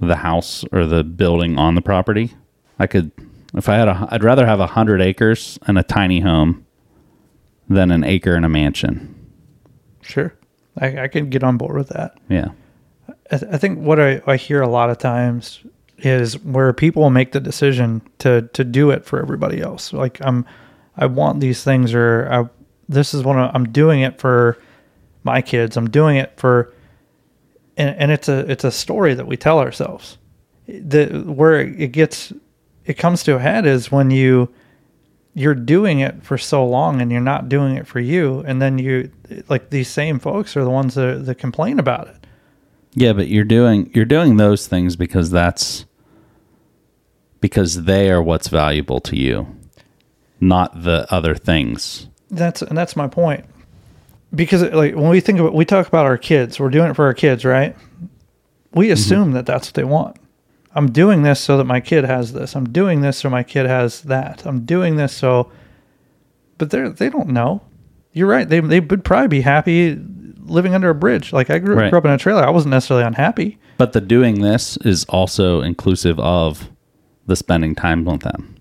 the 0.00 0.16
house 0.16 0.64
or 0.72 0.86
the 0.86 1.04
building 1.04 1.58
on 1.58 1.76
the 1.76 1.80
property. 1.80 2.34
I 2.80 2.88
could, 2.88 3.12
if 3.54 3.68
I 3.68 3.76
had 3.76 3.88
a, 3.88 4.08
I'd 4.10 4.24
rather 4.24 4.46
have 4.46 4.60
a 4.60 4.66
hundred 4.66 5.00
acres 5.00 5.58
and 5.66 5.78
a 5.78 5.82
tiny 5.82 6.20
home 6.20 6.64
than 7.68 7.90
an 7.90 8.04
acre 8.04 8.34
and 8.34 8.44
a 8.44 8.48
mansion. 8.48 9.14
sure 10.02 10.34
I, 10.78 11.02
I 11.02 11.08
can 11.08 11.30
get 11.30 11.44
on 11.44 11.56
board 11.56 11.76
with 11.76 11.88
that 11.88 12.16
Yeah. 12.28 12.48
I, 13.30 13.36
th- 13.36 13.52
I 13.52 13.58
think 13.58 13.78
what 13.78 14.00
I, 14.00 14.22
I 14.26 14.36
hear 14.36 14.62
a 14.62 14.68
lot 14.68 14.90
of 14.90 14.98
times 14.98 15.60
is 15.98 16.38
where 16.40 16.72
people 16.72 17.08
make 17.10 17.32
the 17.32 17.40
decision 17.40 18.02
to 18.18 18.42
to 18.54 18.64
do 18.64 18.90
it 18.90 19.04
for 19.04 19.20
everybody 19.20 19.60
else. 19.60 19.92
Like 19.92 20.18
I'm, 20.20 20.44
I 20.96 21.06
want 21.06 21.40
these 21.40 21.62
things, 21.62 21.94
or 21.94 22.28
I, 22.30 22.48
this 22.88 23.14
is 23.14 23.22
what 23.22 23.36
I'm 23.36 23.70
doing 23.70 24.00
it 24.00 24.18
for 24.18 24.58
my 25.22 25.40
kids. 25.40 25.76
I'm 25.76 25.88
doing 25.88 26.16
it 26.16 26.32
for, 26.36 26.72
and, 27.76 27.96
and 27.96 28.10
it's 28.10 28.28
a 28.28 28.50
it's 28.50 28.64
a 28.64 28.72
story 28.72 29.14
that 29.14 29.26
we 29.26 29.36
tell 29.36 29.58
ourselves. 29.60 30.18
The 30.66 31.22
where 31.26 31.60
it 31.60 31.92
gets 31.92 32.32
it 32.84 32.94
comes 32.94 33.22
to 33.24 33.36
a 33.36 33.38
head 33.38 33.66
is 33.66 33.92
when 33.92 34.10
you 34.10 34.52
you're 35.34 35.54
doing 35.54 36.00
it 36.00 36.22
for 36.22 36.36
so 36.36 36.66
long 36.66 37.00
and 37.00 37.10
you're 37.10 37.20
not 37.20 37.48
doing 37.48 37.76
it 37.76 37.86
for 37.86 38.00
you, 38.00 38.40
and 38.40 38.60
then 38.60 38.78
you 38.78 39.10
like 39.48 39.70
these 39.70 39.88
same 39.88 40.18
folks 40.18 40.56
are 40.56 40.64
the 40.64 40.70
ones 40.70 40.94
that, 40.94 41.24
that 41.24 41.36
complain 41.36 41.78
about 41.78 42.08
it. 42.08 42.26
Yeah, 42.94 43.12
but 43.14 43.28
you're 43.28 43.44
doing 43.44 43.90
you're 43.94 44.04
doing 44.04 44.36
those 44.36 44.66
things 44.66 44.96
because 44.96 45.30
that's 45.30 45.86
because 47.40 47.84
they 47.84 48.10
are 48.10 48.22
what's 48.22 48.48
valuable 48.48 49.00
to 49.00 49.16
you, 49.16 49.46
not 50.40 50.82
the 50.82 51.06
other 51.12 51.34
things. 51.34 52.08
That's 52.30 52.62
and 52.62 52.76
that's 52.76 52.96
my 52.96 53.08
point. 53.08 53.46
Because 54.34 54.62
like 54.62 54.94
when 54.94 55.08
we 55.08 55.20
think 55.20 55.38
about 55.38 55.54
we 55.54 55.64
talk 55.64 55.88
about 55.88 56.04
our 56.04 56.18
kids, 56.18 56.60
we're 56.60 56.70
doing 56.70 56.90
it 56.90 56.94
for 56.94 57.06
our 57.06 57.14
kids, 57.14 57.44
right? 57.44 57.74
We 58.72 58.86
mm-hmm. 58.86 58.92
assume 58.92 59.32
that 59.32 59.46
that's 59.46 59.68
what 59.68 59.74
they 59.74 59.84
want. 59.84 60.16
I'm 60.74 60.90
doing 60.90 61.22
this 61.22 61.40
so 61.40 61.56
that 61.58 61.64
my 61.64 61.80
kid 61.80 62.04
has 62.04 62.32
this. 62.32 62.54
I'm 62.56 62.70
doing 62.72 63.00
this 63.02 63.18
so 63.18 63.30
my 63.30 63.42
kid 63.42 63.66
has 63.66 64.02
that. 64.02 64.44
I'm 64.46 64.64
doing 64.64 64.96
this 64.96 65.12
so 65.12 65.50
but 66.58 66.70
they 66.70 66.88
they 66.88 67.10
don't 67.10 67.28
know. 67.28 67.62
You're 68.12 68.28
right. 68.28 68.48
They 68.48 68.60
they 68.60 68.80
would 68.80 69.04
probably 69.04 69.28
be 69.28 69.40
happy 69.40 69.98
living 70.44 70.74
under 70.74 70.90
a 70.90 70.94
bridge. 70.94 71.32
Like 71.32 71.50
I 71.50 71.58
grew, 71.58 71.76
Right. 71.76 71.90
grew 71.90 71.98
up 71.98 72.04
in 72.04 72.10
a 72.10 72.18
trailer. 72.18 72.44
I 72.44 72.50
wasn't 72.50 72.70
necessarily 72.72 73.04
unhappy. 73.06 73.58
But 73.78 73.92
the 73.92 74.00
doing 74.00 74.40
this 74.42 74.76
is 74.78 75.04
also 75.08 75.60
inclusive 75.60 76.18
of 76.20 76.68
the 77.26 77.36
spending 77.36 77.74
time 77.74 78.04
with 78.04 78.20
them. 78.20 78.56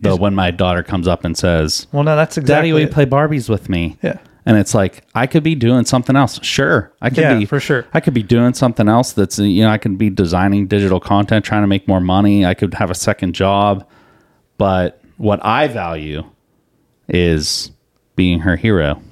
The 0.00 0.14
when 0.14 0.34
my 0.34 0.50
daughter 0.50 0.82
comes 0.82 1.08
up 1.08 1.24
and 1.24 1.36
says, 1.36 1.86
Well, 1.90 2.02
no, 2.04 2.16
that's 2.16 2.34
"Daddy, 2.36 2.42
exactly 2.44 2.72
will 2.72 2.80
you 2.80 2.88
play 2.88 3.06
Barbies 3.06 3.48
with 3.48 3.68
me?" 3.68 3.96
Yeah. 4.02 4.18
And 4.48 4.56
it's 4.56 4.74
like 4.74 5.02
I 5.14 5.26
could 5.26 5.42
be 5.42 5.56
doing 5.56 5.84
something 5.84 6.14
else. 6.14 6.38
Sure, 6.44 6.92
I 7.02 7.08
could 7.10 7.18
Yeah, 7.18 7.38
be 7.38 7.44
for 7.46 7.58
sure. 7.58 7.84
I 7.92 7.98
could 8.00 8.14
be 8.14 8.22
doing 8.22 8.54
something 8.54 8.88
else. 8.88 9.12
That's 9.12 9.38
you 9.40 9.64
know 9.64 9.70
I 9.70 9.76
could 9.78 9.98
be 9.98 10.08
designing 10.08 10.68
digital 10.68 11.00
content, 11.00 11.44
trying 11.44 11.62
to 11.64 11.66
make 11.66 11.88
more 11.88 12.00
money. 12.00 12.46
I 12.46 12.54
could 12.54 12.72
have 12.74 12.88
a 12.90 12.94
second 12.94 13.34
job, 13.34 13.84
but 14.56 15.02
what 15.16 15.44
I 15.44 15.66
value 15.66 16.22
is 17.08 17.70
being 18.14 18.40
her 18.40 18.56
hero. 18.56 19.02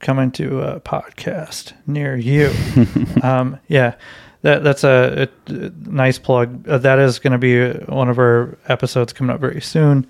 coming 0.00 0.30
to 0.32 0.60
a 0.60 0.80
podcast 0.80 1.72
near 1.86 2.14
you. 2.16 2.52
um, 3.22 3.58
yeah, 3.68 3.94
that 4.42 4.62
that's 4.62 4.84
a, 4.84 5.28
a, 5.48 5.52
a 5.54 5.70
nice 5.86 6.18
plug. 6.18 6.68
Uh, 6.68 6.76
that 6.78 6.98
is 6.98 7.18
going 7.18 7.32
to 7.32 7.38
be 7.38 7.70
one 7.90 8.08
of 8.10 8.18
our 8.18 8.58
episodes 8.68 9.12
coming 9.14 9.34
up 9.34 9.40
very 9.40 9.60
soon. 9.62 10.06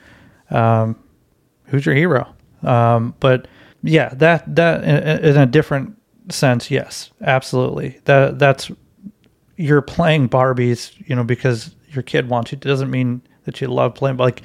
Um, 0.50 0.98
who's 1.66 1.86
your 1.86 1.94
hero? 1.94 2.34
Um, 2.62 3.14
but 3.20 3.46
yeah, 3.82 4.08
that 4.14 4.54
that 4.56 4.84
in, 4.84 5.36
a 5.36 5.46
different 5.46 5.96
sense, 6.30 6.70
yes, 6.70 7.10
absolutely. 7.20 8.00
That 8.04 8.38
that's 8.38 8.70
you're 9.56 9.82
playing 9.82 10.28
Barbies, 10.28 10.92
you 11.08 11.14
know, 11.16 11.24
because 11.24 11.74
your 11.90 12.02
kid 12.02 12.28
wants 12.28 12.52
you. 12.52 12.56
It 12.56 12.62
doesn't 12.62 12.90
mean 12.90 13.22
that 13.44 13.60
you 13.60 13.68
love 13.68 13.94
playing, 13.94 14.16
but 14.16 14.24
like 14.24 14.42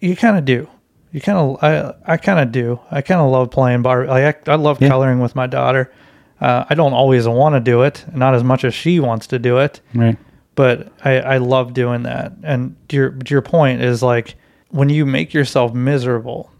you 0.00 0.16
kind 0.16 0.36
of 0.38 0.44
do. 0.44 0.68
You 1.12 1.20
kind 1.22 1.38
of, 1.38 1.64
I, 1.64 1.94
I 2.12 2.16
kind 2.18 2.38
of 2.40 2.52
do. 2.52 2.78
I 2.90 3.00
kind 3.00 3.20
of 3.20 3.30
love 3.30 3.50
playing 3.50 3.82
Barbie. 3.82 4.08
Like 4.08 4.48
I, 4.48 4.52
I 4.52 4.56
love 4.56 4.80
Yeah. 4.82 4.88
coloring 4.88 5.20
with 5.20 5.34
my 5.34 5.46
daughter. 5.46 5.90
Uh, 6.40 6.64
I 6.68 6.74
don't 6.74 6.92
always 6.92 7.26
want 7.26 7.54
to 7.54 7.60
do 7.60 7.82
it, 7.82 8.04
not 8.14 8.34
as 8.34 8.44
much 8.44 8.64
as 8.64 8.74
she 8.74 9.00
wants 9.00 9.26
to 9.28 9.38
do 9.38 9.58
it, 9.58 9.80
Right. 9.94 10.16
but 10.54 10.92
I, 11.04 11.18
I 11.20 11.36
love 11.38 11.72
doing 11.72 12.02
that. 12.04 12.32
And 12.42 12.76
to 12.90 12.96
your, 12.96 13.10
to 13.10 13.34
your 13.34 13.42
point 13.42 13.80
is 13.82 14.02
like 14.02 14.34
when 14.70 14.88
you 14.88 15.06
make 15.06 15.32
yourself 15.34 15.72
miserable 15.74 16.50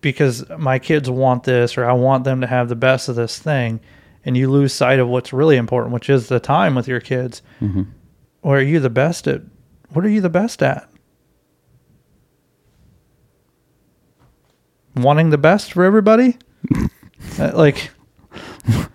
because 0.00 0.48
my 0.58 0.78
kids 0.78 1.10
want 1.10 1.44
this 1.44 1.76
or 1.76 1.84
I 1.84 1.92
want 1.92 2.24
them 2.24 2.40
to 2.40 2.46
have 2.46 2.68
the 2.68 2.76
best 2.76 3.08
of 3.08 3.16
this 3.16 3.38
thing, 3.38 3.80
and 4.24 4.36
you 4.36 4.50
lose 4.50 4.72
sight 4.72 4.98
of 4.98 5.08
what's 5.08 5.32
really 5.32 5.56
important, 5.56 5.94
which 5.94 6.10
is 6.10 6.28
the 6.28 6.40
time 6.40 6.74
with 6.74 6.88
your 6.88 7.00
kids. 7.00 7.42
Or 8.42 8.58
are 8.58 8.62
you 8.62 8.80
the 8.80 8.90
best 8.90 9.26
at? 9.26 9.42
What 9.90 10.04
are 10.04 10.08
you 10.08 10.20
the 10.20 10.30
best 10.30 10.62
at? 10.62 10.88
Wanting 14.96 15.30
the 15.30 15.38
best 15.38 15.72
for 15.72 15.84
everybody? 15.84 16.36
Uh, 17.36 17.50
like, 17.52 17.90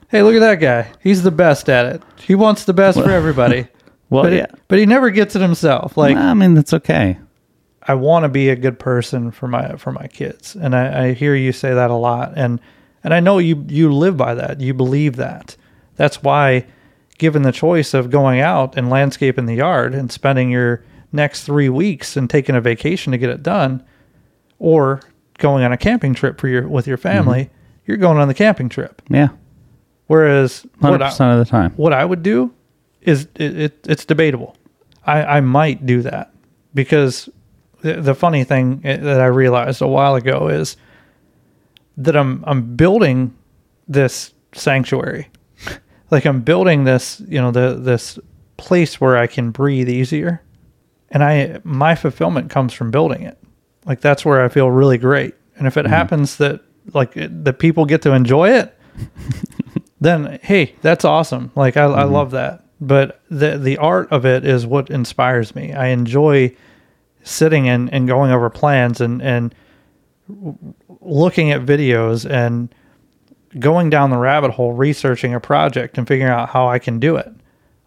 hey, 0.10 0.24
look 0.24 0.34
at 0.34 0.40
that 0.40 0.56
guy. 0.56 0.90
He's 1.02 1.24
the 1.24 1.32
best 1.32 1.70
at 1.70 1.86
it. 1.86 2.02
He 2.26 2.36
wants 2.36 2.64
the 2.64 2.74
best 2.74 2.98
for 2.98 3.12
everybody. 3.12 3.68
Well, 4.10 4.24
but, 4.24 4.34
yeah. 4.34 4.46
he, 4.50 4.58
but 4.68 4.80
he 4.80 4.86
never 4.86 5.10
gets 5.10 5.36
it 5.36 5.42
himself. 5.42 5.98
Like, 5.98 6.16
I 6.16 6.36
mean, 6.36 6.54
that's 6.54 6.72
okay. 6.74 7.18
I 7.88 7.96
want 7.96 8.24
to 8.24 8.30
be 8.30 8.50
a 8.50 8.56
good 8.56 8.80
person 8.80 9.32
for 9.32 9.48
my 9.48 9.76
for 9.76 9.92
my 9.92 10.08
kids, 10.08 10.56
and 10.56 10.76
I, 10.76 11.08
I 11.08 11.14
hear 11.14 11.36
you 11.36 11.52
say 11.52 11.74
that 11.74 11.90
a 11.90 11.96
lot, 11.96 12.34
and 12.36 12.60
and 13.04 13.14
I 13.14 13.20
know 13.20 13.38
you 13.38 13.66
you 13.68 13.92
live 13.92 14.18
by 14.18 14.34
that. 14.36 14.62
You 14.62 14.74
believe 14.74 15.18
that. 15.18 15.58
That's 15.96 16.24
why, 16.24 16.66
given 17.18 17.44
the 17.44 17.52
choice 17.52 17.94
of 17.94 18.10
going 18.10 18.40
out 18.40 18.78
and 18.78 18.90
landscaping 18.90 19.46
the 19.46 19.56
yard 19.56 19.94
and 19.94 20.12
spending 20.12 20.50
your 20.50 20.84
next 21.12 21.44
three 21.44 21.70
weeks 21.70 22.18
and 22.18 22.30
taking 22.30 22.56
a 22.56 22.62
vacation 22.62 23.12
to 23.12 23.18
get 23.18 23.30
it 23.30 23.44
done, 23.44 23.84
or 24.60 25.02
going 25.38 25.64
on 25.64 25.72
a 25.72 25.78
camping 25.78 26.14
trip 26.14 26.40
for 26.40 26.48
your 26.48 26.68
with 26.68 26.88
your 26.88 26.98
mm-hmm. 26.98 27.04
family, 27.04 27.50
you're 27.86 27.98
going 27.98 28.18
on 28.18 28.28
the 28.28 28.34
camping 28.34 28.70
trip. 28.70 29.02
Yeah. 29.10 29.30
Whereas 30.08 30.66
hundred 30.82 31.00
percent 31.00 31.32
of 31.32 31.40
the 31.40 31.50
time. 31.50 31.72
what 31.76 31.94
I 31.94 32.06
would 32.06 32.24
do 32.24 32.54
is 33.02 33.28
it, 33.36 33.58
it 33.58 33.86
it's 33.88 34.06
debatable. 34.06 34.56
I, 35.06 35.24
I 35.24 35.42
might 35.42 35.86
do 35.86 36.02
that 36.04 36.34
because 36.74 37.30
the, 37.84 38.02
the 38.02 38.16
funny 38.16 38.44
thing 38.44 38.82
eh, 38.84 38.98
that 38.98 39.22
I 39.22 39.26
realized 39.26 39.82
a 39.82 39.88
while 39.88 40.16
ago 40.16 40.48
is 40.48 40.78
that 41.98 42.16
I'm 42.16 42.44
I'm 42.48 42.76
building 42.76 43.36
this 43.88 44.34
sanctuary, 44.54 45.30
like 46.12 46.26
I'm 46.26 46.42
building 46.42 46.86
this 46.86 47.22
you 47.28 47.40
know 47.40 47.52
the 47.52 47.76
this 47.76 48.18
place 48.58 49.00
where 49.00 49.18
I 49.18 49.28
can 49.28 49.52
breathe 49.52 49.90
easier, 49.90 50.42
and 51.12 51.24
I 51.24 51.60
my 51.64 51.94
fulfillment 51.94 52.50
comes 52.50 52.74
from 52.74 52.90
building 52.90 53.22
it. 53.22 53.38
Like 53.86 54.00
that's 54.00 54.24
where 54.24 54.44
I 54.44 54.48
feel 54.48 54.72
really 54.72 54.98
great. 54.98 55.36
And 55.58 55.68
if 55.68 55.76
it 55.76 55.82
mm-hmm. 55.82 55.94
happens 55.94 56.38
that 56.38 56.62
like 56.94 57.16
it, 57.18 57.44
the 57.44 57.54
people 57.54 57.86
get 57.86 58.02
to 58.04 58.14
enjoy 58.14 58.52
it, 58.52 58.80
then 60.02 60.40
hey, 60.42 60.76
that's 60.82 61.04
awesome. 61.04 61.52
Like 61.54 61.76
I, 61.76 61.84
I 61.84 62.04
mm-hmm. 62.04 62.14
love 62.14 62.32
that. 62.32 62.64
But 62.80 63.22
the 63.30 63.58
the 63.58 63.78
art 63.78 64.10
of 64.10 64.26
it 64.26 64.46
is 64.46 64.66
what 64.66 64.90
inspires 64.90 65.54
me. 65.54 65.74
I 65.74 65.88
enjoy 65.88 66.56
sitting 67.24 67.68
and, 67.70 67.92
and 67.94 68.08
going 68.08 68.32
over 68.32 68.50
plans 68.50 69.02
and 69.02 69.22
and 69.22 69.54
looking 71.02 71.52
at 71.52 71.62
videos 71.66 72.30
and 72.30 72.74
going 73.60 73.90
down 73.90 74.10
the 74.10 74.18
rabbit 74.18 74.52
hole 74.52 74.74
researching 74.74 75.34
a 75.34 75.40
project 75.40 75.98
and 75.98 76.08
figuring 76.08 76.32
out 76.32 76.50
how 76.50 76.68
I 76.68 76.80
can 76.80 77.00
do 77.00 77.16
it. 77.18 77.32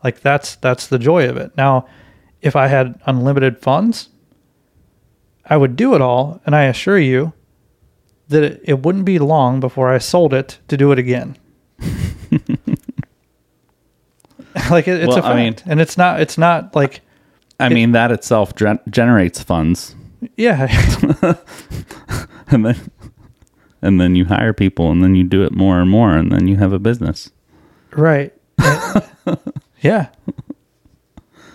Like 0.04 0.20
that's 0.20 0.56
that's 0.56 0.86
the 0.86 0.98
joy 0.98 1.28
of 1.28 1.36
it. 1.36 1.56
Now, 1.56 1.86
if 2.42 2.54
I 2.56 2.66
had 2.68 3.00
unlimited 3.06 3.58
funds, 3.58 4.08
I 5.44 5.56
would 5.56 5.76
do 5.76 5.94
it 5.94 6.00
all, 6.00 6.40
and 6.46 6.54
I 6.54 6.64
assure 6.64 6.98
you 6.98 7.32
that 8.28 8.42
it, 8.42 8.60
it 8.64 8.82
wouldn't 8.82 9.04
be 9.04 9.18
long 9.18 9.60
before 9.60 9.88
I 9.92 9.98
sold 9.98 10.34
it 10.34 10.58
to 10.68 10.76
do 10.76 10.92
it 10.92 10.98
again. 10.98 11.36
like 14.70 14.88
it, 14.88 15.00
it's 15.00 15.08
Well, 15.08 15.18
a 15.18 15.22
fact, 15.22 15.26
I 15.26 15.36
mean- 15.36 15.56
and 15.66 15.80
it's 15.80 15.96
not. 15.96 16.20
It's 16.20 16.38
not 16.38 16.74
like 16.74 17.00
I 17.58 17.68
mean, 17.68 17.92
that 17.92 18.10
itself 18.12 18.54
gen- 18.54 18.80
generates 18.90 19.42
funds, 19.42 19.94
yeah, 20.36 20.66
and 22.48 22.64
then 22.66 22.90
and 23.82 24.00
then 24.00 24.14
you 24.16 24.24
hire 24.26 24.52
people, 24.52 24.90
and 24.90 25.02
then 25.02 25.14
you 25.14 25.24
do 25.24 25.42
it 25.44 25.52
more 25.52 25.80
and 25.80 25.90
more, 25.90 26.14
and 26.16 26.30
then 26.32 26.48
you 26.48 26.56
have 26.56 26.72
a 26.72 26.78
business. 26.78 27.30
right, 27.92 28.32
yeah. 29.80 30.08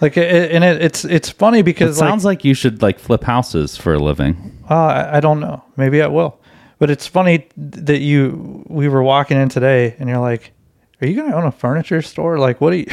Like 0.01 0.17
it, 0.17 0.51
and 0.51 0.63
it, 0.63 0.81
it's 0.81 1.05
it's 1.05 1.29
funny 1.29 1.59
It 1.59 1.63
because 1.65 1.97
sounds 1.97 2.25
like 2.25 2.43
you 2.43 2.55
should 2.55 2.81
like 2.81 2.97
flip 2.97 3.23
houses 3.23 3.77
for 3.77 3.93
a 3.93 3.99
living. 3.99 4.57
Uh, 4.67 4.73
I, 4.73 5.17
I 5.17 5.19
don't 5.19 5.39
know. 5.39 5.63
Maybe 5.77 6.01
I 6.01 6.07
will. 6.07 6.39
But 6.79 6.89
it's 6.89 7.05
funny 7.05 7.47
that 7.55 7.99
you 7.99 8.63
we 8.67 8.87
were 8.87 9.03
walking 9.03 9.37
in 9.37 9.49
today 9.49 9.95
and 9.99 10.09
you're 10.09 10.17
like, 10.17 10.53
"Are 11.01 11.07
you 11.07 11.15
going 11.15 11.29
to 11.29 11.37
own 11.37 11.43
a 11.45 11.51
furniture 11.51 12.01
store? 12.01 12.39
Like, 12.39 12.59
what 12.59 12.73
are 12.73 12.77
you 12.77 12.87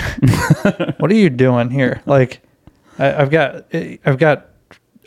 what 0.98 1.10
are 1.10 1.14
you 1.14 1.30
doing 1.30 1.70
here?" 1.70 2.02
Like, 2.04 2.42
I, 2.98 3.22
I've 3.22 3.30
got 3.30 3.66
I've 3.74 4.18
got 4.18 4.46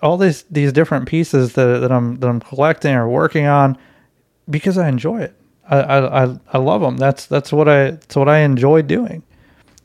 all 0.01 0.17
these 0.17 0.43
these 0.43 0.73
different 0.73 1.07
pieces 1.07 1.53
that 1.53 1.79
that 1.81 1.91
I'm 1.91 2.19
that 2.19 2.27
I'm 2.27 2.39
collecting 2.39 2.95
or 2.95 3.07
working 3.07 3.45
on 3.45 3.77
because 4.49 4.77
I 4.77 4.87
enjoy 4.87 5.21
it. 5.21 5.35
I 5.69 5.77
I 5.79 6.23
I, 6.25 6.39
I 6.53 6.57
love 6.57 6.81
them. 6.81 6.97
That's 6.97 7.25
that's 7.25 7.51
what 7.51 7.67
I 7.67 7.91
that's 7.91 8.15
what 8.15 8.29
I 8.29 8.39
enjoy 8.39 8.81
doing. 8.81 9.23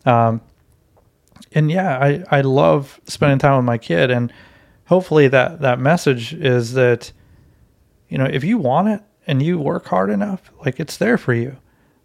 Um, 0.05 0.41
and 1.53 1.71
yeah, 1.71 1.99
I, 1.99 2.23
I 2.31 2.41
love 2.43 3.01
spending 3.07 3.39
time 3.39 3.57
with 3.57 3.65
my 3.65 3.79
kid 3.79 4.11
and 4.11 4.33
hopefully 4.87 5.29
that, 5.29 5.61
that 5.61 5.79
message 5.79 6.33
is 6.33 6.73
that, 6.75 7.13
you 8.09 8.19
know, 8.19 8.25
if 8.25 8.45
you 8.45 8.59
want 8.59 8.89
it 8.89 9.03
and 9.27 9.43
you 9.43 9.59
work 9.59 9.87
hard 9.87 10.11
enough, 10.11 10.51
like 10.65 10.81
it's 10.81 10.97
there 10.97 11.19
for 11.19 11.35
you, 11.35 11.57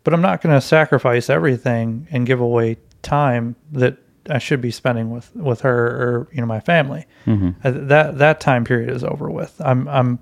but 0.03 0.13
I'm 0.13 0.21
not 0.21 0.41
going 0.41 0.55
to 0.55 0.61
sacrifice 0.61 1.29
everything 1.29 2.07
and 2.11 2.25
give 2.25 2.39
away 2.39 2.77
time 3.01 3.55
that 3.71 3.97
I 4.29 4.37
should 4.37 4.61
be 4.61 4.71
spending 4.71 5.09
with, 5.11 5.35
with 5.35 5.61
her 5.61 5.87
or, 5.87 6.27
you 6.31 6.41
know, 6.41 6.47
my 6.47 6.59
family. 6.59 7.05
Uh, 7.27 7.51
That, 7.63 8.17
that 8.19 8.39
time 8.39 8.63
period 8.65 8.89
is 8.89 9.03
over 9.03 9.29
with. 9.29 9.59
I'm, 9.63 9.87
I'm 9.87 10.19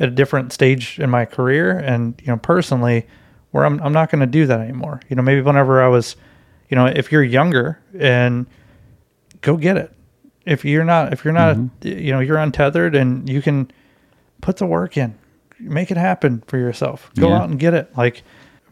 at 0.00 0.08
a 0.08 0.10
different 0.12 0.52
stage 0.52 0.98
in 0.98 1.10
my 1.10 1.24
career 1.24 1.78
and, 1.78 2.14
you 2.20 2.28
know, 2.28 2.36
personally 2.38 3.06
where 3.52 3.64
I'm, 3.64 3.80
I'm 3.82 3.92
not 3.92 4.10
going 4.10 4.20
to 4.20 4.26
do 4.26 4.46
that 4.46 4.60
anymore. 4.60 5.00
You 5.08 5.16
know, 5.16 5.22
maybe 5.22 5.40
whenever 5.40 5.82
I 5.82 5.88
was, 5.88 6.16
you 6.68 6.74
know, 6.76 6.86
if 6.86 7.12
you're 7.12 7.22
younger 7.22 7.78
and 7.98 8.46
go 9.40 9.56
get 9.56 9.76
it. 9.76 9.92
If 10.44 10.64
you're 10.64 10.84
not, 10.84 11.12
if 11.12 11.24
you're 11.24 11.32
not, 11.34 11.56
you 11.82 12.12
know, 12.12 12.20
you're 12.20 12.36
untethered 12.38 12.94
and 12.94 13.28
you 13.28 13.42
can 13.42 13.70
put 14.40 14.56
the 14.58 14.66
work 14.66 14.96
in, 14.96 15.16
make 15.58 15.90
it 15.90 15.96
happen 15.96 16.42
for 16.46 16.56
yourself. 16.58 17.10
Go 17.18 17.28
Yeah. 17.28 17.38
out 17.38 17.48
and 17.48 17.58
get 17.58 17.74
it. 17.74 17.96
Like, 17.96 18.22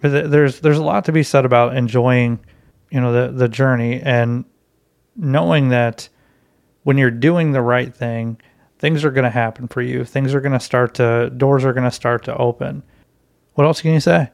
but 0.00 0.10
th- 0.10 0.26
there's 0.30 0.60
there's 0.60 0.78
a 0.78 0.84
lot 0.84 1.04
to 1.06 1.12
be 1.12 1.22
said 1.24 1.44
about 1.44 1.76
enjoying, 1.76 2.38
you 2.90 3.00
know, 3.00 3.12
the 3.12 3.32
the 3.32 3.48
journey 3.48 4.00
and 4.00 4.44
knowing 5.16 5.68
that 5.68 6.08
when 6.82 6.98
you're 6.98 7.10
doing 7.10 7.52
the 7.52 7.62
right 7.62 7.94
thing, 7.94 8.40
things 8.78 9.04
are 9.04 9.10
going 9.10 9.24
to 9.24 9.30
happen 9.30 9.68
for 9.68 9.82
you. 9.82 10.04
Things 10.04 10.34
are 10.34 10.40
going 10.40 10.52
to 10.52 10.60
start 10.60 10.94
to 10.94 11.30
doors 11.30 11.64
are 11.64 11.72
going 11.72 11.84
to 11.84 11.90
start 11.90 12.24
to 12.24 12.36
open. 12.36 12.82
What 13.54 13.64
else 13.64 13.80
can 13.80 13.92
you 13.92 14.00
say? 14.00 14.30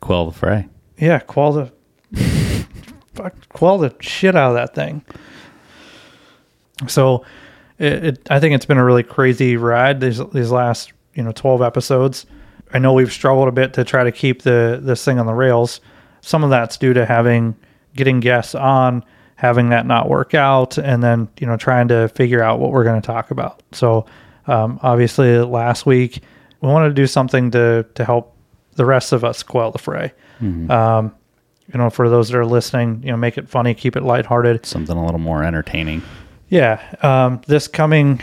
Quell 0.00 0.26
the 0.26 0.32
fray. 0.32 0.68
Yeah, 0.98 1.18
quell 1.18 1.52
the 1.52 1.72
fuck, 3.14 3.48
quell 3.48 3.78
the 3.78 3.94
shit 4.00 4.36
out 4.36 4.50
of 4.50 4.54
that 4.54 4.74
thing. 4.74 5.02
So, 6.86 7.24
it, 7.78 8.04
it, 8.04 8.30
I 8.30 8.40
think 8.40 8.54
it's 8.54 8.66
been 8.66 8.78
a 8.78 8.84
really 8.84 9.02
crazy 9.02 9.56
ride 9.56 10.00
these 10.00 10.20
these 10.32 10.50
last 10.50 10.92
you 11.14 11.22
know 11.22 11.32
twelve 11.32 11.62
episodes. 11.62 12.26
I 12.72 12.78
know 12.78 12.92
we've 12.92 13.12
struggled 13.12 13.48
a 13.48 13.52
bit 13.52 13.74
to 13.74 13.84
try 13.84 14.04
to 14.04 14.12
keep 14.12 14.42
the 14.42 14.78
this 14.82 15.04
thing 15.04 15.18
on 15.18 15.26
the 15.26 15.34
rails. 15.34 15.80
Some 16.20 16.44
of 16.44 16.50
that's 16.50 16.76
due 16.76 16.92
to 16.94 17.06
having 17.06 17.56
getting 17.94 18.20
guests 18.20 18.54
on, 18.54 19.04
having 19.36 19.68
that 19.68 19.86
not 19.86 20.08
work 20.08 20.34
out, 20.34 20.78
and 20.78 21.02
then 21.02 21.28
you 21.38 21.46
know 21.46 21.56
trying 21.56 21.88
to 21.88 22.08
figure 22.08 22.42
out 22.42 22.58
what 22.58 22.72
we're 22.72 22.84
going 22.84 23.00
to 23.00 23.06
talk 23.06 23.30
about. 23.30 23.62
So, 23.72 24.06
um, 24.46 24.80
obviously, 24.82 25.38
last 25.38 25.86
week 25.86 26.22
we 26.60 26.68
wanted 26.68 26.88
to 26.88 26.94
do 26.94 27.06
something 27.06 27.50
to 27.52 27.86
to 27.94 28.04
help 28.04 28.34
the 28.74 28.84
rest 28.84 29.12
of 29.12 29.24
us 29.24 29.42
quell 29.42 29.70
the 29.70 29.78
fray. 29.78 30.12
Um, 30.70 31.14
you 31.72 31.78
know, 31.78 31.90
for 31.90 32.08
those 32.08 32.28
that 32.28 32.38
are 32.38 32.46
listening, 32.46 33.02
you 33.02 33.10
know, 33.10 33.16
make 33.16 33.38
it 33.38 33.48
funny, 33.48 33.74
keep 33.74 33.96
it 33.96 34.02
lighthearted. 34.02 34.64
Something 34.66 34.96
a 34.96 35.04
little 35.04 35.18
more 35.18 35.42
entertaining. 35.42 36.02
Yeah. 36.48 36.80
Um, 37.02 37.40
this 37.46 37.68
coming 37.68 38.20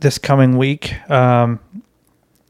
this 0.00 0.18
coming 0.18 0.56
week, 0.58 0.94
um, 1.10 1.60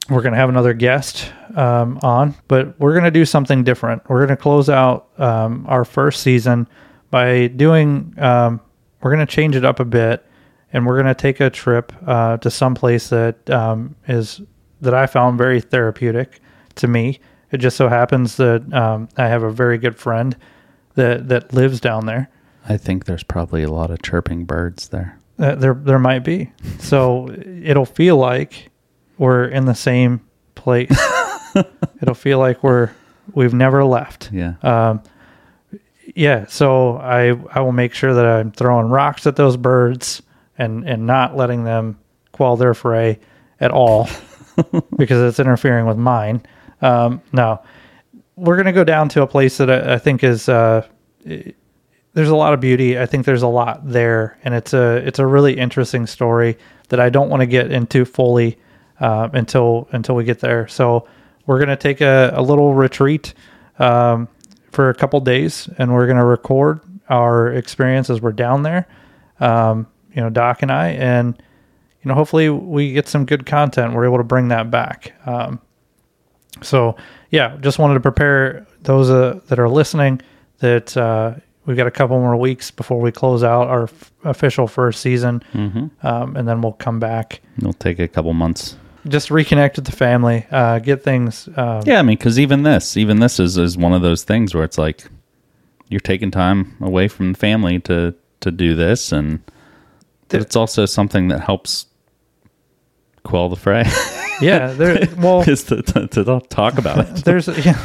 we're 0.09 0.23
gonna 0.23 0.37
have 0.37 0.49
another 0.49 0.73
guest 0.73 1.33
um, 1.55 1.99
on, 2.03 2.35
but 2.49 2.79
we're 2.81 2.95
gonna 2.95 3.11
do 3.11 3.25
something 3.25 3.63
different. 3.65 4.09
We're 4.09 4.21
gonna 4.21 4.37
close 4.37 4.69
out 4.69 5.09
um, 5.19 5.65
our 5.69 5.85
first 5.85 6.23
season 6.23 6.67
by 7.11 7.49
doing. 7.49 8.15
Um, 8.19 8.61
we're 9.01 9.11
gonna 9.11 9.27
change 9.27 9.55
it 9.55 9.65
up 9.65 9.81
a 9.81 9.85
bit, 9.85 10.25
and 10.73 10.87
we're 10.87 10.97
gonna 10.97 11.15
take 11.15 11.41
a 11.41 11.51
trip 11.51 11.93
uh, 12.07 12.37
to 12.39 12.51
some 12.51 12.75
place 12.75 13.09
that 13.09 13.49
um, 13.51 13.95
is 14.07 14.41
that 14.81 14.95
I 14.95 15.07
found 15.07 15.39
very 15.39 15.61
therapeutic 15.61 16.41
to 16.77 16.89
me. 16.89 17.21
It 17.51 17.59
just 17.59 17.77
so 17.77 17.89
happens 17.89 18.37
that 18.37 18.73
um, 18.73 19.09
I 19.17 19.29
have 19.29 19.43
a 19.43 19.51
very 19.51 19.79
good 19.79 19.97
friend 19.97 20.37
that 20.95 21.29
that 21.29 21.53
lives 21.53 21.81
down 21.81 22.07
there. 22.07 22.31
I 22.69 22.77
think 22.77 23.07
there's 23.07 23.23
probably 23.23 23.63
a 23.63 23.71
lot 23.71 23.91
of 23.91 24.03
chirping 24.03 24.45
birds 24.45 24.89
there. 24.89 25.19
Uh, 25.39 25.55
there 25.55 25.75
there 25.75 25.99
might 25.99 26.25
be. 26.25 26.53
So 26.79 27.29
it'll 27.63 27.87
feel 27.87 28.17
like 28.17 28.71
we're 29.17 29.45
in 29.45 29.65
the 29.65 29.75
same 29.75 30.21
place. 30.55 30.91
it'll 32.03 32.15
feel 32.15 32.39
like 32.39 32.63
we're 32.63 32.91
we've 33.33 33.55
never 33.55 33.85
left. 33.85 34.31
Yeah. 34.33 34.55
Um, 34.63 35.03
yeah. 36.15 36.47
So 36.47 36.97
I 36.97 37.39
I 37.53 37.61
will 37.61 37.73
make 37.73 37.95
sure 37.95 38.15
that 38.15 38.25
I'm 38.25 38.53
throwing 38.53 38.89
rocks 38.89 39.27
at 39.27 39.37
those 39.37 39.57
birds 39.57 40.23
and 40.57 40.89
and 40.89 41.07
not 41.07 41.37
letting 41.37 41.65
them 41.65 41.99
quell 42.33 42.57
their 42.57 42.75
fray 42.75 43.19
at 43.61 43.71
all 43.71 44.09
because 44.97 45.21
it's 45.23 45.41
interfering 45.41 45.87
with 45.87 45.97
mine. 45.97 46.43
Um, 46.81 47.23
no, 47.33 47.63
we're 48.37 48.57
gonna 48.57 48.73
go 48.73 48.85
down 48.85 49.09
to 49.11 49.23
a 49.23 49.27
place 49.27 49.59
that 49.59 49.71
I, 49.71 49.95
I 49.95 49.99
think 49.99 50.25
is. 50.25 50.49
Uh, 50.49 50.87
there's 52.15 52.31
a 52.31 52.37
lot 52.37 52.55
of 52.55 52.61
beauty. 52.61 52.99
I 52.99 53.07
think 53.07 53.27
there's 53.27 53.43
a 53.43 53.49
lot 53.49 53.87
there, 53.87 54.39
and 54.45 54.55
it's 54.55 54.73
a 54.73 54.97
it's 55.07 55.19
a 55.19 55.27
really 55.27 55.57
interesting 55.57 56.07
story 56.07 56.57
that 56.89 57.01
I 57.01 57.11
don't 57.11 57.29
want 57.29 57.41
to 57.43 57.47
get 57.47 57.71
into 57.71 58.05
fully 58.05 58.59
uh, 59.01 59.29
until 59.33 59.89
until 59.93 60.15
we 60.15 60.25
get 60.25 60.41
there. 60.41 60.67
So 60.69 61.07
we're 61.47 61.59
gonna 61.59 61.77
take 61.77 62.01
a, 62.01 62.33
a 62.35 62.43
little 62.43 62.75
retreat 62.75 63.35
um, 63.79 64.29
for 64.71 64.89
a 64.91 64.95
couple 64.95 65.21
days, 65.21 65.69
and 65.79 65.93
we're 65.93 66.07
gonna 66.07 66.25
record 66.25 66.81
our 67.09 67.49
experience 67.53 68.11
as 68.11 68.21
we're 68.21 68.33
down 68.33 68.63
there. 68.63 68.87
Um, 69.41 69.87
you 70.15 70.21
know, 70.23 70.31
Doc 70.31 70.63
and 70.63 70.71
I, 70.73 70.89
and 70.89 71.41
you 72.03 72.09
know, 72.09 72.15
hopefully 72.15 72.49
we 72.51 72.93
get 72.93 73.09
some 73.09 73.25
good 73.25 73.47
content. 73.47 73.95
We're 73.95 74.05
able 74.05 74.19
to 74.19 74.25
bring 74.25 74.49
that 74.49 74.71
back. 74.71 75.13
Um, 75.27 75.61
so 76.63 76.97
yeah, 77.31 77.57
just 77.61 77.79
wanted 77.79 77.95
to 77.95 78.01
prepare 78.01 78.67
those 78.83 79.11
uh, 79.11 79.41
that 79.49 79.59
are 79.59 79.69
listening 79.69 80.21
that 80.61 80.97
uh, 80.97 81.35
we've 81.67 81.77
got 81.77 81.87
a 81.87 81.91
couple 81.91 82.19
more 82.19 82.37
weeks 82.37 82.71
before 82.71 83.01
we 83.01 83.13
close 83.13 83.45
out 83.45 83.69
our 83.69 83.85
f- 83.85 84.13
official 84.25 84.67
first 84.67 85.01
season, 85.01 85.43
um, 86.03 86.37
and 86.37 86.49
then 86.49 86.61
we'll 86.63 86.73
come 86.73 86.99
back, 86.99 87.41
It'll 87.59 87.73
take 87.75 87.99
a 88.01 88.09
couple 88.09 88.33
months. 88.33 88.77
Just 89.09 89.29
reconnect 89.29 89.77
with 89.77 89.87
the 89.87 89.93
family, 89.93 90.47
uh, 90.51 90.79
get 90.79 91.03
things. 91.03 91.49
Um, 91.57 91.83
Yeah, 91.87 91.99
I 91.99 92.03
mean, 92.03 92.17
because 92.17 92.39
even 92.39 92.63
this, 92.63 92.97
even 92.97 93.21
this 93.21 93.41
is 93.41 93.59
is 93.59 93.77
one 93.77 93.93
of 93.93 94.03
those 94.03 94.25
things 94.25 94.55
where 94.55 94.65
it's 94.65 94.79
like 94.79 95.05
you're 95.89 96.01
taking 96.01 96.31
time 96.31 96.77
away 96.81 97.09
from 97.09 97.33
the 97.33 97.39
family 97.39 97.79
to 97.81 98.15
to 98.41 98.51
do 98.51 98.75
this, 98.75 99.13
and 99.13 99.41
but 100.29 100.41
it's 100.41 100.57
also 100.57 100.87
something 100.87 101.29
that 101.29 101.41
helps 101.41 101.87
quell 103.25 103.49
the 103.49 103.57
fray. 103.57 103.85
yeah. 104.41 104.69
There, 104.69 105.07
well, 105.19 105.41
is 105.49 105.65
to, 105.65 105.83
to, 105.83 106.07
to 106.09 106.41
talk 106.49 106.79
about 106.79 106.99
it. 106.99 107.15
there's 107.25 107.49
yeah, 107.49 107.79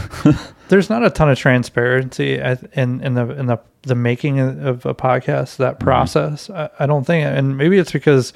there's 0.70 0.90
not 0.90 1.04
a 1.06 1.10
ton 1.10 1.30
of 1.30 1.38
transparency 1.38 2.36
in 2.36 3.02
in 3.02 3.14
the 3.14 3.30
in 3.38 3.46
the 3.48 3.60
the 3.84 3.96
making 3.96 4.40
of 4.40 4.86
a 4.86 4.94
podcast. 4.94 5.58
That 5.58 5.80
process, 5.80 6.50
I, 6.50 6.70
I 6.80 6.86
don't 6.86 7.06
think, 7.06 7.26
and 7.26 7.58
maybe 7.58 7.78
it's 7.78 7.92
because 7.92 8.34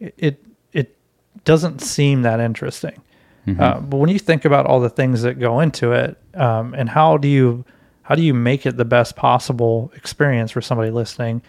it 0.00 0.42
doesn't 1.44 1.80
seem 1.80 2.22
that 2.22 2.40
interesting. 2.40 3.02
Uh, 3.58 3.80
but 3.80 3.96
when 3.96 4.10
you 4.10 4.18
think 4.18 4.44
about 4.44 4.66
all 4.66 4.78
the 4.78 4.90
things 4.90 5.22
that 5.22 5.38
go 5.38 5.60
into 5.60 5.92
it, 5.92 6.18
um, 6.34 6.74
and 6.74 6.88
how 6.88 7.16
do 7.16 7.28
you 7.28 7.64
how 8.02 8.14
do 8.14 8.22
you 8.22 8.34
make 8.34 8.66
it 8.66 8.76
the 8.76 8.84
best 8.84 9.16
possible 9.16 9.90
experience 9.96 10.50
for 10.50 10.60
somebody 10.60 10.90
listening? 10.90 11.40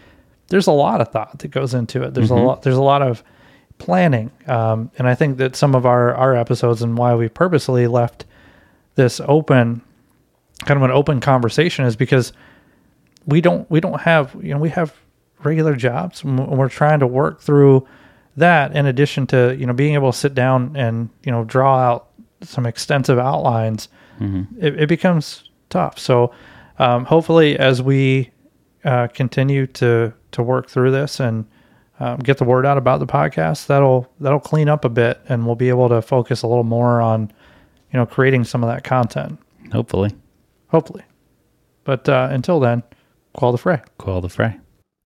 There's 0.47 0.67
a 0.67 0.71
lot 0.71 1.01
of 1.01 1.09
thought 1.09 1.39
that 1.39 1.49
goes 1.49 1.73
into 1.73 2.03
it. 2.03 2.13
There's 2.13 2.29
a 2.29 2.35
lot. 2.35 2.61
There's 2.61 2.77
a 2.77 2.81
lot 2.81 3.01
of 3.01 3.21
planning, 3.79 4.31
um, 4.47 4.91
and 4.97 5.07
I 5.07 5.15
think 5.15 5.37
that 5.37 5.55
some 5.55 5.75
of 5.75 5.85
our 5.85 6.15
our 6.15 6.35
episodes 6.35 6.81
and 6.81 6.97
why 6.97 7.15
we 7.15 7.27
purposely 7.27 7.87
left 7.87 8.25
this 8.95 9.19
open, 9.27 9.81
kind 10.65 10.77
of 10.77 10.83
an 10.83 10.91
open 10.91 11.19
conversation, 11.19 11.85
is 11.85 11.95
because 11.95 12.31
we 13.25 13.41
don't 13.41 13.69
we 13.69 13.79
don't 13.79 14.01
have 14.01 14.35
you 14.41 14.53
know 14.53 14.59
we 14.59 14.69
have 14.69 14.93
regular 15.43 15.75
jobs 15.75 16.23
and 16.23 16.47
we're 16.47 16.69
trying 16.69 16.99
to 16.99 17.07
work 17.07 17.41
through 17.41 17.87
that 18.39 18.75
in 18.75 18.85
addition 18.85 19.27
to 19.27 19.55
you 19.57 19.65
know 19.65 19.73
being 19.73 19.93
able 19.93 20.11
to 20.11 20.17
sit 20.17 20.33
down 20.33 20.75
and 20.75 21.09
you 21.23 21.31
know 21.31 21.43
draw 21.43 21.77
out 21.77 22.09
some 22.41 22.65
extensive 22.65 23.19
outlines 23.19 23.89
it, 24.59 24.81
it 24.81 24.89
becomes 24.89 25.49
tough. 25.69 25.97
So 25.97 26.31
um, 26.77 27.05
hopefully 27.05 27.57
as 27.57 27.81
we 27.81 28.31
uh, 28.83 29.07
continue 29.07 29.67
to 29.67 30.13
to 30.31 30.43
work 30.43 30.69
through 30.69 30.91
this 30.91 31.19
and 31.19 31.45
um, 31.99 32.19
get 32.19 32.37
the 32.37 32.43
word 32.43 32.65
out 32.65 32.77
about 32.77 32.99
the 32.99 33.07
podcast 33.07 33.67
that'll 33.67 34.11
that'll 34.19 34.39
clean 34.39 34.69
up 34.69 34.85
a 34.85 34.89
bit 34.89 35.19
and 35.27 35.45
we'll 35.45 35.55
be 35.55 35.69
able 35.69 35.89
to 35.89 36.01
focus 36.01 36.43
a 36.43 36.47
little 36.47 36.63
more 36.63 37.01
on 37.01 37.31
you 37.91 37.99
know 37.99 38.05
creating 38.05 38.43
some 38.43 38.63
of 38.63 38.69
that 38.69 38.83
content. 38.83 39.39
Hopefully, 39.71 40.11
hopefully. 40.67 41.03
But 41.83 42.07
uh, 42.07 42.29
until 42.31 42.59
then 42.59 42.83
quell 43.33 43.51
the 43.51 43.57
fray. 43.57 43.81
Quell 43.97 44.21
the 44.21 44.29
fray. 44.29 44.57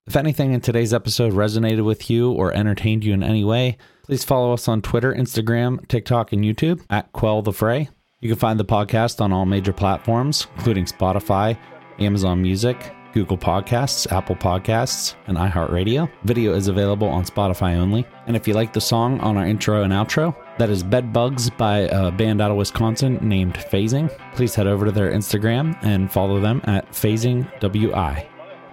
If 0.06 0.18
anything 0.18 0.51
in 0.51 0.60
today's 0.60 0.93
episode 0.93 1.32
resonated 1.32 1.86
with 1.86 2.10
you 2.10 2.34
or 2.34 2.54
entertained 2.54 3.06
you 3.06 3.14
in 3.14 3.24
any 3.24 3.45
way, 3.45 3.78
please 4.04 4.26
follow 4.26 4.51
us 4.51 4.68
on 4.68 4.82
Twitter, 4.82 5.14
Instagram, 5.14 5.88
TikTok, 5.88 6.34
and 6.34 6.43
YouTube 6.43 6.84
at 6.89 7.14
Quell 7.14 7.41
the 7.41 7.54
Fray. 7.54 7.88
You 8.20 8.28
can 8.28 8.38
find 8.38 8.60
the 8.60 8.66
podcast 8.66 9.22
on 9.22 9.32
all 9.32 9.45
major 9.45 9.72
platforms, 9.72 10.47
including 10.58 10.86
Spotify, 10.86 11.58
Amazon 11.99 12.41
Music, 12.41 12.93
Google 13.14 13.38
Podcasts, 13.38 14.12
Apple 14.12 14.36
Podcasts, 14.36 15.16
and 15.28 15.38
iHeartRadio. 15.38 16.12
Video 16.26 16.54
is 16.54 16.68
available 16.68 17.08
on 17.08 17.24
Spotify 17.24 17.76
only. 17.78 18.06
And 18.28 18.36
if 18.36 18.45
you 18.45 18.56
like 18.56 18.74
the 18.74 18.82
song 18.82 19.22
on 19.22 19.38
our 19.38 19.45
intro 19.45 19.84
and 19.84 19.93
outro, 19.93 20.36
that 20.58 20.70
is 20.70 20.84
Bed 20.84 21.14
Bugs 21.14 21.49
by 21.49 21.80
a 21.91 22.12
band 22.12 22.41
out 22.41 22.51
of 22.51 22.58
Wisconsin 22.58 23.20
named 23.22 23.54
Phasing. 23.54 24.12
Please 24.36 24.54
head 24.54 24.68
over 24.68 24.86
to 24.86 24.91
their 24.91 25.14
Instagram 25.14 25.78
and 25.82 26.12
follow 26.12 26.41
them 26.41 26.60
at 26.66 26.91
Phasing 26.91 27.47
WI. 27.62 28.28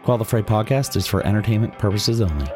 Quell 0.04 0.18
the 0.18 0.24
Fray 0.24 0.42
Podcast 0.42 0.96
is 0.96 1.06
for 1.06 1.24
entertainment 1.26 1.78
purposes 1.78 2.20
only. 2.20 2.46